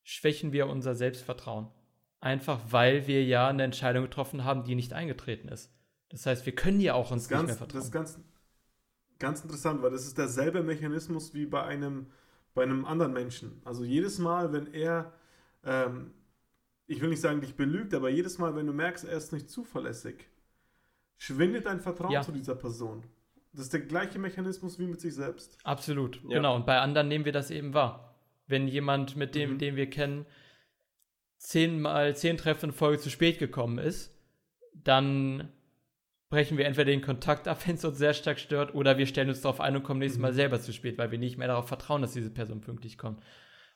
[0.03, 1.69] schwächen wir unser Selbstvertrauen.
[2.27, 5.73] Einfach weil wir ja eine Entscheidung getroffen haben, die nicht eingetreten ist.
[6.09, 7.79] Das heißt, wir können ja auch uns ganz, nicht mehr vertrauen.
[7.79, 8.19] Das ist ganz,
[9.17, 12.07] ganz interessant, weil das ist derselbe Mechanismus wie bei einem,
[12.53, 13.61] bei einem anderen Menschen.
[13.63, 15.13] Also jedes Mal, wenn er,
[15.63, 16.11] ähm,
[16.85, 19.49] ich will nicht sagen, dich belügt, aber jedes Mal, wenn du merkst, er ist nicht
[19.49, 20.27] zuverlässig,
[21.17, 22.23] schwindet dein Vertrauen ja.
[22.23, 23.05] zu dieser Person.
[23.53, 25.57] Das ist der gleiche Mechanismus wie mit sich selbst.
[25.63, 26.39] Absolut, ja.
[26.39, 26.57] genau.
[26.57, 28.17] Und bei anderen nehmen wir das eben wahr.
[28.47, 29.59] Wenn jemand, mit dem, mhm.
[29.59, 30.25] den wir kennen,
[31.37, 34.13] zehnmal zehn Treffen in Folge zu spät gekommen ist,
[34.73, 35.49] dann
[36.29, 39.29] brechen wir entweder den Kontakt ab, wenn es uns sehr stark stört, oder wir stellen
[39.29, 40.35] uns darauf ein und kommen nächstes Mal mhm.
[40.35, 43.21] selber zu spät, weil wir nicht mehr darauf vertrauen, dass diese Person pünktlich kommt.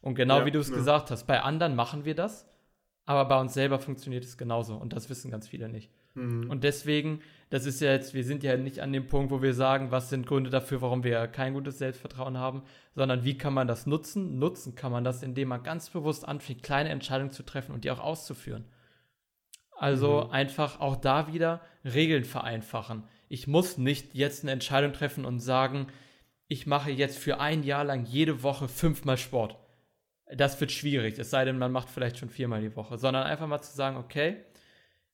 [0.02, 0.76] Und genau ja, wie du es ja.
[0.76, 2.48] gesagt hast, bei anderen machen wir das,
[3.06, 5.92] aber bei uns selber funktioniert es genauso und das wissen ganz viele nicht.
[6.14, 6.50] Mhm.
[6.50, 9.54] Und deswegen, das ist ja jetzt, wir sind ja nicht an dem Punkt, wo wir
[9.54, 12.64] sagen, was sind Gründe dafür, warum wir kein gutes Selbstvertrauen haben,
[12.96, 14.40] sondern wie kann man das nutzen?
[14.40, 17.92] Nutzen kann man das, indem man ganz bewusst anfängt, kleine Entscheidungen zu treffen und die
[17.92, 18.66] auch auszuführen.
[19.78, 20.32] Also mhm.
[20.32, 23.04] einfach auch da wieder Regeln vereinfachen.
[23.30, 25.88] Ich muss nicht jetzt eine Entscheidung treffen und sagen,
[26.48, 29.58] ich mache jetzt für ein Jahr lang jede Woche fünfmal Sport.
[30.34, 33.48] Das wird schwierig, es sei denn, man macht vielleicht schon viermal die Woche, sondern einfach
[33.48, 34.38] mal zu sagen, okay,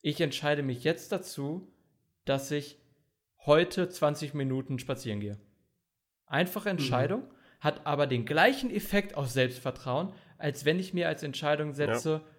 [0.08, 1.72] ich entscheide mich jetzt dazu,
[2.26, 2.80] dass ich
[3.45, 5.38] heute 20 Minuten spazieren gehe.
[6.26, 6.80] Einfache mhm.
[6.80, 7.60] Entscheidung, mhm.
[7.60, 12.38] hat aber den gleichen Effekt auf Selbstvertrauen, als wenn ich mir als Entscheidung setze, ja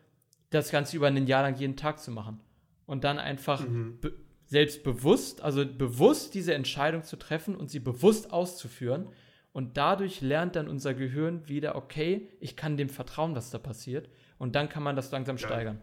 [0.50, 2.40] das Ganze über ein Jahr lang jeden Tag zu machen.
[2.86, 3.98] Und dann einfach mhm.
[4.46, 9.08] selbstbewusst, also bewusst diese Entscheidung zu treffen und sie bewusst auszuführen.
[9.52, 14.08] Und dadurch lernt dann unser Gehirn wieder, okay, ich kann dem vertrauen, was da passiert.
[14.38, 15.46] Und dann kann man das langsam geil.
[15.46, 15.82] steigern.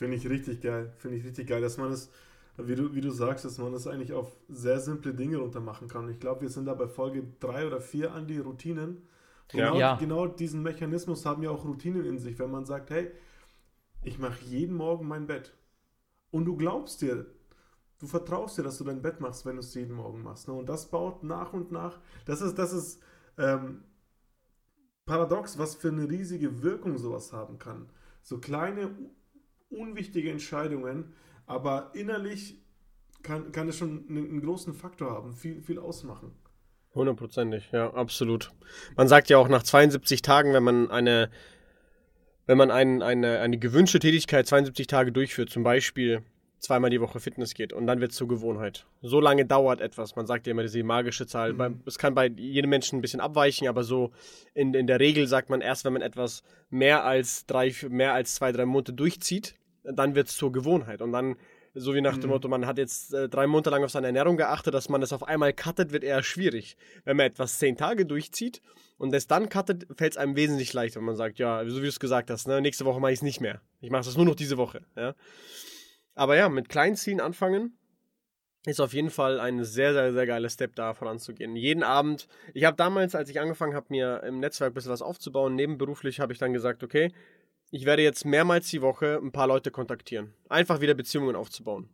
[0.00, 0.94] Finde ich richtig geil.
[0.96, 2.10] Finde ich richtig geil, dass man es,
[2.56, 5.88] wie du, wie du sagst, dass man es eigentlich auf sehr simple Dinge runter machen
[5.88, 6.08] kann.
[6.08, 9.06] Ich glaube, wir sind da bei Folge 3 oder 4 an die Routinen.
[9.48, 9.96] Genau, ja.
[9.96, 13.10] genau diesen Mechanismus haben ja auch Routinen in sich, wenn man sagt, hey,
[14.02, 15.52] ich mache jeden Morgen mein Bett.
[16.30, 17.26] Und du glaubst dir,
[17.98, 20.48] du vertraust dir, dass du dein Bett machst, wenn du es jeden Morgen machst.
[20.48, 20.54] Ne?
[20.54, 23.02] Und das baut nach und nach, das ist, das ist
[23.36, 23.84] ähm,
[25.04, 27.90] paradox, was für eine riesige Wirkung sowas haben kann.
[28.22, 28.96] So kleine,
[29.70, 31.12] unwichtige Entscheidungen,
[31.46, 32.58] aber innerlich
[33.22, 36.32] kann, kann es schon einen, großen Faktor haben, viel, viel ausmachen.
[36.94, 38.50] Hundertprozentig, ja, absolut.
[38.96, 41.30] Man sagt ja auch nach 72 Tagen, wenn man eine,
[42.46, 46.22] wenn man ein, eine, eine gewünschte Tätigkeit 72 Tage durchführt, zum Beispiel
[46.60, 48.86] zweimal die Woche Fitness geht und dann wird es zur Gewohnheit.
[49.02, 50.14] So lange dauert etwas.
[50.16, 51.54] Man sagt ja immer diese magische Zahl.
[51.54, 51.80] Mhm.
[51.86, 54.12] Es kann bei jedem Menschen ein bisschen abweichen, aber so
[54.54, 58.34] in, in der Regel sagt man erst, wenn man etwas mehr als drei, mehr als
[58.34, 59.54] zwei, drei Monate durchzieht,
[59.84, 61.02] dann wird es zur Gewohnheit.
[61.02, 61.36] Und dann
[61.74, 62.30] so wie nach dem mhm.
[62.30, 65.12] Motto, man hat jetzt äh, drei Monate lang auf seine Ernährung geachtet, dass man das
[65.12, 66.76] auf einmal cuttet, wird eher schwierig.
[67.04, 68.60] Wenn man etwas zehn Tage durchzieht
[68.98, 71.82] und es dann cuttet, fällt es einem wesentlich leichter, wenn man sagt, ja, so wie
[71.82, 73.60] du es gesagt hast, ne, nächste Woche mache ich es nicht mehr.
[73.80, 74.82] Ich mache das nur noch diese Woche.
[74.96, 75.14] Ja.
[76.14, 77.76] Aber ja, mit kleinen Zielen anfangen
[78.66, 81.56] ist auf jeden Fall ein sehr, sehr, sehr geiler Step da voranzugehen.
[81.56, 85.00] Jeden Abend, ich habe damals, als ich angefangen habe, mir im Netzwerk ein bisschen was
[85.02, 87.10] aufzubauen, nebenberuflich habe ich dann gesagt, okay,
[87.70, 90.34] ich werde jetzt mehrmals die Woche ein paar Leute kontaktieren.
[90.48, 91.88] Einfach wieder Beziehungen aufzubauen.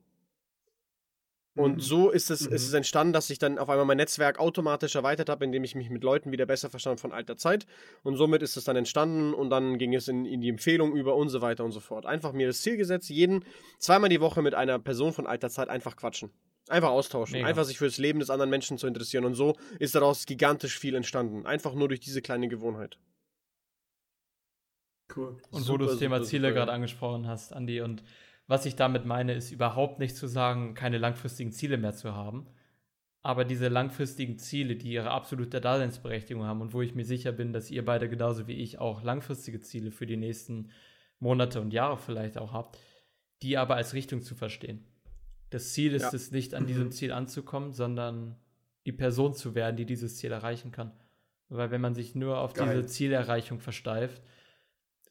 [1.56, 1.80] Und mhm.
[1.80, 2.54] so ist es, mhm.
[2.54, 5.74] ist es entstanden, dass ich dann auf einmal mein Netzwerk automatisch erweitert habe, indem ich
[5.74, 7.66] mich mit Leuten wieder besser verstanden von alter Zeit.
[8.02, 11.16] Und somit ist es dann entstanden und dann ging es in, in die Empfehlung über
[11.16, 12.04] und so weiter und so fort.
[12.04, 13.42] Einfach mir das Ziel gesetzt, jeden
[13.78, 16.30] zweimal die Woche mit einer Person von alter Zeit einfach quatschen.
[16.68, 17.34] Einfach austauschen.
[17.36, 17.46] Mega.
[17.46, 19.24] Einfach sich für das Leben des anderen Menschen zu interessieren.
[19.24, 21.46] Und so ist daraus gigantisch viel entstanden.
[21.46, 22.98] Einfach nur durch diese kleine Gewohnheit.
[25.14, 25.36] Cool.
[25.50, 28.02] Und super, wo du das Thema super, Ziele gerade angesprochen hast, Andi, und
[28.46, 32.46] was ich damit meine, ist überhaupt nicht zu sagen, keine langfristigen Ziele mehr zu haben.
[33.22, 37.52] Aber diese langfristigen Ziele, die ihre absolute Daseinsberechtigung haben und wo ich mir sicher bin,
[37.52, 40.70] dass ihr beide genauso wie ich auch langfristige Ziele für die nächsten
[41.18, 42.78] Monate und Jahre vielleicht auch habt,
[43.42, 44.84] die aber als Richtung zu verstehen.
[45.50, 46.12] Das Ziel ist ja.
[46.12, 46.92] es nicht, an diesem mhm.
[46.92, 48.36] Ziel anzukommen, sondern
[48.86, 50.92] die Person zu werden, die dieses Ziel erreichen kann.
[51.48, 52.68] Weil wenn man sich nur auf Geil.
[52.68, 54.22] diese Zielerreichung versteift,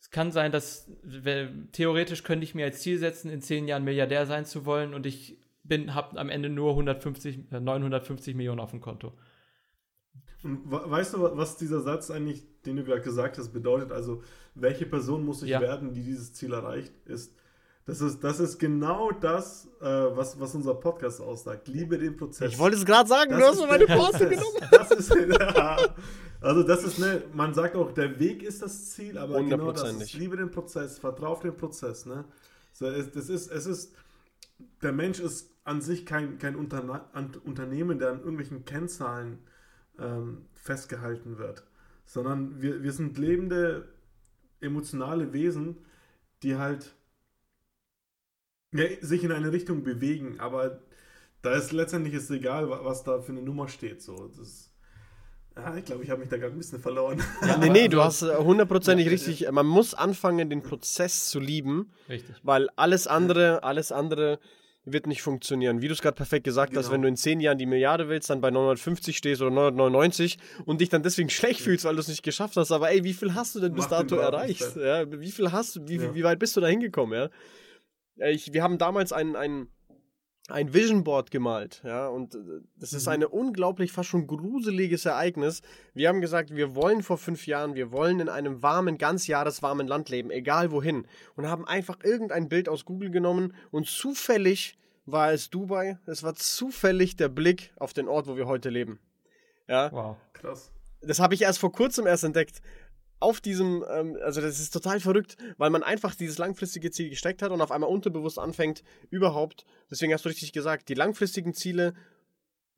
[0.06, 0.88] es kann sein, dass
[1.72, 5.08] theoretisch könnte ich mir als Ziel setzen, in zehn Jahren Milliardär sein zu wollen und
[5.08, 9.14] ich bin habe am Ende nur 150, 950 äh, Millionen auf dem Konto.
[10.44, 13.92] Und weißt du, was dieser Satz eigentlich, den du gerade gesagt hast, bedeutet?
[13.92, 14.22] Also,
[14.54, 15.60] welche Person muss ich ja.
[15.60, 17.34] werden, die dieses Ziel erreicht, ist.
[17.88, 21.68] Das ist, das ist genau das, äh, was, was unser Podcast aussagt.
[21.68, 22.52] Liebe den Prozess.
[22.52, 24.58] Ich wollte es gerade sagen, das du hast meine Poste genommen.
[24.70, 25.78] Das ist, ja,
[26.46, 29.94] also das ist, ne, man sagt auch, der Weg ist das Ziel, aber genau das
[29.94, 32.26] ist, liebe den Prozess, vertraue auf den Prozess, ne.
[32.72, 33.96] So, es, das ist, es ist,
[34.82, 37.02] der Mensch ist an sich kein, kein Unterne
[37.44, 39.40] Unternehmen, der an irgendwelchen Kennzahlen
[39.98, 41.64] ähm, festgehalten wird,
[42.06, 43.88] sondern wir, wir sind lebende,
[44.62, 45.78] emotionale Wesen,
[46.44, 46.96] die halt
[48.72, 50.82] ja, sich in eine Richtung bewegen, aber
[51.42, 54.02] da ist letztendlich ist egal, was da für eine Nummer steht.
[54.02, 54.32] So.
[54.36, 54.65] Das,
[55.58, 57.24] ja, ich glaube, ich habe mich da gerade ein bisschen verloren.
[57.42, 59.50] Ja, nee, nee, du hast äh, hundertprozentig ja, richtig.
[59.52, 61.92] Man muss anfangen, den Prozess zu lieben.
[62.10, 62.36] Richtig.
[62.44, 64.40] Weil alles andere, alles andere
[64.86, 65.82] wird nicht funktionieren.
[65.82, 66.82] Wie du es gerade perfekt gesagt genau.
[66.82, 70.38] hast, wenn du in zehn Jahren die Milliarde willst, dann bei 950 stehst oder 999
[70.66, 72.72] und dich dann deswegen schlecht fühlst, weil du es nicht geschafft hast.
[72.72, 74.76] Aber ey, wie viel hast du denn bis Mach dato erreicht?
[74.76, 76.14] Ja, wie viel hast du, wie, ja.
[76.14, 77.30] wie weit bist du da hingekommen?
[78.18, 78.30] Ja?
[78.30, 79.68] Ich, wir haben damals ein, ein,
[80.48, 82.38] ein Vision Board gemalt, ja, und äh,
[82.78, 83.14] das ist mhm.
[83.14, 85.62] ein unglaublich, fast schon gruseliges Ereignis.
[85.96, 89.88] Wir haben gesagt, wir wollen vor fünf Jahren, wir wollen in einem warmen, ganz jahreswarmen
[89.88, 94.78] Land leben, egal wohin, und haben einfach irgendein Bild aus Google genommen und zufällig
[95.08, 99.00] war es Dubai, es war zufällig der Blick auf den Ort, wo wir heute leben.
[99.68, 99.92] Ja.
[99.92, 100.72] Wow, krass.
[101.02, 102.62] Das habe ich erst vor kurzem erst entdeckt
[103.20, 107.42] auf diesem, ähm, also das ist total verrückt, weil man einfach dieses langfristige Ziel gesteckt
[107.42, 111.94] hat und auf einmal unterbewusst anfängt, überhaupt, deswegen hast du richtig gesagt, die langfristigen Ziele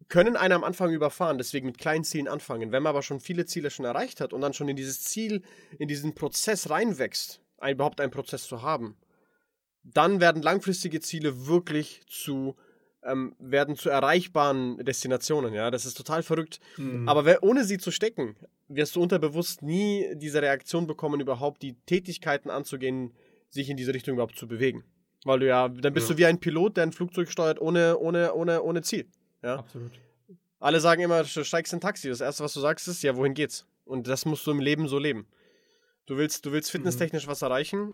[0.09, 2.71] können einen am Anfang überfahren, deswegen mit kleinen Zielen anfangen.
[2.71, 5.41] Wenn man aber schon viele Ziele schon erreicht hat und dann schon in dieses Ziel,
[5.79, 8.95] in diesen Prozess reinwächst, ein, überhaupt einen Prozess zu haben,
[9.83, 12.55] dann werden langfristige Ziele wirklich zu
[13.03, 15.53] ähm, werden zu erreichbaren Destinationen.
[15.53, 16.59] Ja, das ist total verrückt.
[16.77, 17.07] Mhm.
[17.07, 18.35] Aber wer, ohne sie zu stecken,
[18.67, 23.13] wirst du unterbewusst nie diese Reaktion bekommen, überhaupt die Tätigkeiten anzugehen,
[23.49, 24.83] sich in diese Richtung überhaupt zu bewegen.
[25.23, 26.15] Weil du ja, dann bist ja.
[26.15, 29.07] du wie ein Pilot, der ein Flugzeug steuert ohne, ohne, ohne, ohne Ziel.
[29.41, 29.57] Ja?
[29.59, 29.91] Absolut.
[30.59, 32.09] Alle sagen immer, du steigst in ein Taxi.
[32.09, 33.65] Das erste, was du sagst, ist, ja, wohin geht's?
[33.85, 35.27] Und das musst du im Leben so leben.
[36.05, 37.31] Du willst, du willst fitnesstechnisch mhm.
[37.31, 37.93] was erreichen.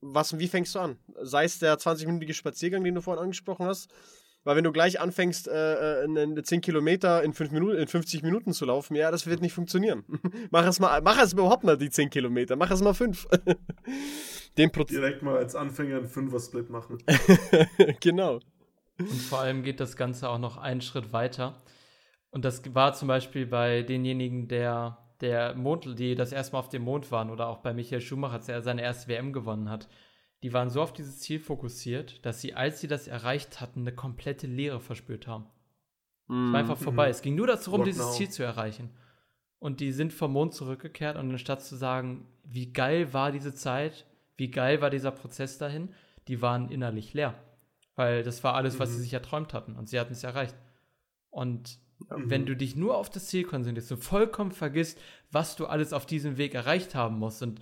[0.00, 0.98] Was, wie fängst du an?
[1.20, 3.92] Sei es der 20-minütige Spaziergang, den du vorhin angesprochen hast,
[4.44, 8.52] weil wenn du gleich anfängst, äh, äh, 10 Kilometer in, 5 Minuten, in 50 Minuten
[8.52, 10.04] zu laufen, ja, das wird nicht funktionieren.
[10.50, 13.28] mach es mal, mach es überhaupt mal die 10 Kilometer, mach es mal 5.
[14.90, 16.98] Direkt mal als Anfänger einen 5er-Split machen.
[18.00, 18.40] genau.
[18.98, 21.62] Und vor allem geht das Ganze auch noch einen Schritt weiter.
[22.30, 26.68] Und das war zum Beispiel bei denjenigen, der, der Mond, die das erste Mal auf
[26.68, 29.88] dem Mond waren, oder auch bei Michael Schumacher, der seine erste WM gewonnen hat
[30.42, 33.94] die waren so auf dieses Ziel fokussiert, dass sie, als sie das erreicht hatten, eine
[33.94, 35.46] komplette Leere verspürt haben.
[36.26, 37.08] Mm, es war einfach vorbei.
[37.08, 37.10] Mm.
[37.10, 38.12] Es ging nur darum, What dieses now?
[38.12, 38.90] Ziel zu erreichen.
[39.60, 44.06] Und die sind vom Mond zurückgekehrt und anstatt zu sagen, wie geil war diese Zeit,
[44.36, 45.90] wie geil war dieser Prozess dahin,
[46.26, 47.34] die waren innerlich leer.
[47.94, 48.94] Weil das war alles, was mhm.
[48.94, 50.56] sie sich erträumt hatten und sie hatten es erreicht.
[51.30, 52.28] Und mhm.
[52.28, 54.98] wenn du dich nur auf das Ziel konzentrierst und vollkommen vergisst,
[55.30, 57.60] was du alles auf diesem Weg erreicht haben musst und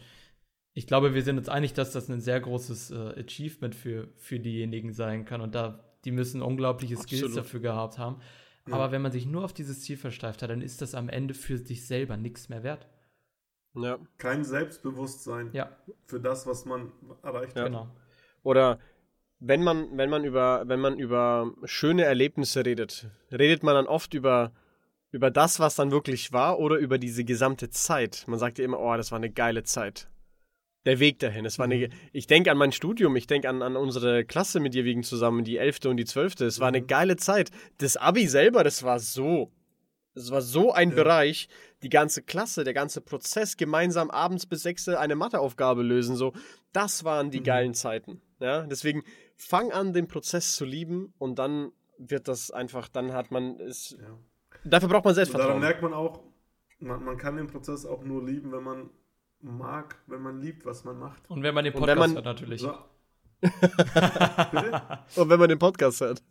[0.73, 4.39] ich glaube, wir sind uns einig, dass das ein sehr großes äh, Achievement für, für
[4.39, 7.45] diejenigen sein kann und da die müssen unglaubliche Skills Absolut.
[7.45, 8.21] dafür gehabt haben.
[8.67, 8.75] Ja.
[8.75, 11.35] Aber wenn man sich nur auf dieses Ziel versteift hat, dann ist das am Ende
[11.35, 12.87] für sich selber nichts mehr wert.
[13.75, 13.99] Ja.
[14.19, 15.71] Kein Selbstbewusstsein ja.
[16.07, 16.93] für das, was man
[17.23, 17.63] erreicht ja.
[17.63, 17.69] hat.
[17.69, 17.89] Genau.
[18.43, 18.79] Oder
[19.39, 24.15] wenn man, wenn man über, wenn man über schöne Erlebnisse redet, redet man dann oft
[24.15, 24.53] über,
[25.11, 28.25] über das, was dann wirklich war oder über diese gesamte Zeit.
[28.27, 30.09] Man sagt ja immer, oh, das war eine geile Zeit.
[30.87, 31.45] Der Weg dahin.
[31.45, 31.93] Es war eine, mhm.
[32.13, 35.45] ich denke an mein Studium, ich denke an, an unsere Klasse mit dir wegen zusammen,
[35.45, 35.81] die 11.
[35.87, 36.41] und die 12.
[36.41, 36.87] Es war eine mhm.
[36.87, 37.51] geile Zeit.
[37.79, 39.53] Das Abi selber, das war so.
[40.15, 40.97] Das war so ein ja.
[40.97, 41.49] Bereich,
[41.83, 46.33] die ganze Klasse, der ganze Prozess, gemeinsam abends bis 6 eine Matheaufgabe lösen, so.
[46.73, 47.45] Das waren die mhm.
[47.45, 48.21] geilen Zeiten.
[48.41, 49.03] Ja, deswegen
[49.37, 53.97] fang an, den Prozess zu lieben und dann wird das einfach, dann hat man es.
[54.01, 54.19] Ja.
[54.65, 55.49] Dafür braucht man Selbstvertrauen.
[55.49, 56.21] Daran merkt man auch,
[56.79, 58.91] man, man kann den Prozess auch nur lieben, wenn man
[59.43, 61.29] mag, wenn man liebt, was man macht.
[61.31, 62.61] Und wenn man den Podcast man, hört, natürlich.
[62.61, 62.75] So.
[63.43, 66.23] und wenn man den Podcast hört.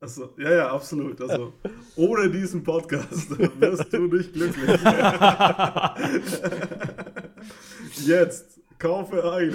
[0.00, 1.20] Achso, ja, ja, absolut.
[1.20, 1.52] Also,
[1.96, 3.30] ohne diesen Podcast
[3.60, 4.80] wirst du nicht glücklich.
[8.06, 9.54] Jetzt, kaufe ein.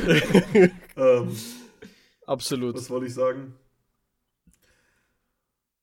[0.97, 1.35] ähm,
[2.27, 2.75] absolut.
[2.75, 3.55] Was wollte ich sagen?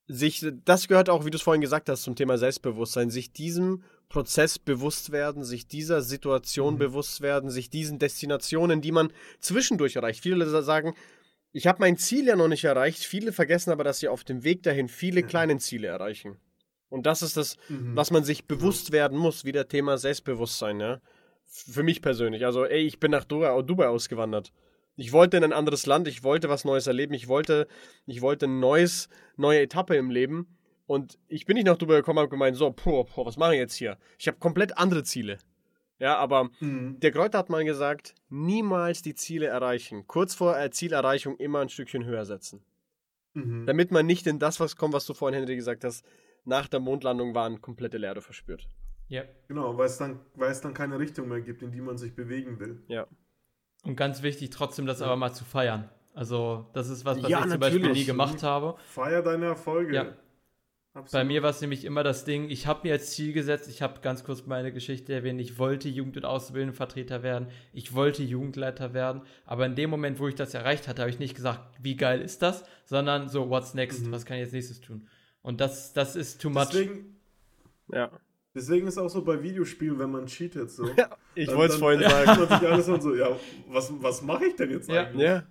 [0.07, 3.83] Sich, das gehört auch, wie du es vorhin gesagt hast, zum Thema Selbstbewusstsein, sich diesem
[4.13, 6.79] Prozess bewusst werden, sich dieser Situation mhm.
[6.79, 9.11] bewusst werden, sich diesen Destinationen, die man
[9.41, 10.21] zwischendurch erreicht.
[10.21, 10.95] Viele sagen,
[11.51, 13.03] ich habe mein Ziel ja noch nicht erreicht.
[13.03, 15.27] Viele vergessen aber, dass sie auf dem Weg dahin viele ja.
[15.27, 16.37] kleine Ziele erreichen.
[16.89, 17.95] Und das ist das, mhm.
[17.95, 21.01] was man sich bewusst werden muss, wie der Thema Selbstbewusstsein, ja.
[21.45, 22.45] Für mich persönlich.
[22.45, 24.51] Also, ey, ich bin nach Dubai ausgewandert.
[24.95, 27.67] Ich wollte in ein anderes Land, ich wollte was Neues erleben, ich wollte,
[28.05, 30.57] ich wollte ein neues, neue Etappe im Leben.
[30.85, 33.59] Und ich bin nicht nach Dubai gekommen und gemeint, so, boah, boah, was mache ich
[33.59, 33.97] jetzt hier?
[34.17, 35.37] Ich habe komplett andere Ziele.
[35.99, 36.99] Ja, aber mhm.
[36.99, 40.05] der Kräuter hat mal gesagt, niemals die Ziele erreichen.
[40.07, 42.61] Kurz vor Zielerreichung immer ein Stückchen höher setzen.
[43.33, 43.65] Mhm.
[43.65, 46.05] Damit man nicht in das was kommt, was du vorhin, Henry, gesagt hast,
[46.45, 48.67] nach der Mondlandung waren komplette Leere verspürt.
[49.07, 49.23] Ja.
[49.47, 52.15] Genau, weil es, dann, weil es dann keine Richtung mehr gibt, in die man sich
[52.15, 52.83] bewegen will.
[52.87, 53.07] Ja.
[53.83, 55.05] Und ganz wichtig, trotzdem das ja.
[55.05, 55.89] aber mal zu feiern.
[56.13, 58.75] Also, das ist was, was ja, ich zum Beispiel nie gemacht habe.
[58.89, 59.95] Feier deine Erfolge.
[59.95, 60.13] Ja.
[60.95, 61.11] Absolut.
[61.11, 63.81] Bei mir war es nämlich immer das Ding, ich habe mir als Ziel gesetzt, ich
[63.81, 68.93] habe ganz kurz meine Geschichte erwähnt, ich wollte Jugend- und Ausbildendenvertreter werden, ich wollte Jugendleiter
[68.93, 71.95] werden, aber in dem Moment, wo ich das erreicht hatte, habe ich nicht gesagt, wie
[71.95, 74.11] geil ist das, sondern so, what's next, mhm.
[74.11, 75.07] was kann ich jetzt nächstes tun?
[75.41, 76.69] Und das, das ist too much.
[76.69, 77.19] Deswegen,
[77.91, 78.11] ja.
[78.53, 80.87] Deswegen ist auch so bei Videospielen, wenn man cheatet, so.
[80.95, 82.39] Ja, ich wollte es vorhin sagen.
[82.39, 83.35] Man sich alles und so, ja,
[83.67, 85.07] was, was mache ich denn jetzt ja.
[85.07, 85.23] eigentlich?
[85.23, 85.43] Ja.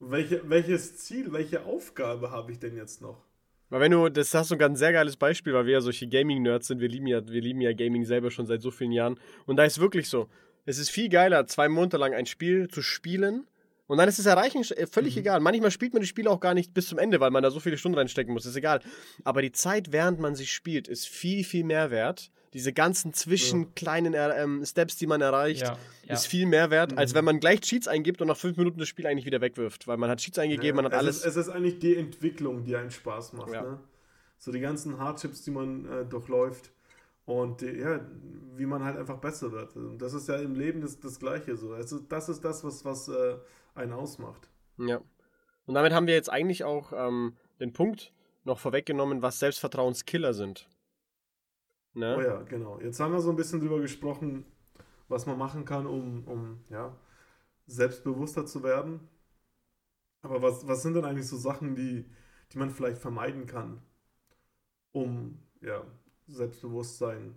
[0.00, 3.29] Welche, welches Ziel, welche Aufgabe habe ich denn jetzt noch?
[3.70, 6.08] Weil wenn du, das hast du ein ganz sehr geiles Beispiel, weil wir ja solche
[6.08, 9.18] Gaming-Nerds sind, wir lieben ja, wir lieben ja Gaming selber schon seit so vielen Jahren.
[9.46, 10.28] Und da ist wirklich so.
[10.66, 13.46] Es ist viel geiler, zwei Monate lang ein Spiel zu spielen.
[13.86, 15.20] Und dann ist das Erreichen äh, völlig mhm.
[15.20, 15.40] egal.
[15.40, 17.60] Manchmal spielt man die Spiele auch gar nicht bis zum Ende, weil man da so
[17.60, 18.44] viele Stunden reinstecken muss.
[18.44, 18.80] Ist egal.
[19.24, 23.62] Aber die Zeit, während man sie spielt, ist viel, viel mehr wert, diese ganzen zwischen
[23.62, 23.68] ja.
[23.76, 26.14] kleinen äh, ähm, Steps, die man erreicht, ja, ja.
[26.14, 26.98] ist viel mehr wert, mhm.
[26.98, 29.86] als wenn man gleich Cheats eingibt und nach fünf Minuten das Spiel eigentlich wieder wegwirft.
[29.86, 31.16] Weil man hat Cheats eingegeben, man hat es alles.
[31.18, 33.50] Ist, es ist eigentlich die Entwicklung, die einen Spaß macht.
[33.50, 33.78] Ne?
[34.38, 36.72] So die ganzen Hardships, die man äh, durchläuft.
[37.26, 38.00] Und die, ja,
[38.56, 39.76] wie man halt einfach besser wird.
[39.76, 41.72] Und das ist ja im Leben das, das Gleiche so.
[41.72, 43.36] Also das ist das, was, was äh,
[43.74, 44.48] einen ausmacht.
[44.78, 45.00] Ja.
[45.66, 48.12] Und damit haben wir jetzt eigentlich auch ähm, den Punkt
[48.42, 50.66] noch vorweggenommen, was Selbstvertrauenskiller sind.
[51.94, 52.16] Ne?
[52.16, 52.80] Oh ja, genau.
[52.80, 54.44] Jetzt haben wir so ein bisschen drüber gesprochen,
[55.08, 56.96] was man machen kann, um, um ja,
[57.66, 59.08] selbstbewusster zu werden.
[60.22, 62.04] Aber was, was sind denn eigentlich so Sachen, die,
[62.52, 63.80] die man vielleicht vermeiden kann,
[64.92, 65.84] um ja,
[66.26, 67.34] Selbstbewusstsein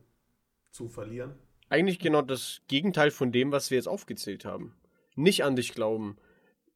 [0.72, 1.34] zu verlieren?
[1.70, 4.76] Eigentlich genau das Gegenteil von dem, was wir jetzt aufgezählt haben.
[5.16, 6.18] Nicht an dich glauben,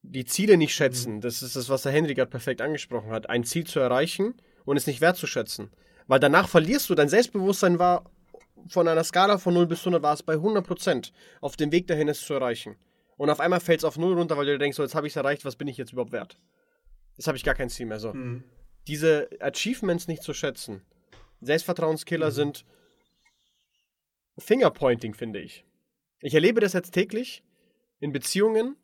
[0.02, 1.16] die Ziele nicht schätzen.
[1.16, 1.22] Mhm.
[1.22, 3.30] Das ist das, was der Henry gerade perfekt angesprochen hat.
[3.30, 4.36] Ein Ziel zu erreichen
[4.66, 5.70] und es nicht wertzuschätzen.
[6.08, 8.10] Weil danach verlierst du, dein Selbstbewusstsein war
[8.68, 11.12] von einer Skala von 0 bis 100 war es bei 100%
[11.42, 12.76] auf dem Weg dahin, es zu erreichen.
[13.18, 15.14] Und auf einmal fällt es auf 0 runter, weil du denkst, so, jetzt habe ich
[15.14, 16.38] es erreicht, was bin ich jetzt überhaupt wert?
[17.16, 18.00] Jetzt habe ich gar kein Ziel mehr.
[18.00, 18.14] So.
[18.14, 18.44] Mhm.
[18.88, 20.82] Diese Achievements nicht zu schätzen.
[21.42, 22.34] Selbstvertrauenskiller mhm.
[22.34, 22.66] sind
[24.38, 25.66] Fingerpointing, finde ich.
[26.22, 27.44] Ich erlebe das jetzt täglich
[28.00, 28.76] in Beziehungen.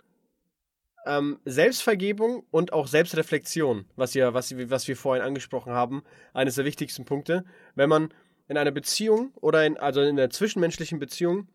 [1.06, 6.04] Ähm, Selbstvergebung und auch Selbstreflexion, was, ja, was, was wir vorhin angesprochen haben,
[6.34, 7.46] eines der wichtigsten Punkte.
[7.76, 8.14] Wenn man
[8.48, 11.48] in einer Beziehung oder in, also in einer zwischenmenschlichen Beziehung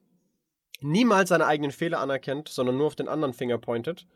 [0.80, 4.06] niemals seine eigenen Fehler anerkennt, sondern nur auf den anderen Finger pointet,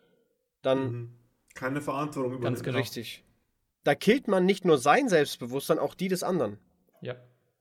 [0.63, 0.93] dann.
[0.93, 1.19] Mhm.
[1.55, 2.45] Keine Verantwortung übernimmt.
[2.57, 2.79] Ganz genau.
[2.79, 3.25] Richtig.
[3.85, 6.59] Da killt man nicht nur sein Selbstbewusstsein, auch die des anderen.
[7.03, 7.17] Ja.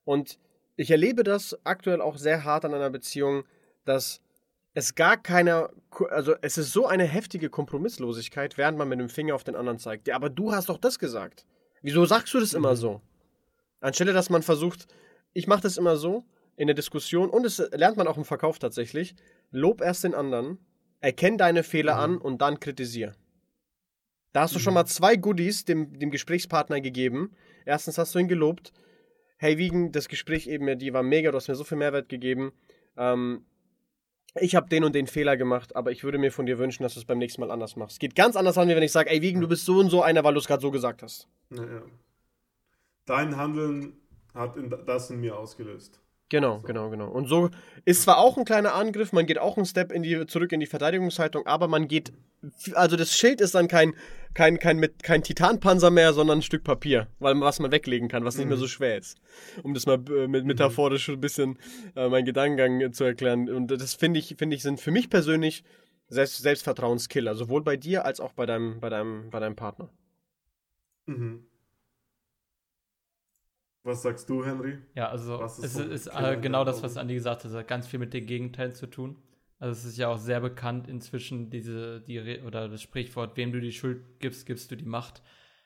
[0.06, 0.40] Und
[0.78, 3.44] ich erlebe das aktuell auch sehr hart an einer Beziehung,
[3.84, 4.22] dass
[4.74, 5.70] es gar keine,
[6.10, 9.80] also es ist so eine heftige Kompromisslosigkeit, während man mit dem Finger auf den anderen
[9.80, 10.08] zeigt.
[10.08, 11.46] Ja, aber du hast doch das gesagt.
[11.82, 12.78] Wieso sagst du das immer mhm.
[12.78, 13.02] so?
[13.82, 14.88] Anstelle, dass man versucht,
[15.34, 16.24] ich mache das immer so
[16.56, 19.16] in der Diskussion und es lernt man auch im Verkauf tatsächlich,
[19.52, 20.60] lob erst den anderen,
[21.00, 22.00] erkenn deine Fehler mhm.
[22.00, 23.14] an und dann kritisier.
[24.32, 24.64] Da hast du mhm.
[24.64, 27.32] schon mal zwei Goodies dem, dem Gesprächspartner gegeben.
[27.66, 28.72] Erstens hast du ihn gelobt.
[29.38, 32.54] Hey, Wiegen, das Gespräch eben, die war mega, du hast mir so viel Mehrwert gegeben.
[32.96, 33.46] Ähm,
[34.36, 36.94] ich habe den und den Fehler gemacht, aber ich würde mir von dir wünschen, dass
[36.94, 37.94] du es beim nächsten Mal anders machst.
[37.94, 39.90] Es geht ganz anders an, wie wenn ich sage, ey Wiegen, du bist so und
[39.90, 41.28] so einer, weil du es gerade so gesagt hast.
[41.50, 41.82] Ja, ja.
[43.06, 43.98] Dein Handeln
[44.34, 44.56] hat
[44.86, 46.01] das in mir ausgelöst.
[46.32, 46.68] Genau, so.
[46.68, 47.10] genau, genau.
[47.10, 47.50] Und so
[47.84, 50.62] ist zwar auch ein kleiner Angriff, man geht auch einen Step in die, zurück in
[50.62, 52.14] die Verteidigungshaltung, aber man geht,
[52.74, 53.94] also das Schild ist dann kein,
[54.34, 58.24] kein, kein, mit, kein Titanpanzer mehr, sondern ein Stück Papier, weil, was man weglegen kann,
[58.24, 58.40] was mhm.
[58.40, 58.70] nicht mehr so mhm.
[58.70, 59.18] schwer ist.
[59.62, 61.60] Um das mal äh, mit metaphorisch ein bisschen
[61.98, 63.50] äh, meinen Gedankengang zu erklären.
[63.50, 65.66] Und das finde ich, finde ich, sind für mich persönlich
[66.08, 69.90] Selbst, Selbstvertrauenskiller, sowohl bei dir als auch bei deinem, bei deinem, bei deinem Partner.
[71.08, 71.44] Mhm.
[73.84, 74.78] Was sagst du, Henry?
[74.94, 77.52] Ja, also ist es ist äh, genau das, was Andi gesagt hat.
[77.52, 79.18] Es hat ganz viel mit den Gegenteilen zu tun.
[79.58, 83.60] Also es ist ja auch sehr bekannt inzwischen, diese, die, oder das Sprichwort, wem du
[83.60, 85.22] die Schuld gibst, gibst du die Macht.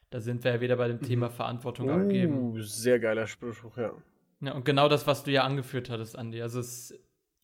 [0.09, 1.03] Da sind wir ja wieder bei dem mhm.
[1.03, 2.61] Thema Verantwortung uh, abgeben.
[2.61, 3.93] Sehr geiler Spruch, ja.
[4.41, 6.41] Ja, und genau das, was du ja angeführt hattest, Andi.
[6.41, 6.93] Also es,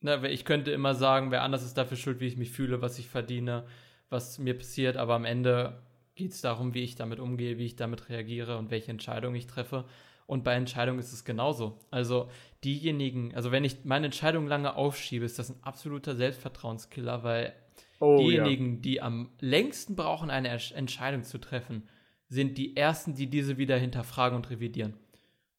[0.00, 2.98] ne, ich könnte immer sagen, wer anders ist dafür schuld, wie ich mich fühle, was
[2.98, 3.64] ich verdiene,
[4.10, 5.82] was mir passiert, aber am Ende
[6.14, 9.46] geht es darum, wie ich damit umgehe, wie ich damit reagiere und welche Entscheidungen ich
[9.46, 9.86] treffe.
[10.32, 11.78] Und bei Entscheidungen ist es genauso.
[11.90, 12.30] Also
[12.64, 17.52] diejenigen, also wenn ich meine Entscheidung lange aufschiebe, ist das ein absoluter Selbstvertrauenskiller, weil
[18.00, 18.80] oh, diejenigen, ja.
[18.80, 21.86] die am längsten brauchen, eine Entscheidung zu treffen,
[22.28, 24.94] sind die ersten, die diese wieder hinterfragen und revidieren.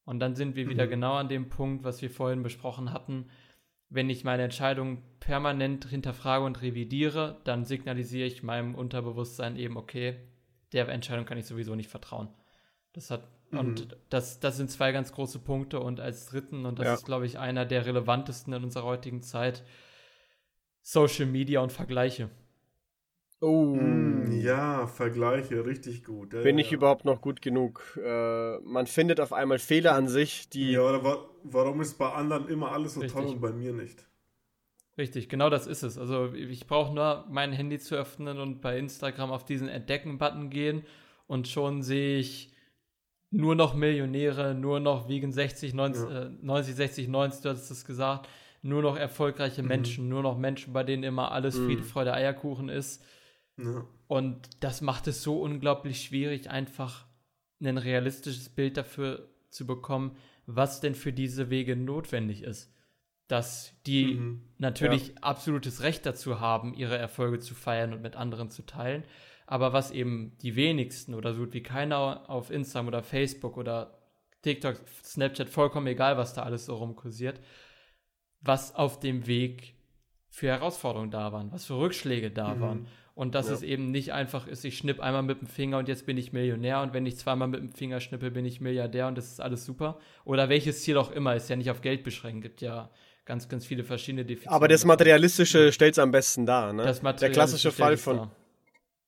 [0.06, 0.90] Und dann sind wir wieder mhm.
[0.90, 3.28] genau an dem Punkt, was wir vorhin besprochen hatten.
[3.90, 10.16] Wenn ich meine Entscheidung permanent hinterfrage und revidiere, dann signalisiere ich meinem Unterbewusstsein eben, okay,
[10.72, 12.30] der Entscheidung kann ich sowieso nicht vertrauen.
[12.94, 13.28] Das hat
[13.58, 13.96] und mhm.
[14.10, 15.80] das, das sind zwei ganz große Punkte.
[15.80, 16.94] Und als dritten, und das ja.
[16.96, 19.64] ist, glaube ich, einer der relevantesten in unserer heutigen Zeit,
[20.82, 22.30] Social Media und Vergleiche.
[23.40, 23.76] Oh.
[23.76, 26.34] Mm, ja, Vergleiche, richtig gut.
[26.34, 28.00] Ja, Bin ich überhaupt noch gut genug?
[28.02, 30.72] Äh, man findet auf einmal Fehler an sich, die.
[30.72, 33.22] Ja, oder wa warum ist bei anderen immer alles so richtig.
[33.22, 34.08] toll und bei mir nicht?
[34.98, 35.98] Richtig, genau das ist es.
[35.98, 40.86] Also ich brauche nur mein Handy zu öffnen und bei Instagram auf diesen Entdecken-Button gehen
[41.28, 42.53] und schon sehe ich
[43.34, 46.22] nur noch Millionäre, nur noch wiegen 60, 90, ja.
[46.24, 48.30] äh, 90 60, 90, du hast es gesagt,
[48.62, 49.68] nur noch erfolgreiche mhm.
[49.68, 51.66] Menschen, nur noch Menschen, bei denen immer alles mhm.
[51.66, 53.04] Friede, Freude, Eierkuchen ist.
[53.58, 53.86] Ja.
[54.08, 57.08] Und das macht es so unglaublich schwierig, einfach
[57.60, 60.16] ein realistisches Bild dafür zu bekommen,
[60.46, 62.72] was denn für diese Wege notwendig ist.
[63.28, 64.44] Dass die mhm.
[64.60, 65.14] natürlich ja.
[65.22, 69.04] absolutes Recht dazu haben, ihre Erfolge zu feiern und mit anderen zu teilen
[69.54, 74.00] aber was eben die wenigsten oder so gut wie keiner auf Instagram oder Facebook oder
[74.42, 77.40] TikTok, Snapchat, vollkommen egal, was da alles so rumkursiert,
[78.42, 79.76] was auf dem Weg
[80.28, 82.62] für Herausforderungen da waren, was für Rückschläge da mhm.
[82.62, 82.88] waren.
[83.14, 83.54] Und dass ja.
[83.54, 86.34] es eben nicht einfach ist, ich schnipp einmal mit dem Finger und jetzt bin ich
[86.34, 89.40] Millionär und wenn ich zweimal mit dem Finger schnippe, bin ich Milliardär und das ist
[89.40, 90.00] alles super.
[90.26, 92.90] Oder welches Ziel auch immer, ist ja nicht auf Geld beschränkt, gibt ja
[93.24, 94.56] ganz, ganz viele verschiedene Definitionen.
[94.56, 96.92] Aber das Materialistische stellt es am besten dar, ne?
[97.20, 98.32] Der klassische Fall von, dar.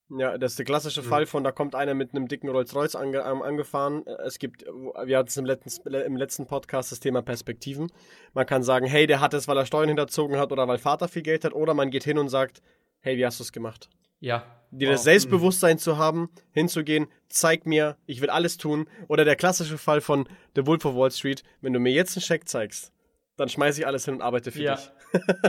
[0.10, 1.07] Ja, das ist der klassische mhm.
[1.07, 4.06] Fall von, da kommt einer mit einem dicken Rolls-Royce ange, ähm, angefahren.
[4.26, 7.91] Es gibt, wir hatten es im letzten, im letzten Podcast das Thema Perspektiven.
[8.34, 11.07] Man kann sagen, hey, der hat es, weil er Steuern hinterzogen hat oder weil Vater
[11.07, 12.61] viel Geld hat, oder man geht hin und sagt,
[12.99, 13.90] hey, wie hast du es gemacht?
[14.19, 14.45] Ja.
[14.69, 14.95] Dir wow.
[14.95, 15.80] das Selbstbewusstsein mhm.
[15.80, 18.88] zu haben, hinzugehen, zeig mir, ich will alles tun.
[19.07, 22.22] Oder der klassische Fall von The Wolf of Wall Street, wenn du mir jetzt einen
[22.22, 22.91] Scheck zeigst,
[23.38, 24.76] dann schmeiße ich alles hin und arbeite für ja.
[24.76, 24.91] dich.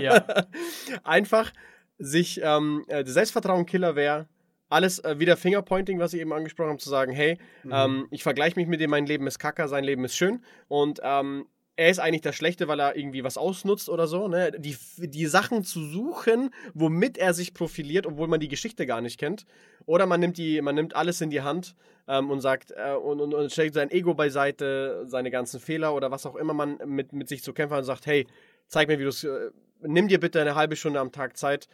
[0.01, 0.25] ja.
[1.05, 1.53] Einfach
[1.99, 4.29] sich, ähm, äh, Selbstvertrauen-Killer wäre,
[4.69, 7.73] alles äh, wieder Fingerpointing, was ich eben angesprochen habe, zu sagen, hey, mhm.
[7.73, 11.01] ähm, ich vergleiche mich mit dem, mein Leben ist kacke, sein Leben ist schön und
[11.03, 14.29] ähm, er ist eigentlich das Schlechte, weil er irgendwie was ausnutzt oder so.
[14.29, 14.51] Ne?
[14.59, 19.21] Die, die Sachen zu suchen, womit er sich profiliert, obwohl man die Geschichte gar nicht
[19.21, 19.45] kennt.
[19.85, 21.75] Oder man nimmt, die, man nimmt alles in die Hand
[22.09, 26.11] ähm, und sagt äh, und, und, und stellt sein Ego beiseite, seine ganzen Fehler oder
[26.11, 28.27] was auch immer man mit, mit sich zu kämpfen hat und sagt, hey,
[28.69, 29.25] zeig mir, wie du es.
[29.25, 29.51] Äh,
[29.83, 31.69] nimm dir bitte eine halbe Stunde am Tag Zeit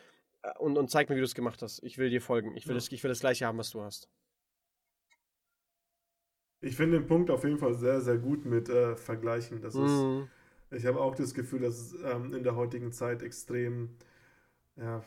[0.58, 1.82] und, und zeig mir, wie du es gemacht hast.
[1.82, 2.56] Ich will dir folgen.
[2.56, 2.78] Ich will, Ja.
[2.78, 4.08] das, ich will das gleiche haben, was du hast.
[6.60, 9.60] Ich finde den Punkt auf jeden Fall sehr, sehr gut mit äh, Vergleichen.
[9.62, 10.28] Das ist, Mhm.
[10.70, 13.96] ich habe auch das Gefühl, dass es ähm, in der heutigen Zeit extrem
[14.76, 15.02] ja,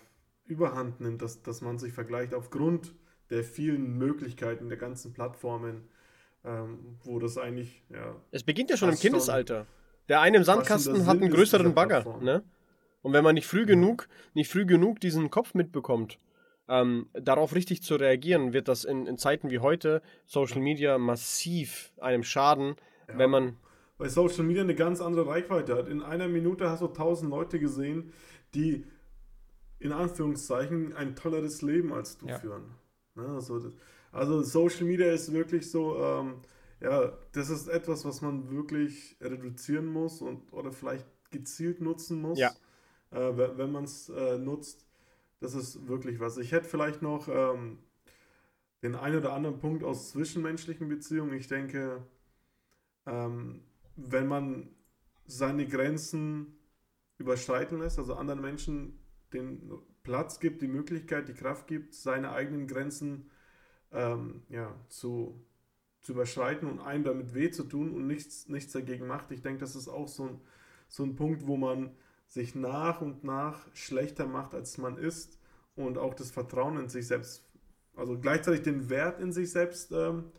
[0.46, 2.94] überhand nimmt, dass, dass man sich vergleicht aufgrund
[3.30, 5.88] der vielen Möglichkeiten der ganzen Plattformen,
[6.44, 9.66] ähm, wo das eigentlich, ja, Es beginnt ja schon im Kindesalter.
[10.10, 12.20] Der eine im Sandkasten hat einen ist größeren Bagger.
[12.22, 12.44] Ne?
[13.06, 16.18] Und wenn man nicht früh genug, nicht früh genug diesen Kopf mitbekommt,
[16.68, 21.94] ähm, darauf richtig zu reagieren, wird das in, in Zeiten wie heute Social Media massiv
[22.02, 22.78] einem schaden,
[23.08, 23.20] Ja.
[23.20, 23.58] wenn man
[24.00, 25.88] weil Social Media eine ganz andere Reichweite hat.
[25.88, 28.12] In einer Minute hast du tausend Leute gesehen,
[28.56, 28.86] die
[29.78, 32.40] in Anführungszeichen ein tolleres Leben als du Ja.
[32.40, 32.64] führen.
[33.14, 33.74] Ne, also, das,
[34.12, 36.42] also Social Media ist wirklich so, ähm,
[36.82, 42.40] ja, das ist etwas, was man wirklich reduzieren muss und oder vielleicht gezielt nutzen muss,
[42.40, 42.50] Ja.
[43.16, 44.86] Äh, wenn, man es äh, nutzt.
[45.40, 46.38] Das ist wirklich was.
[46.38, 47.80] Ich hätte vielleicht noch ähm,
[48.84, 51.34] den einen oder anderen Punkt aus zwischenmenschlichen Beziehungen.
[51.34, 52.06] Ich denke,
[53.06, 53.62] ähm,
[53.96, 54.70] wenn man
[55.26, 56.58] seine Grenzen
[57.18, 59.00] überschreiten lässt, also anderen Menschen
[59.34, 59.72] den
[60.04, 63.30] Platz gibt, die Möglichkeit, die Kraft gibt, seine eigenen Grenzen
[63.92, 65.42] ähm, ja, zu,
[66.02, 69.32] zu überschreiten und einem damit weh zu tun und nichts, nichts dagegen macht.
[69.32, 70.42] Ich denke, das ist auch so ein,
[70.88, 71.96] so ein Punkt, wo man
[72.28, 75.40] sich nach und nach schlechter macht, als man ist
[75.76, 77.44] und auch das Vertrauen in sich selbst,
[77.96, 80.32] also gleichzeitig den Wert in sich selbst ähm,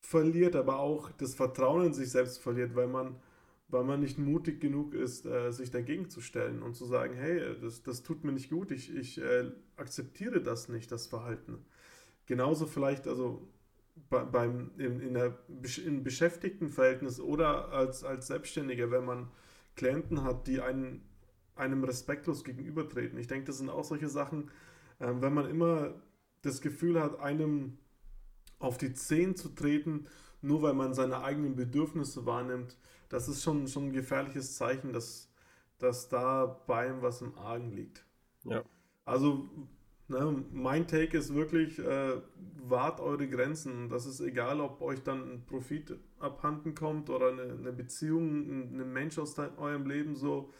[0.00, 3.16] verliert, aber auch das Vertrauen in sich selbst verliert, weil man,
[3.68, 7.56] weil man nicht mutig genug ist, äh, sich dagegen zu stellen und zu sagen, hey,
[7.60, 11.64] das, das tut mir nicht gut, ich, ich äh, akzeptiere das nicht, das Verhalten.
[12.26, 13.48] Genauso vielleicht, also
[14.08, 15.38] bei, beim, in, in der,
[15.84, 19.28] im Beschäftigtenverhältnis oder als, als Selbstständiger, wenn man
[19.76, 21.02] Klienten hat, die einen,
[21.54, 23.18] einem respektlos gegenübertreten.
[23.18, 24.50] Ich denke, das sind auch solche Sachen,
[25.00, 25.94] ähm, wenn man immer
[26.42, 27.78] das Gefühl hat, einem
[28.58, 30.06] auf die Zehen zu treten,
[30.40, 32.76] nur weil man seine eigenen Bedürfnisse wahrnimmt,
[33.08, 35.30] das ist schon, schon ein gefährliches Zeichen, dass,
[35.78, 38.04] dass da bei ihm was im Argen liegt.
[38.44, 38.64] Ja.
[39.04, 39.48] Also,
[40.08, 42.20] ne, mein Take ist wirklich, äh,
[42.64, 43.88] wahrt eure Grenzen.
[43.88, 48.80] Das ist egal, ob euch dann ein Profit abhanden kommt oder eine, eine Beziehung, ein,
[48.80, 50.52] ein Mensch aus de- eurem Leben so.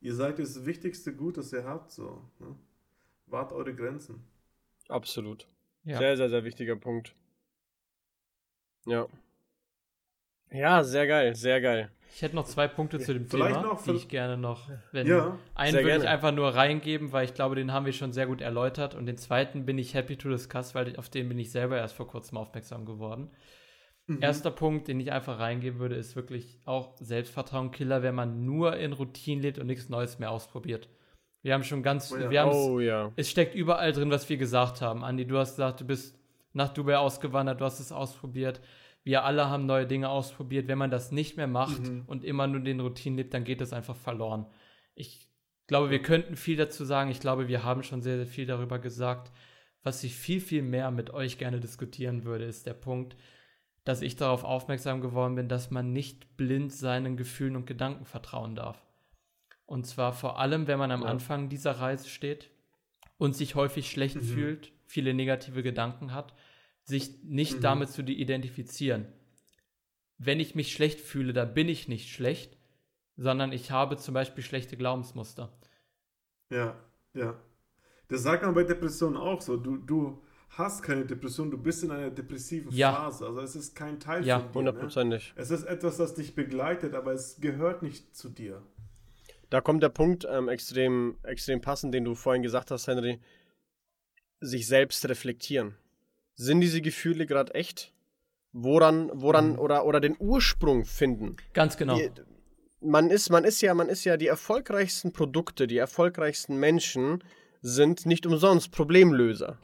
[0.00, 1.90] Ihr seid das wichtigste Gut, das ihr habt.
[1.92, 2.54] So, ne?
[3.26, 4.22] Wahrt eure Grenzen.
[4.88, 5.48] absolut.
[5.84, 5.98] Ja.
[5.98, 7.14] Sehr, sehr, sehr wichtiger Punkt.
[8.86, 9.06] Ja.
[10.56, 11.90] Ja, sehr geil, sehr geil.
[12.14, 15.38] Ich hätte noch zwei Punkte zu dem Thema, noch die ich gerne noch, wenn Ja,
[15.54, 16.08] einen würde ich gerne.
[16.08, 19.18] einfach nur reingeben, weil ich glaube, den haben wir schon sehr gut erläutert und den
[19.18, 22.38] zweiten bin ich happy to discuss, weil auf den bin ich selber erst vor kurzem
[22.38, 23.30] aufmerksam geworden.
[24.06, 24.22] Mhm.
[24.22, 28.92] Erster Punkt, den ich einfach reingeben würde, ist wirklich auch Selbstvertrauen-Killer, wenn man nur in
[28.94, 30.88] Routinen lebt und nichts Neues mehr ausprobiert.
[31.42, 32.30] Wir haben schon ganz, Oh ja.
[32.30, 33.12] wir haben Oh ja.
[33.16, 35.04] es steckt überall drin, was wir gesagt haben.
[35.04, 36.18] Andi, du hast gesagt, du bist
[36.54, 38.60] nach Dubai ausgewandert, du hast es ausprobiert.
[39.06, 40.66] Wir alle haben neue Dinge ausprobiert.
[40.66, 42.02] Wenn man das nicht mehr macht Mhm.
[42.08, 44.46] und immer nur den Routinen lebt, dann geht das einfach verloren.
[44.96, 45.28] Ich
[45.68, 47.08] glaube, wir könnten viel dazu sagen.
[47.12, 49.30] Ich glaube, wir haben schon sehr, sehr viel darüber gesagt.
[49.84, 53.16] Was ich viel, viel mehr mit euch gerne diskutieren würde, ist der Punkt,
[53.84, 58.56] dass ich darauf aufmerksam geworden bin, dass man nicht blind seinen Gefühlen und Gedanken vertrauen
[58.56, 58.84] darf.
[59.66, 61.08] Und zwar vor allem, wenn man am Ja.
[61.08, 62.50] Anfang dieser Reise steht
[63.18, 64.20] und sich häufig schlecht Mhm.
[64.24, 66.34] fühlt, viele negative Gedanken hat,
[66.86, 67.60] sich nicht Mhm.
[67.62, 69.06] damit zu identifizieren.
[70.18, 72.56] Wenn ich mich schlecht fühle, dann bin ich nicht schlecht,
[73.16, 75.52] sondern ich habe zum Beispiel schlechte Glaubensmuster.
[76.50, 76.82] Ja,
[77.12, 77.38] ja.
[78.08, 79.56] Das sagt man bei Depressionen auch so.
[79.56, 82.94] Du, du hast keine Depression, du bist in einer depressiven Ja.
[82.94, 83.26] Phase.
[83.26, 84.48] Also es ist kein Teil Ja, von dir.
[84.48, 84.54] Ne?
[84.54, 85.32] Hundertprozentig.
[85.36, 88.62] Es ist etwas, das dich begleitet, aber es gehört nicht zu dir.
[89.50, 93.20] Da kommt der Punkt ähm, extrem, extrem passend, den du vorhin gesagt hast, Henry.
[94.40, 95.74] Sich selbst reflektieren.
[96.36, 97.92] Sind diese Gefühle gerade echt?
[98.52, 99.58] Woran, woran, Mhm.
[99.58, 101.36] oder, oder den Ursprung finden.
[101.52, 101.96] Ganz genau.
[101.96, 102.10] Die,
[102.80, 107.22] man ist, man ist ja, man ist ja die erfolgreichsten Produkte, die erfolgreichsten Menschen
[107.60, 109.58] sind nicht umsonst Problemlöser.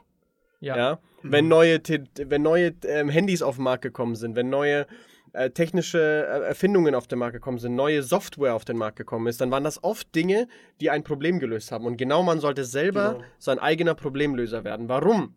[0.61, 0.77] ja.
[0.77, 0.99] Ja.
[1.23, 1.81] Wenn neue,
[2.17, 4.87] wenn neue ähm, Handys auf den Markt gekommen sind, wenn neue
[5.35, 9.29] äh, technische äh, Erfindungen auf den Markt gekommen sind, neue Software auf den Markt gekommen
[9.29, 10.49] ist, dann waren das oft Dinge,
[10.81, 11.87] die ein Problem gelöst haben.
[11.87, 13.25] Und genau man sollte selber Genau.
[13.39, 14.89] sein eigener Problemlöser werden.
[14.89, 15.37] Warum?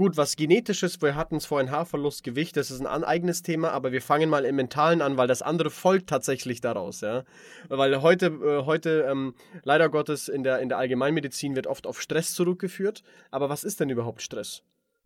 [0.00, 3.92] Gut, was genetisches, wir hatten es vorhin Haarverlust, Gewicht, das ist ein eigenes Thema, aber
[3.92, 7.24] wir fangen mal im Mentalen an, weil das andere folgt tatsächlich daraus, ja.
[7.68, 12.00] Weil heute, äh, heute ähm, leider Gottes in der, in der Allgemeinmedizin wird oft auf
[12.00, 13.02] Stress zurückgeführt.
[13.30, 14.62] Aber was ist denn überhaupt Stress?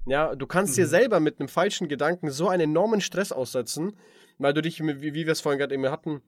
[0.07, 3.97] Ja, du kannst dir selber mit einem falschen Gedanken so einen enormen Stress aussetzen,
[4.39, 6.23] weil du dich, wie, wie wir es vorhin gerade eben hatten,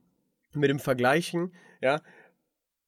[0.55, 2.01] mit dem Vergleichen, ja.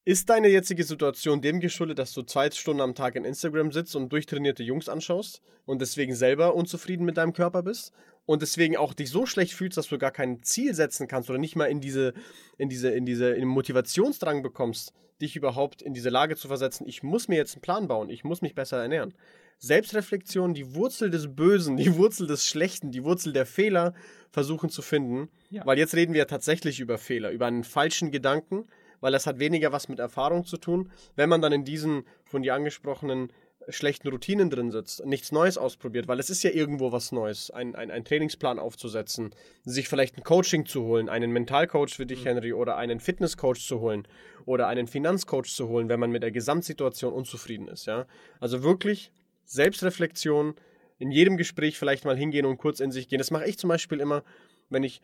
[0.09, 3.95] Ist deine jetzige Situation dem geschuldet, dass du zwei Stunden am Tag in Instagram sitzt
[3.95, 7.93] und durchtrainierte Jungs anschaust und deswegen selber unzufrieden mit deinem Körper bist
[8.25, 11.39] und deswegen auch dich so schlecht fühlst, dass du gar kein Ziel setzen kannst oder
[11.39, 12.15] nicht mal in diese,
[12.57, 16.89] in diese, in diese, in den Motivationsdrang bekommst, dich überhaupt in diese Lage zu versetzen,
[16.89, 19.13] ich muss mir jetzt einen Plan bauen, ich muss mich besser ernähren.
[19.59, 23.93] Selbstreflexion, die Wurzel des Bösen, die Wurzel des Schlechten, die Wurzel der Fehler
[24.31, 25.29] versuchen zu finden.
[25.51, 25.67] Ja.
[25.67, 28.69] Weil jetzt reden wir tatsächlich über Fehler, über einen falschen Gedanken,
[29.01, 30.91] weil das hat weniger was mit Erfahrung zu tun.
[31.17, 33.33] Wenn man dann in diesen von dir angesprochenen
[33.69, 37.75] schlechten Routinen drin sitzt, nichts Neues ausprobiert, weil es ist ja irgendwo was Neues, ein,
[37.75, 39.35] ein, ein Trainingsplan aufzusetzen,
[39.65, 42.29] sich vielleicht ein Coaching zu holen, einen Mentalcoach für dich, mhm.
[42.29, 44.09] Henry, oder einen Fitnesscoach zu holen
[44.47, 47.87] oder einen Finanzcoach zu holen, wenn man mit der Gesamtsituation unzufrieden ist.
[47.87, 48.07] Ja?
[48.41, 49.13] Also wirklich
[49.45, 50.55] Selbstreflexion,
[50.99, 53.19] in jedem Gespräch vielleicht mal hingehen und kurz in sich gehen.
[53.19, 54.25] Das mache ich zum Beispiel immer,
[54.69, 55.01] wenn ich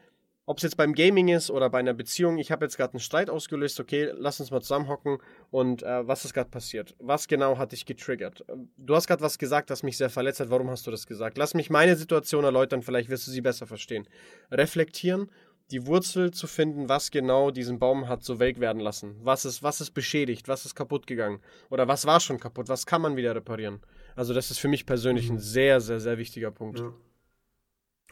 [0.47, 3.01] ob es jetzt beim Gaming ist oder bei einer Beziehung, ich habe jetzt gerade einen
[3.01, 5.19] Streit ausgelöst, okay, lass uns mal zusammenhocken
[5.51, 6.95] und äh, was ist gerade passiert?
[6.99, 8.45] Was genau hat dich getriggert?
[8.77, 11.39] Du hast gerade was gesagt, das mich sehr verletzt hat, warum hast du das gesagt?
[11.39, 14.07] Lass mich meine Situation erläutern, vielleicht wirst du sie besser verstehen.
[14.51, 15.31] Reflektieren,
[15.71, 19.17] die Wurzel zu finden, was genau diesen Baum hat so welk werden lassen.
[19.23, 21.41] Was ist, was ist beschädigt, was ist kaputt gegangen?
[21.71, 23.81] Oder was war schon kaputt, was kann man wieder reparieren?
[24.15, 26.81] Also das ist für mich persönlich ein sehr, sehr, sehr wichtiger Punkt.
[26.81, 26.93] Ja.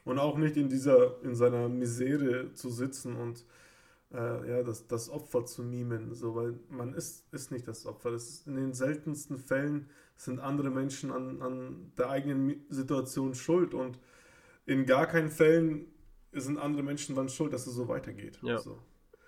[0.05, 3.45] Und auch nicht in dieser, in seiner Misere zu sitzen und
[4.13, 8.11] äh, ja, das, das Opfer zu mimen, so, weil man ist, ist nicht das Opfer.
[8.11, 13.75] Das ist in den seltensten Fällen sind andere Menschen an, an der eigenen Situation schuld
[13.75, 13.99] und
[14.67, 15.87] in gar keinen Fällen
[16.33, 18.39] sind andere Menschen dann schuld, dass es so weitergeht.
[18.43, 18.57] Ja.
[18.57, 18.79] Also,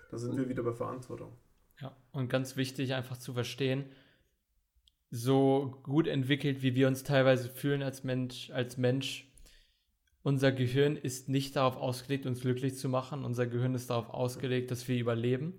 [0.09, 1.33] da sind wir wieder bei Verantwortung.
[1.81, 3.85] Ja, und ganz wichtig einfach zu verstehen,
[5.11, 9.31] so gut entwickelt, wie wir uns teilweise fühlen als Mensch, als Mensch,
[10.25, 13.23] unser Gehirn ist nicht darauf ausgelegt, uns glücklich zu machen.
[13.23, 15.53] Unser Gehirn ist darauf ausgelegt, dass wir überleben.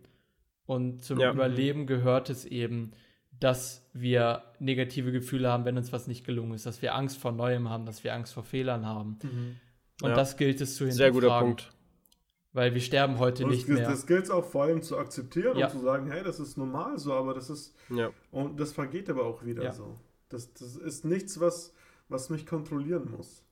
[0.66, 1.30] Und zum ja.
[1.30, 2.90] Überleben gehört es eben,
[3.38, 7.30] dass wir negative Gefühle haben, wenn uns was nicht gelungen ist, dass wir Angst vor
[7.30, 9.20] Neuem haben, dass wir Angst vor Fehlern haben.
[9.22, 9.56] Mhm.
[10.02, 10.16] Und ja.
[10.16, 11.12] das gilt es zu hinterfragen.
[11.14, 11.72] Sehr guter Punkt.
[12.52, 13.88] Weil wir sterben heute und nicht das, mehr.
[13.88, 15.66] Das gilt es auch vor allem zu akzeptieren ja.
[15.66, 17.76] und zu sagen, hey, das ist normal so, aber das ist.
[17.88, 18.10] Ja.
[18.32, 19.96] Und das vergeht aber auch wieder so.
[20.28, 21.72] Das, das ist nichts, was,
[22.08, 23.45] was mich kontrollieren muss.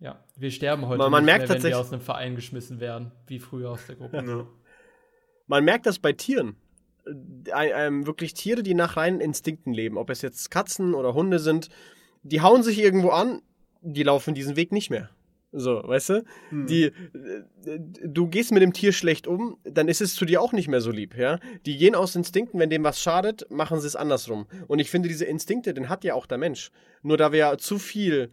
[0.00, 3.12] Ja, wir sterben heute man, man merkt mehr, wenn wir aus einem Verein geschmissen werden,
[3.26, 4.16] wie früher aus der Gruppe.
[4.26, 4.46] Ja.
[5.46, 6.56] Man merkt das bei Tieren.
[7.54, 11.68] Ähm, wirklich Tiere, die nach reinen Instinkten leben, ob es jetzt Katzen oder Hunde sind,
[12.22, 13.42] die hauen sich irgendwo an,
[13.82, 15.10] die laufen diesen Weg nicht mehr.
[15.52, 16.24] So, weißt du?
[16.50, 16.66] Hm.
[16.66, 16.92] Die, äh,
[18.04, 20.80] du gehst mit dem Tier schlecht um, dann ist es zu dir auch nicht mehr
[20.80, 21.40] so lieb, ja?
[21.66, 24.46] Die gehen aus Instinkten, wenn dem was schadet, machen sie es andersrum.
[24.68, 26.70] Und ich finde, diese Instinkte, den hat ja auch der Mensch.
[27.02, 28.30] Nur da wir ja zu viel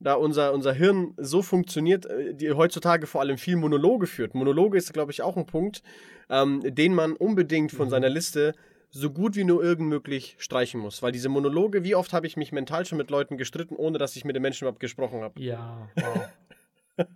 [0.00, 4.34] da unser, unser Hirn so funktioniert, äh, die heutzutage vor allem viel Monologe führt.
[4.34, 5.82] Monologe ist, glaube ich, auch ein Punkt,
[6.30, 7.90] ähm, den man unbedingt von mhm.
[7.90, 8.54] seiner Liste
[8.90, 11.02] so gut wie nur irgend möglich streichen muss.
[11.02, 14.16] Weil diese Monologe, wie oft habe ich mich mental schon mit Leuten gestritten, ohne dass
[14.16, 15.40] ich mit den Menschen überhaupt gesprochen habe.
[15.40, 16.28] Ja, wow.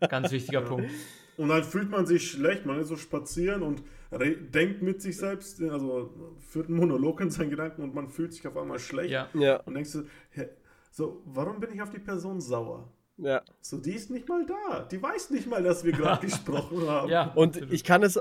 [0.08, 0.66] Ganz wichtiger ja.
[0.66, 0.90] Punkt.
[1.36, 3.82] Und dann fühlt man sich schlecht, man ist so spazieren und
[4.54, 6.12] denkt mit sich selbst, also
[6.46, 9.10] führt einen Monolog in seinen Gedanken und man fühlt sich auf einmal schlecht.
[9.10, 9.28] Ja.
[9.32, 9.56] ja.
[9.60, 10.04] Und denkst du,
[10.92, 12.86] so, warum bin ich auf die Person sauer?
[13.16, 13.42] Ja.
[13.62, 14.82] So, die ist nicht mal da.
[14.82, 17.08] Die weiß nicht mal, dass wir gerade gesprochen haben.
[17.08, 18.20] Ja, und ich kann es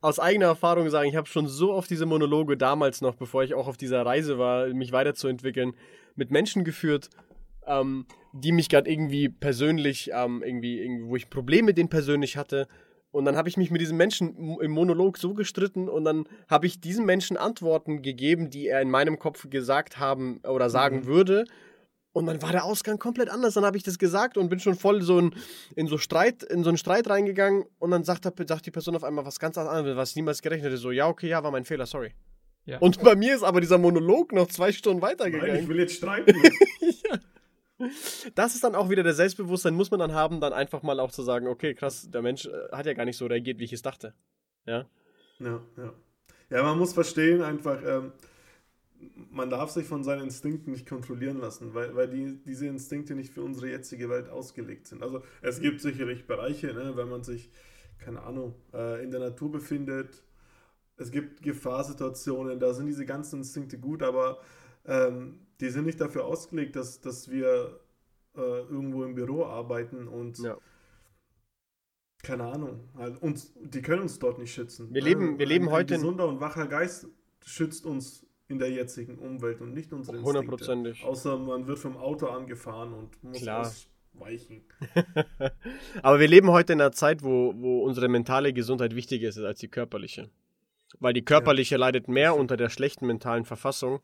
[0.00, 3.54] aus eigener Erfahrung sagen, ich habe schon so oft diese Monologe damals noch, bevor ich
[3.54, 5.74] auch auf dieser Reise war, mich weiterzuentwickeln,
[6.14, 7.10] mit Menschen geführt,
[7.66, 12.38] ähm, die mich gerade irgendwie persönlich, ähm, irgendwie, irgendwie, wo ich Probleme mit denen persönlich
[12.38, 12.66] hatte.
[13.10, 16.66] Und dann habe ich mich mit diesem Menschen im Monolog so gestritten und dann habe
[16.66, 21.06] ich diesem Menschen Antworten gegeben, die er in meinem Kopf gesagt haben oder sagen mhm.
[21.06, 21.44] würde.
[22.16, 23.52] Und dann war der Ausgang komplett anders.
[23.52, 25.34] Dann habe ich das gesagt und bin schon voll so in,
[25.74, 27.66] in so Streit, in so einen Streit reingegangen.
[27.78, 30.78] Und dann sagt, sagt die Person auf einmal was ganz anderes, was niemals gerechnet hätte.
[30.78, 32.14] So, ja, okay, ja, war mein Fehler, sorry.
[32.64, 32.78] Ja.
[32.78, 35.56] Und bei mir ist aber dieser Monolog noch zwei Stunden weitergegangen.
[35.56, 36.34] Nein, ich will jetzt streiten.
[36.80, 37.88] ja.
[38.34, 41.12] Das ist dann auch wieder der Selbstbewusstsein, muss man dann haben, dann einfach mal auch
[41.12, 43.74] zu sagen, okay, krass, der Mensch äh, hat ja gar nicht so reagiert, wie ich
[43.74, 44.14] es dachte.
[44.64, 44.86] Ja.
[45.38, 45.92] Ja, ja.
[46.48, 48.12] Ja, man muss verstehen einfach, ähm,
[49.30, 53.32] man darf sich von seinen Instinkten nicht kontrollieren lassen, weil, weil die, diese Instinkte nicht
[53.32, 55.02] für unsere jetzige Welt ausgelegt sind.
[55.02, 57.50] Also es gibt sicherlich Bereiche, ne, wenn man sich,
[57.98, 60.22] keine Ahnung, äh, in der Natur befindet,
[60.96, 64.40] es gibt Gefahrsituationen, da sind diese ganzen Instinkte gut, aber
[64.86, 67.80] ähm, die sind nicht dafür ausgelegt, dass, dass wir
[68.34, 70.56] äh, irgendwo im Büro arbeiten und ja.
[72.22, 74.92] keine Ahnung, halt uns, die können uns dort nicht schützen.
[74.92, 75.94] Wir leben, wir leben ein, heute.
[75.94, 77.08] Ein gesunder und wacher Geist
[77.44, 80.40] schützt uns in der jetzigen Umwelt und nicht unsere Instinkte.
[80.40, 81.04] Hundertprozentig.
[81.04, 83.72] Außer man wird vom Auto angefahren und muss Klar.
[84.14, 84.62] ausweichen.
[86.02, 89.60] Aber wir leben heute in einer Zeit, wo, wo unsere mentale Gesundheit wichtiger ist als
[89.60, 90.30] die körperliche.
[91.00, 91.80] Weil die körperliche ja.
[91.80, 94.00] leidet mehr unter der schlechten mentalen Verfassung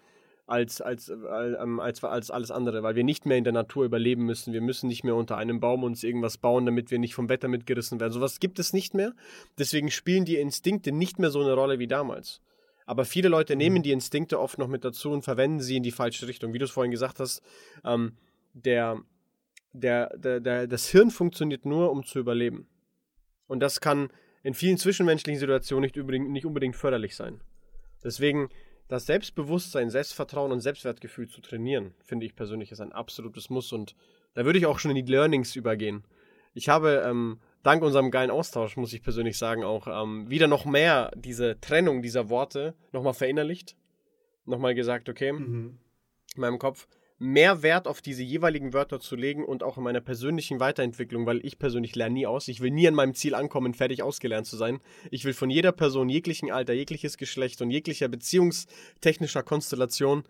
[0.46, 3.84] als, als, äh, ähm, als, als alles andere, weil wir nicht mehr in der Natur
[3.84, 4.52] überleben müssen.
[4.52, 7.48] Wir müssen nicht mehr unter einem Baum uns irgendwas bauen, damit wir nicht vom Wetter
[7.48, 8.12] mitgerissen werden.
[8.12, 9.14] Sowas gibt es nicht mehr.
[9.58, 12.40] Deswegen spielen die Instinkte nicht mehr so eine Rolle wie damals.
[12.86, 13.82] Aber viele Leute nehmen mhm.
[13.82, 16.52] die Instinkte oft noch mit dazu und verwenden sie in die falsche Richtung.
[16.52, 17.42] Wie du es vorhin gesagt hast,
[17.84, 18.16] ähm,
[18.52, 19.00] der,
[19.72, 22.68] der, der, der, das Hirn funktioniert nur, um zu überleben.
[23.46, 24.10] Und das kann
[24.42, 27.40] in vielen zwischenmenschlichen Situationen nicht unbedingt, nicht unbedingt förderlich sein.
[28.02, 28.48] Deswegen
[28.88, 33.72] das Selbstbewusstsein, Selbstvertrauen und Selbstwertgefühl zu trainieren, finde ich persönlich ist ein absolutes Muss.
[33.72, 33.94] Und
[34.34, 36.04] da würde ich auch schon in die Learnings übergehen.
[36.54, 40.64] Ich habe ähm, dank unserem geilen Austausch, muss ich persönlich sagen, auch ähm, wieder noch
[40.64, 43.76] mehr diese Trennung dieser Worte nochmal verinnerlicht.
[44.44, 45.78] Nochmal gesagt, okay, mhm.
[46.34, 46.88] in meinem Kopf,
[47.22, 51.44] mehr Wert auf diese jeweiligen Wörter zu legen und auch in meiner persönlichen Weiterentwicklung, weil
[51.46, 52.48] ich persönlich lerne nie aus.
[52.48, 54.80] Ich will nie an meinem Ziel ankommen, fertig ausgelernt zu sein.
[55.12, 60.24] Ich will von jeder Person, jeglichen Alter, jegliches Geschlecht und jeglicher beziehungstechnischer Konstellation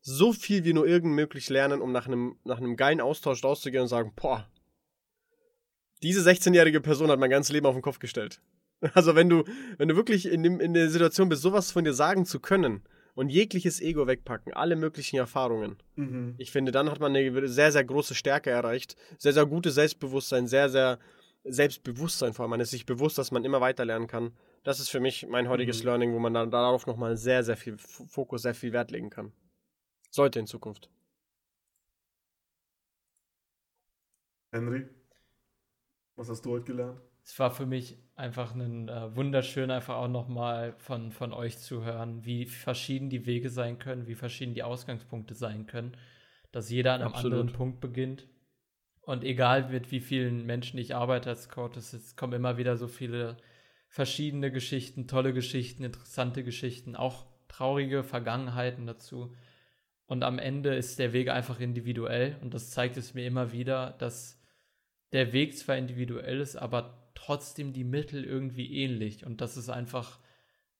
[0.00, 3.82] so viel wie nur irgend möglich lernen, um nach einem, nach einem geilen Austausch rauszugehen
[3.82, 4.48] und sagen, boah,
[6.02, 8.40] diese 16-jährige Person hat mein ganzes Leben auf den Kopf gestellt.
[8.92, 9.42] Also wenn du,
[9.78, 12.82] wenn du wirklich in, dem, in der Situation bist, sowas von dir sagen zu können
[13.14, 15.76] und jegliches Ego wegpacken, alle möglichen Erfahrungen.
[15.94, 16.34] Mhm.
[16.36, 20.46] Ich finde, dann hat man eine sehr, sehr große Stärke erreicht, sehr, sehr gutes Selbstbewusstsein,
[20.46, 20.98] sehr, sehr
[21.44, 22.50] Selbstbewusstsein vor allem.
[22.50, 24.32] Man ist sich bewusst, dass man immer weiter lernen kann.
[24.64, 25.86] Das ist für mich mein heutiges mhm.
[25.86, 29.32] Learning, wo man dann darauf nochmal sehr, sehr viel Fokus, sehr viel Wert legen kann.
[30.10, 30.90] Sollte in Zukunft.
[34.52, 34.86] Henry?
[36.16, 37.00] Was hast du heute gelernt?
[37.22, 41.84] Es war für mich einfach ein äh, wunderschön, einfach auch nochmal von, von euch zu
[41.84, 45.96] hören, wie verschieden die Wege sein können, wie verschieden die Ausgangspunkte sein können,
[46.52, 47.40] dass jeder an einem Absolut.
[47.40, 48.28] anderen Punkt beginnt.
[49.02, 52.88] Und egal mit wie vielen Menschen ich arbeite als Coach, es kommen immer wieder so
[52.88, 53.36] viele
[53.88, 59.34] verschiedene Geschichten, tolle Geschichten, interessante Geschichten, auch traurige Vergangenheiten dazu.
[60.06, 63.96] Und am Ende ist der Weg einfach individuell und das zeigt es mir immer wieder,
[63.98, 64.40] dass
[65.12, 69.24] der Weg zwar individuell ist, aber trotzdem die Mittel irgendwie ähnlich.
[69.24, 70.18] Und das ist einfach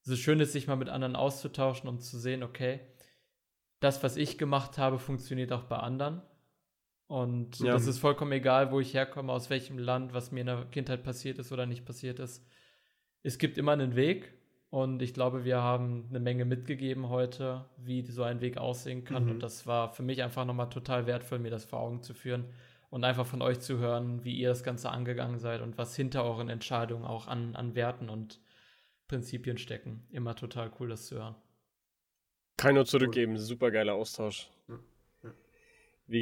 [0.03, 2.81] so schön ist, sich mal mit anderen auszutauschen, um zu sehen, okay,
[3.81, 6.23] das, was ich gemacht habe, funktioniert auch bei anderen.
[7.09, 7.73] Und ja.
[7.73, 11.03] das ist vollkommen egal, wo ich herkomme, aus welchem Land, was mir in der Kindheit
[11.03, 12.45] passiert ist oder nicht passiert ist.
[13.23, 14.33] Es gibt immer einen Weg
[14.71, 19.25] und ich glaube, wir haben eine Menge mitgegeben heute, wie so ein Weg aussehen kann.
[19.25, 19.31] Mhm.
[19.33, 22.47] Und das war für mich einfach nochmal total wertvoll, mir das vor Augen zu führen
[22.91, 26.25] und einfach von euch zu hören, wie ihr das Ganze angegangen seid und was hinter
[26.25, 28.41] euren Entscheidungen auch an, an Werten und
[29.09, 30.07] Prinzipien stecken.
[30.11, 31.37] Immer total cool, das zu hören.
[32.57, 33.39] Kann nur zurückgeben, cool.
[33.39, 34.51] super geiler Austausch.
[34.69, 34.79] Ja.
[35.23, 35.31] Ja.
[36.07, 36.21] Wie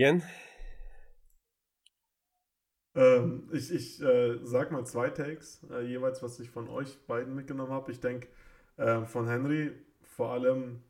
[2.97, 7.35] Ähm, ich ich äh, sag mal zwei Takes, äh, jeweils, was ich von euch beiden
[7.35, 7.91] mitgenommen habe.
[7.91, 8.29] Ich denke,
[8.77, 9.73] äh, von Henry
[10.03, 10.83] vor allem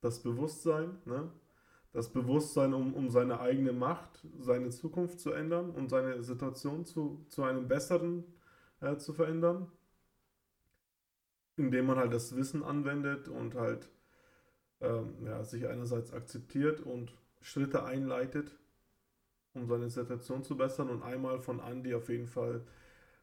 [0.00, 1.30] das Bewusstsein, ne?
[1.94, 7.24] Das Bewusstsein, um, um seine eigene Macht, seine Zukunft zu ändern und seine Situation zu,
[7.28, 8.24] zu einem besseren
[8.80, 9.70] äh, zu verändern,
[11.56, 13.88] indem man halt das Wissen anwendet und halt
[14.80, 18.58] ähm, ja, sich einerseits akzeptiert und Schritte einleitet,
[19.54, 22.66] um seine Situation zu bessern und einmal von Andy auf jeden Fall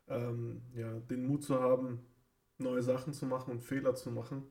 [0.08, 2.00] ähm, ja, den Mut zu haben,
[2.58, 4.48] neue Sachen zu machen und Fehler zu machen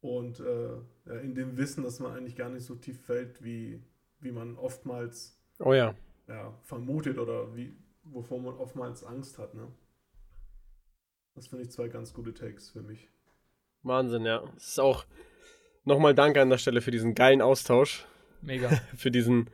[0.00, 3.82] und äh, in dem Wissen, dass man eigentlich gar nicht so tief fällt, wie,
[4.20, 5.94] wie man oftmals oh ja.
[6.28, 9.54] Ja, vermutet oder wie, wovor man oftmals Angst hat.
[9.54, 9.68] Ne?
[11.34, 13.08] Das finde ich zwei ganz gute Takes für mich.
[13.82, 14.42] Wahnsinn, ja.
[14.56, 15.06] Es ist auch
[15.84, 18.06] nochmal Danke an der Stelle für diesen geilen Austausch.
[18.42, 18.68] Mega.
[18.96, 19.50] für diesen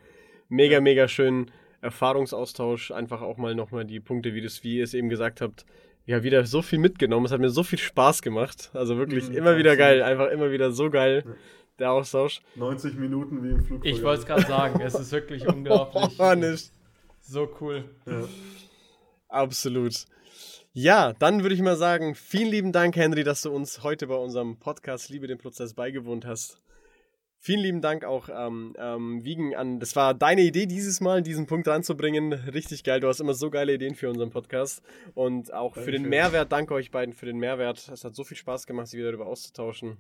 [0.49, 1.51] mega, mega schönen
[1.81, 2.91] Erfahrungsaustausch.
[2.91, 5.65] Einfach auch mal nochmal die Punkte, wie, das, wie ihr es eben gesagt habt,
[6.07, 7.27] ja, wieder so viel mitgenommen.
[7.27, 8.71] Es hat mir so viel Spaß gemacht.
[8.75, 10.03] Also wirklich mhm, immer wieder geil.
[10.03, 11.25] Einfach immer wieder so geil.
[11.79, 12.41] Der Austausch.
[12.57, 13.93] 90 Minuten wie im Flugzeug.
[13.93, 14.81] Ich wollte es gerade sagen.
[14.81, 16.19] Es ist wirklich unglaublich.
[16.19, 16.71] Oh, nicht.
[17.21, 17.85] So cool.
[18.07, 18.25] Ja.
[19.29, 20.05] Absolut.
[20.73, 24.17] Ja, dann würde ich mal sagen, vielen lieben Dank, Henry, dass du uns heute bei
[24.17, 26.59] unserem Podcast Liebe den Prozess beigewohnt hast.
[27.45, 29.79] Vielen lieben Dank auch, ähm, ähm, Wiegen, an.
[29.79, 32.33] Das war deine Idee dieses Mal, diesen Punkt ranzubringen.
[32.33, 33.01] Richtig geil.
[33.01, 34.83] Du hast immer so geile Ideen für unseren Podcast.
[35.13, 35.85] Und auch Dankeschön.
[35.85, 36.51] für den Mehrwert.
[36.51, 37.87] Danke euch beiden für den Mehrwert.
[37.93, 39.99] Es hat so viel Spaß gemacht, sich wieder darüber auszutauschen.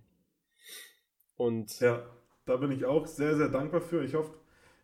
[1.37, 1.81] Und.
[1.81, 2.03] Ja,
[2.47, 4.03] da bin ich auch sehr, sehr dankbar für.
[4.03, 4.33] Ich hoffe,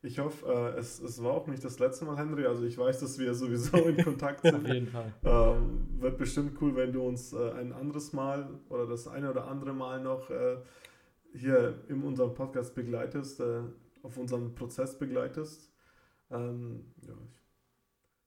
[0.03, 2.45] ich hoffe, äh, es, es war auch nicht das letzte Mal, Henry.
[2.45, 4.57] Also ich weiß, dass wir sowieso in Kontakt sind.
[4.57, 5.15] Auf jeden Fall.
[5.25, 9.49] Ähm, wird bestimmt cool, wenn du uns äh, ein anderes Mal oder das eine oder
[9.49, 10.59] andere Mal noch äh,
[11.35, 13.63] hier in unserem Podcast begleitest, äh,
[14.03, 15.71] auf unserem Prozess begleitest.
[16.31, 17.15] Ähm, ja,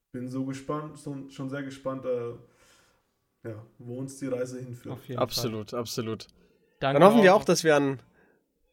[0.05, 2.31] ich bin so gespannt, so, schon sehr gespannt, äh,
[3.43, 5.17] ja, wo uns die Reise hinführt.
[5.17, 5.79] absolut, Fall.
[5.79, 6.27] absolut.
[6.79, 7.99] Danke Dann hoffen wir auch, dass wir an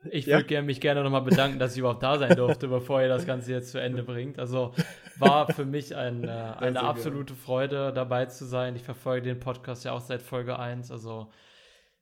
[0.09, 0.39] ich ja?
[0.39, 3.53] würde mich gerne nochmal bedanken, dass ich überhaupt da sein durfte, bevor ihr das Ganze
[3.53, 4.39] jetzt zu Ende bringt.
[4.39, 4.73] Also
[5.19, 8.77] war für mich ein, äh, eine absolute Freude, dabei zu sein.
[8.77, 10.91] Ich verfolge den Podcast ja auch seit Folge 1.
[10.91, 11.31] Also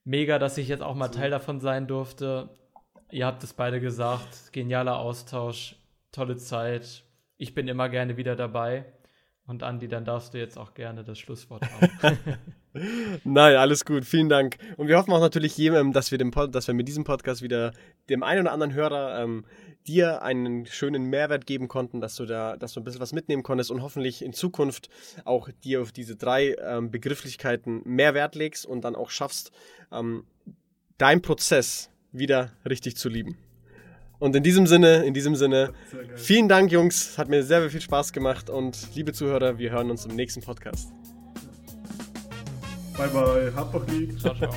[0.09, 2.49] mega, dass ich jetzt auch mal Teil davon sein durfte.
[3.11, 4.53] Ihr habt es beide gesagt.
[4.53, 5.77] Genialer Austausch,
[6.11, 7.05] tolle Zeit.
[7.37, 8.87] Ich bin immer gerne wieder dabei.
[9.47, 12.19] Und Andi, dann darfst du jetzt auch gerne das Schlusswort haben.
[13.25, 14.57] Nein, alles gut, vielen Dank.
[14.77, 17.73] Und wir hoffen auch natürlich jedem, dass wir, dem dass wir mit diesem Podcast wieder
[18.09, 19.45] dem einen oder anderen Hörer ähm,
[19.87, 23.43] dir einen schönen Mehrwert geben konnten, dass du da, dass du ein bisschen was mitnehmen
[23.43, 24.91] konntest und hoffentlich in Zukunft
[25.25, 29.51] auch dir auf diese drei ähm, Begrifflichkeiten mehr Wert legst und dann auch schaffst,
[29.91, 30.25] ähm,
[30.99, 33.39] deinen Prozess wieder richtig zu lieben.
[34.19, 35.73] Und in diesem Sinne, in diesem Sinne,
[36.17, 37.19] vielen Dank, Jungs.
[37.19, 38.51] Hat mir sehr, sehr viel Spaß gemacht.
[38.51, 40.93] Und liebe Zuhörer, wir hören uns im nächsten Podcast.
[42.99, 43.53] Bye, bye.
[43.55, 44.19] Habt noch lieb.
[44.19, 44.51] Ciao, ciao.